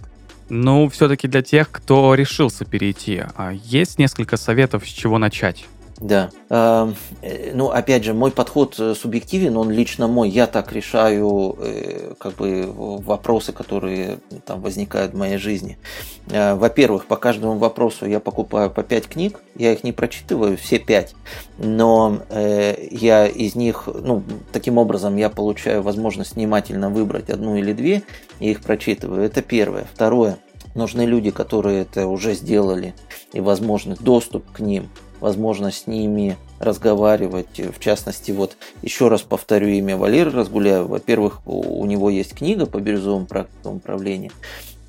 Ну, 0.49 0.87
все-таки 0.89 1.27
для 1.27 1.41
тех, 1.41 1.71
кто 1.71 2.13
решился 2.13 2.65
перейти, 2.65 3.23
а 3.35 3.51
есть 3.51 3.97
несколько 3.97 4.37
советов, 4.37 4.85
с 4.85 4.91
чего 4.91 5.17
начать. 5.17 5.65
Да. 6.01 6.29
Э, 6.49 6.91
ну, 7.53 7.69
опять 7.69 8.03
же, 8.03 8.13
мой 8.13 8.31
подход 8.31 8.75
э, 8.79 8.93
субъективен, 8.95 9.55
он 9.55 9.71
лично 9.71 10.07
мой. 10.07 10.29
Я 10.29 10.45
так 10.45 10.73
решаю 10.73 11.55
э, 11.59 12.13
как 12.19 12.35
бы 12.35 12.65
вопросы, 12.67 13.53
которые 13.53 14.19
там 14.45 14.61
возникают 14.61 15.13
в 15.13 15.17
моей 15.17 15.37
жизни. 15.37 15.77
Во-первых, 16.27 17.05
по 17.05 17.17
каждому 17.17 17.57
вопросу 17.57 18.05
я 18.05 18.19
покупаю 18.19 18.69
по 18.69 18.83
5 18.83 19.07
книг. 19.07 19.39
Я 19.55 19.71
их 19.73 19.83
не 19.83 19.91
прочитываю, 19.91 20.57
все 20.57 20.79
5. 20.79 21.15
Но 21.59 22.17
я 22.31 23.27
из 23.27 23.55
них, 23.55 23.87
ну, 23.87 24.23
таким 24.51 24.79
образом 24.79 25.15
я 25.17 25.29
получаю 25.29 25.83
возможность 25.83 26.35
внимательно 26.35 26.89
выбрать 26.89 27.29
одну 27.29 27.55
или 27.55 27.73
две 27.73 28.01
и 28.39 28.51
их 28.51 28.61
прочитываю. 28.61 29.23
Это 29.23 29.43
первое. 29.43 29.85
Второе. 29.93 30.39
Нужны 30.73 31.03
люди, 31.03 31.29
которые 31.29 31.83
это 31.83 32.07
уже 32.07 32.33
сделали, 32.33 32.95
и 33.31 33.39
возможный 33.39 33.95
доступ 33.95 34.51
к 34.51 34.59
ним 34.59 34.89
возможно 35.19 35.71
с 35.71 35.87
ними 35.87 36.37
разговаривать. 36.59 37.59
В 37.59 37.79
частности, 37.79 38.31
вот 38.31 38.57
еще 38.81 39.07
раз 39.07 39.21
повторю 39.21 39.67
имя 39.67 39.97
Валеры 39.97 40.31
Разгуляева. 40.31 40.87
Во-первых, 40.87 41.41
у 41.45 41.85
него 41.85 42.09
есть 42.09 42.33
книга 42.33 42.65
по 42.65 42.79
бирюзовому 42.79 43.25
практикам 43.25 43.77
управления. 43.77 44.31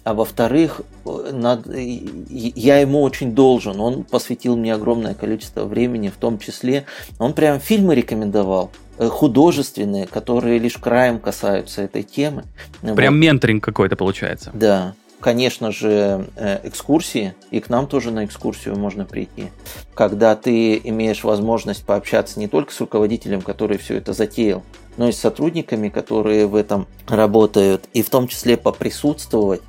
А 0.07 0.14
во-вторых, 0.14 0.83
я 1.05 2.79
ему 2.79 3.03
очень 3.03 3.35
должен. 3.35 3.81
Он 3.81 4.05
посвятил 4.05 4.57
мне 4.57 4.72
огромное 4.72 5.14
количество 5.14 5.64
времени, 5.64 6.11
в 6.11 6.16
том 6.16 6.39
числе 6.39 6.85
он 7.18 7.33
прям 7.33 7.59
фильмы 7.59 7.97
рекомендовал 7.97 8.70
э, 8.99 9.09
художественные, 9.09 10.07
которые 10.07 10.61
лишь 10.61 10.77
краем 10.77 11.18
касаются 11.18 11.83
этой 11.83 12.05
темы. 12.05 12.45
Прям 12.83 13.14
вот. 13.14 13.20
менторинг 13.20 13.64
какой-то 13.64 13.97
получается. 13.97 14.53
Да, 14.55 14.95
конечно 15.21 15.73
же, 15.73 16.29
э, 16.37 16.61
экскурсии, 16.64 17.35
и 17.51 17.61
к 17.61 17.69
нам 17.69 17.87
тоже 17.87 18.11
на 18.11 18.25
экскурсию 18.25 18.77
можно 18.77 19.05
прийти, 19.05 19.51
когда 19.95 20.37
ты 20.37 20.77
имеешь 20.77 21.25
возможность 21.25 21.85
пообщаться 21.85 22.39
не 22.39 22.49
только 22.49 22.73
с 22.73 22.81
руководителем, 22.81 23.43
который 23.43 23.79
все 23.79 23.97
это 23.97 24.12
затеял, 24.12 24.62
но 24.97 25.09
и 25.09 25.12
с 25.12 25.19
сотрудниками, 25.19 25.89
которые 25.89 26.47
в 26.47 26.55
этом 26.55 26.87
работают, 27.09 27.89
и 27.93 28.03
в 28.03 28.11
том 28.11 28.29
числе 28.29 28.57
поприсутствовать 28.57 29.62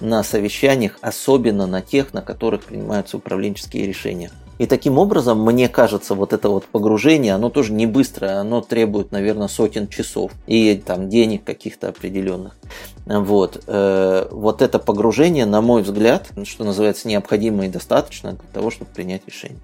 на 0.00 0.22
совещаниях, 0.22 0.98
особенно 1.00 1.66
на 1.66 1.80
тех, 1.80 2.12
на 2.12 2.22
которых 2.22 2.64
принимаются 2.64 3.16
управленческие 3.16 3.86
решения. 3.86 4.30
И 4.58 4.66
таким 4.66 4.98
образом, 4.98 5.42
мне 5.42 5.68
кажется, 5.68 6.14
вот 6.14 6.32
это 6.32 6.48
вот 6.48 6.64
погружение, 6.66 7.34
оно 7.34 7.50
тоже 7.50 7.72
не 7.72 7.86
быстрое, 7.86 8.38
оно 8.38 8.60
требует, 8.60 9.10
наверное, 9.10 9.48
сотен 9.48 9.88
часов 9.88 10.30
и 10.46 10.76
там 10.76 11.08
денег 11.08 11.42
каких-то 11.44 11.88
определенных. 11.88 12.56
Вот. 13.04 13.62
Э, 13.66 14.28
вот 14.30 14.62
это 14.62 14.78
погружение, 14.78 15.44
на 15.44 15.60
мой 15.60 15.82
взгляд, 15.82 16.28
что 16.44 16.64
называется, 16.64 17.08
необходимо 17.08 17.66
и 17.66 17.68
достаточно 17.68 18.32
для 18.32 18.48
того, 18.52 18.70
чтобы 18.70 18.90
принять 18.94 19.22
решение. 19.26 19.58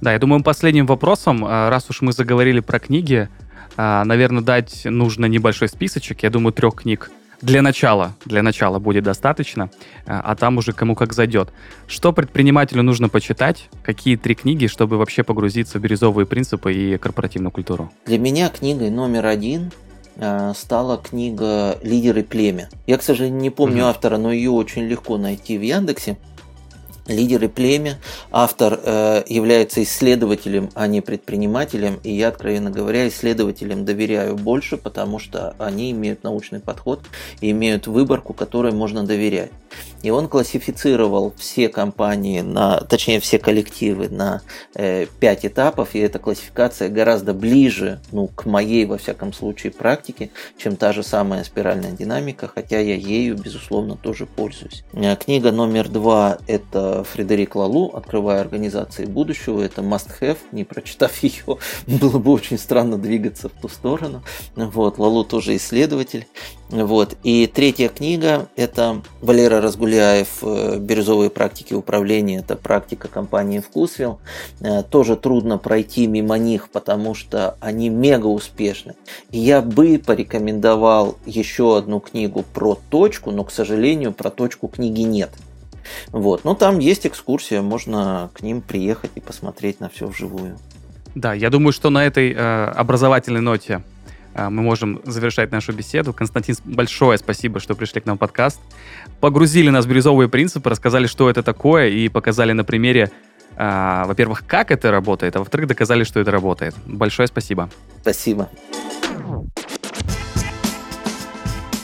Да, 0.00 0.12
я 0.12 0.18
думаю, 0.18 0.42
последним 0.42 0.86
вопросом, 0.86 1.44
э, 1.44 1.68
раз 1.68 1.90
уж 1.90 2.00
мы 2.00 2.12
заговорили 2.12 2.60
про 2.60 2.78
книги, 2.78 3.28
э, 3.76 4.02
наверное, 4.04 4.42
дать 4.42 4.84
нужно 4.84 5.26
небольшой 5.26 5.68
списочек, 5.68 6.22
я 6.22 6.30
думаю, 6.30 6.52
трех 6.52 6.76
книг, 6.76 7.10
для 7.42 7.62
начала, 7.62 8.14
для 8.24 8.42
начала 8.42 8.78
будет 8.78 9.04
достаточно, 9.04 9.70
а, 10.06 10.20
а 10.20 10.36
там 10.36 10.58
уже 10.58 10.72
кому 10.72 10.94
как 10.94 11.12
зайдет. 11.12 11.50
Что 11.86 12.12
предпринимателю 12.12 12.82
нужно 12.82 13.08
почитать? 13.08 13.68
Какие 13.82 14.16
три 14.16 14.34
книги, 14.34 14.66
чтобы 14.66 14.98
вообще 14.98 15.22
погрузиться 15.22 15.78
в 15.78 15.82
бирюзовые 15.82 16.26
принципы 16.26 16.72
и 16.72 16.98
корпоративную 16.98 17.50
культуру? 17.50 17.90
Для 18.06 18.18
меня 18.18 18.48
книгой 18.50 18.90
номер 18.90 19.26
один 19.26 19.72
а, 20.16 20.52
стала 20.54 20.98
книга 20.98 21.78
«Лидеры 21.82 22.22
племя». 22.22 22.68
Я, 22.86 22.98
к 22.98 23.02
сожалению, 23.02 23.40
не 23.40 23.50
помню 23.50 23.82
угу. 23.82 23.90
автора, 23.90 24.18
но 24.18 24.32
ее 24.32 24.50
очень 24.50 24.82
легко 24.82 25.16
найти 25.16 25.56
в 25.56 25.62
Яндексе 25.62 26.18
лидеры 27.06 27.48
племя. 27.48 27.98
Автор 28.30 28.78
э, 28.82 29.22
является 29.26 29.82
исследователем, 29.82 30.70
а 30.74 30.86
не 30.86 31.00
предпринимателем. 31.00 32.00
И 32.02 32.12
я, 32.12 32.28
откровенно 32.28 32.70
говоря, 32.70 33.08
исследователям 33.08 33.84
доверяю 33.84 34.36
больше, 34.36 34.76
потому 34.76 35.18
что 35.18 35.54
они 35.58 35.90
имеют 35.92 36.22
научный 36.24 36.60
подход 36.60 37.02
и 37.40 37.50
имеют 37.50 37.86
выборку, 37.86 38.32
которой 38.32 38.72
можно 38.72 39.04
доверять. 39.04 39.50
И 40.02 40.10
он 40.10 40.28
классифицировал 40.28 41.34
все 41.36 41.68
компании, 41.68 42.40
на, 42.40 42.80
точнее 42.80 43.20
все 43.20 43.38
коллективы 43.38 44.08
на 44.08 44.42
э, 44.74 45.06
5 45.20 45.46
этапов, 45.46 45.94
и 45.94 45.98
эта 45.98 46.18
классификация 46.18 46.88
гораздо 46.88 47.34
ближе 47.34 48.00
ну, 48.12 48.28
к 48.28 48.46
моей, 48.46 48.86
во 48.86 48.98
всяком 48.98 49.32
случае, 49.32 49.72
практике, 49.72 50.30
чем 50.56 50.76
та 50.76 50.92
же 50.92 51.02
самая 51.02 51.44
спиральная 51.44 51.92
динамика, 51.92 52.50
хотя 52.52 52.80
я 52.80 52.94
ею, 52.94 53.36
безусловно, 53.36 53.96
тоже 53.96 54.26
пользуюсь. 54.26 54.84
Э, 54.92 55.16
книга 55.16 55.52
номер 55.52 55.88
два– 55.88 56.38
это 56.46 57.04
Фредерик 57.04 57.56
Лалу 57.56 57.90
«Открывая 57.94 58.40
организации 58.40 59.04
будущего». 59.04 59.60
Это 59.60 59.82
must-have, 59.82 60.38
не 60.52 60.64
прочитав 60.64 61.16
ее, 61.22 61.58
было 61.86 62.18
бы 62.18 62.32
очень 62.32 62.58
странно 62.58 62.96
двигаться 62.96 63.48
в 63.48 63.52
ту 63.52 63.68
сторону. 63.68 64.22
Вот, 64.56 64.98
Лалу 64.98 65.24
тоже 65.24 65.56
исследователь. 65.56 66.26
Вот. 66.70 67.16
И 67.24 67.48
третья 67.48 67.88
книга– 67.88 68.48
это 68.56 69.02
Валера 69.20 69.60
Разгуляев 69.60 70.38
э, 70.42 70.78
«Бирюзовые 70.78 71.28
практики 71.28 71.74
управления». 71.74 72.38
Это 72.38 72.54
практика 72.54 73.08
компании 73.08 73.58
«Вкусвилл». 73.58 74.20
Э, 74.60 74.84
тоже 74.84 75.16
трудно 75.16 75.58
пройти 75.58 76.06
мимо 76.06 76.38
них, 76.38 76.70
потому 76.70 77.14
что 77.14 77.56
они 77.60 77.88
мега 77.88 78.26
успешны. 78.26 78.94
И 79.30 79.38
я 79.38 79.62
бы 79.62 80.00
порекомендовал 80.04 81.16
еще 81.26 81.76
одну 81.76 81.98
книгу 81.98 82.44
про 82.54 82.78
точку, 82.88 83.32
но, 83.32 83.42
к 83.42 83.50
сожалению, 83.50 84.12
про 84.12 84.30
точку 84.30 84.68
книги 84.68 85.00
нет. 85.00 85.30
Вот. 86.12 86.44
Но 86.44 86.54
там 86.54 86.78
есть 86.78 87.04
экскурсия, 87.04 87.62
можно 87.62 88.30
к 88.32 88.42
ним 88.42 88.60
приехать 88.62 89.10
и 89.16 89.20
посмотреть 89.20 89.80
на 89.80 89.88
все 89.88 90.06
вживую. 90.06 90.56
Да, 91.16 91.34
я 91.34 91.50
думаю, 91.50 91.72
что 91.72 91.90
на 91.90 92.06
этой 92.06 92.32
э, 92.32 92.64
образовательной 92.66 93.40
ноте 93.40 93.82
мы 94.34 94.62
можем 94.62 95.00
завершать 95.04 95.50
нашу 95.50 95.72
беседу. 95.72 96.12
Константин, 96.12 96.56
большое 96.64 97.18
спасибо, 97.18 97.60
что 97.60 97.74
пришли 97.74 98.00
к 98.00 98.06
нам 98.06 98.16
в 98.16 98.20
подкаст. 98.20 98.60
Погрузили 99.20 99.70
нас 99.70 99.86
в 99.86 99.88
бирюзовые 99.88 100.28
принципы, 100.28 100.70
рассказали, 100.70 101.06
что 101.06 101.28
это 101.28 101.42
такое, 101.42 101.88
и 101.88 102.08
показали 102.08 102.52
на 102.52 102.64
примере, 102.64 103.10
э, 103.56 104.02
во-первых, 104.06 104.46
как 104.46 104.70
это 104.70 104.90
работает, 104.90 105.36
а 105.36 105.40
во-вторых, 105.40 105.66
доказали, 105.66 106.04
что 106.04 106.20
это 106.20 106.30
работает. 106.30 106.74
Большое 106.86 107.26
спасибо. 107.28 107.68
Спасибо. 108.00 108.48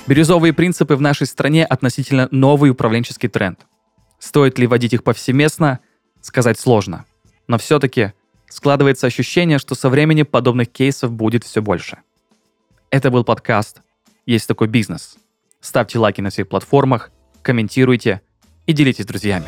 Бирюзовые 0.07 0.53
принципы 0.53 0.95
в 0.95 1.01
нашей 1.01 1.27
стране 1.27 1.65
относительно 1.65 2.29
новый 2.31 2.71
управленческий 2.71 3.29
тренд. 3.29 3.67
Стоит 4.21 4.59
ли 4.59 4.69
вводить 4.69 4.95
их 4.95 5.03
повсеместно, 5.03 5.81
сказать 6.21 6.61
сложно. 6.61 7.05
Но 7.49 7.59
все-таки 7.59 8.13
складывается 8.49 9.07
ощущение, 9.07 9.59
что 9.59 9.75
со 9.75 9.89
временем 9.89 10.27
подобных 10.27 10.71
кейсов 10.71 11.13
будет 11.13 11.45
все 11.45 11.61
больше. 11.61 11.99
Это 12.91 13.11
был 13.11 13.25
подкаст 13.25 13.83
«Есть 14.27 14.47
такой 14.47 14.69
бизнес». 14.69 15.17
Ставьте 15.61 15.99
лайки 15.99 16.21
на 16.21 16.31
всех 16.31 16.49
платформах, 16.49 17.11
комментируйте 17.43 18.21
и 18.67 18.73
делитесь 18.73 19.05
с 19.05 19.09
друзьями. 19.09 19.47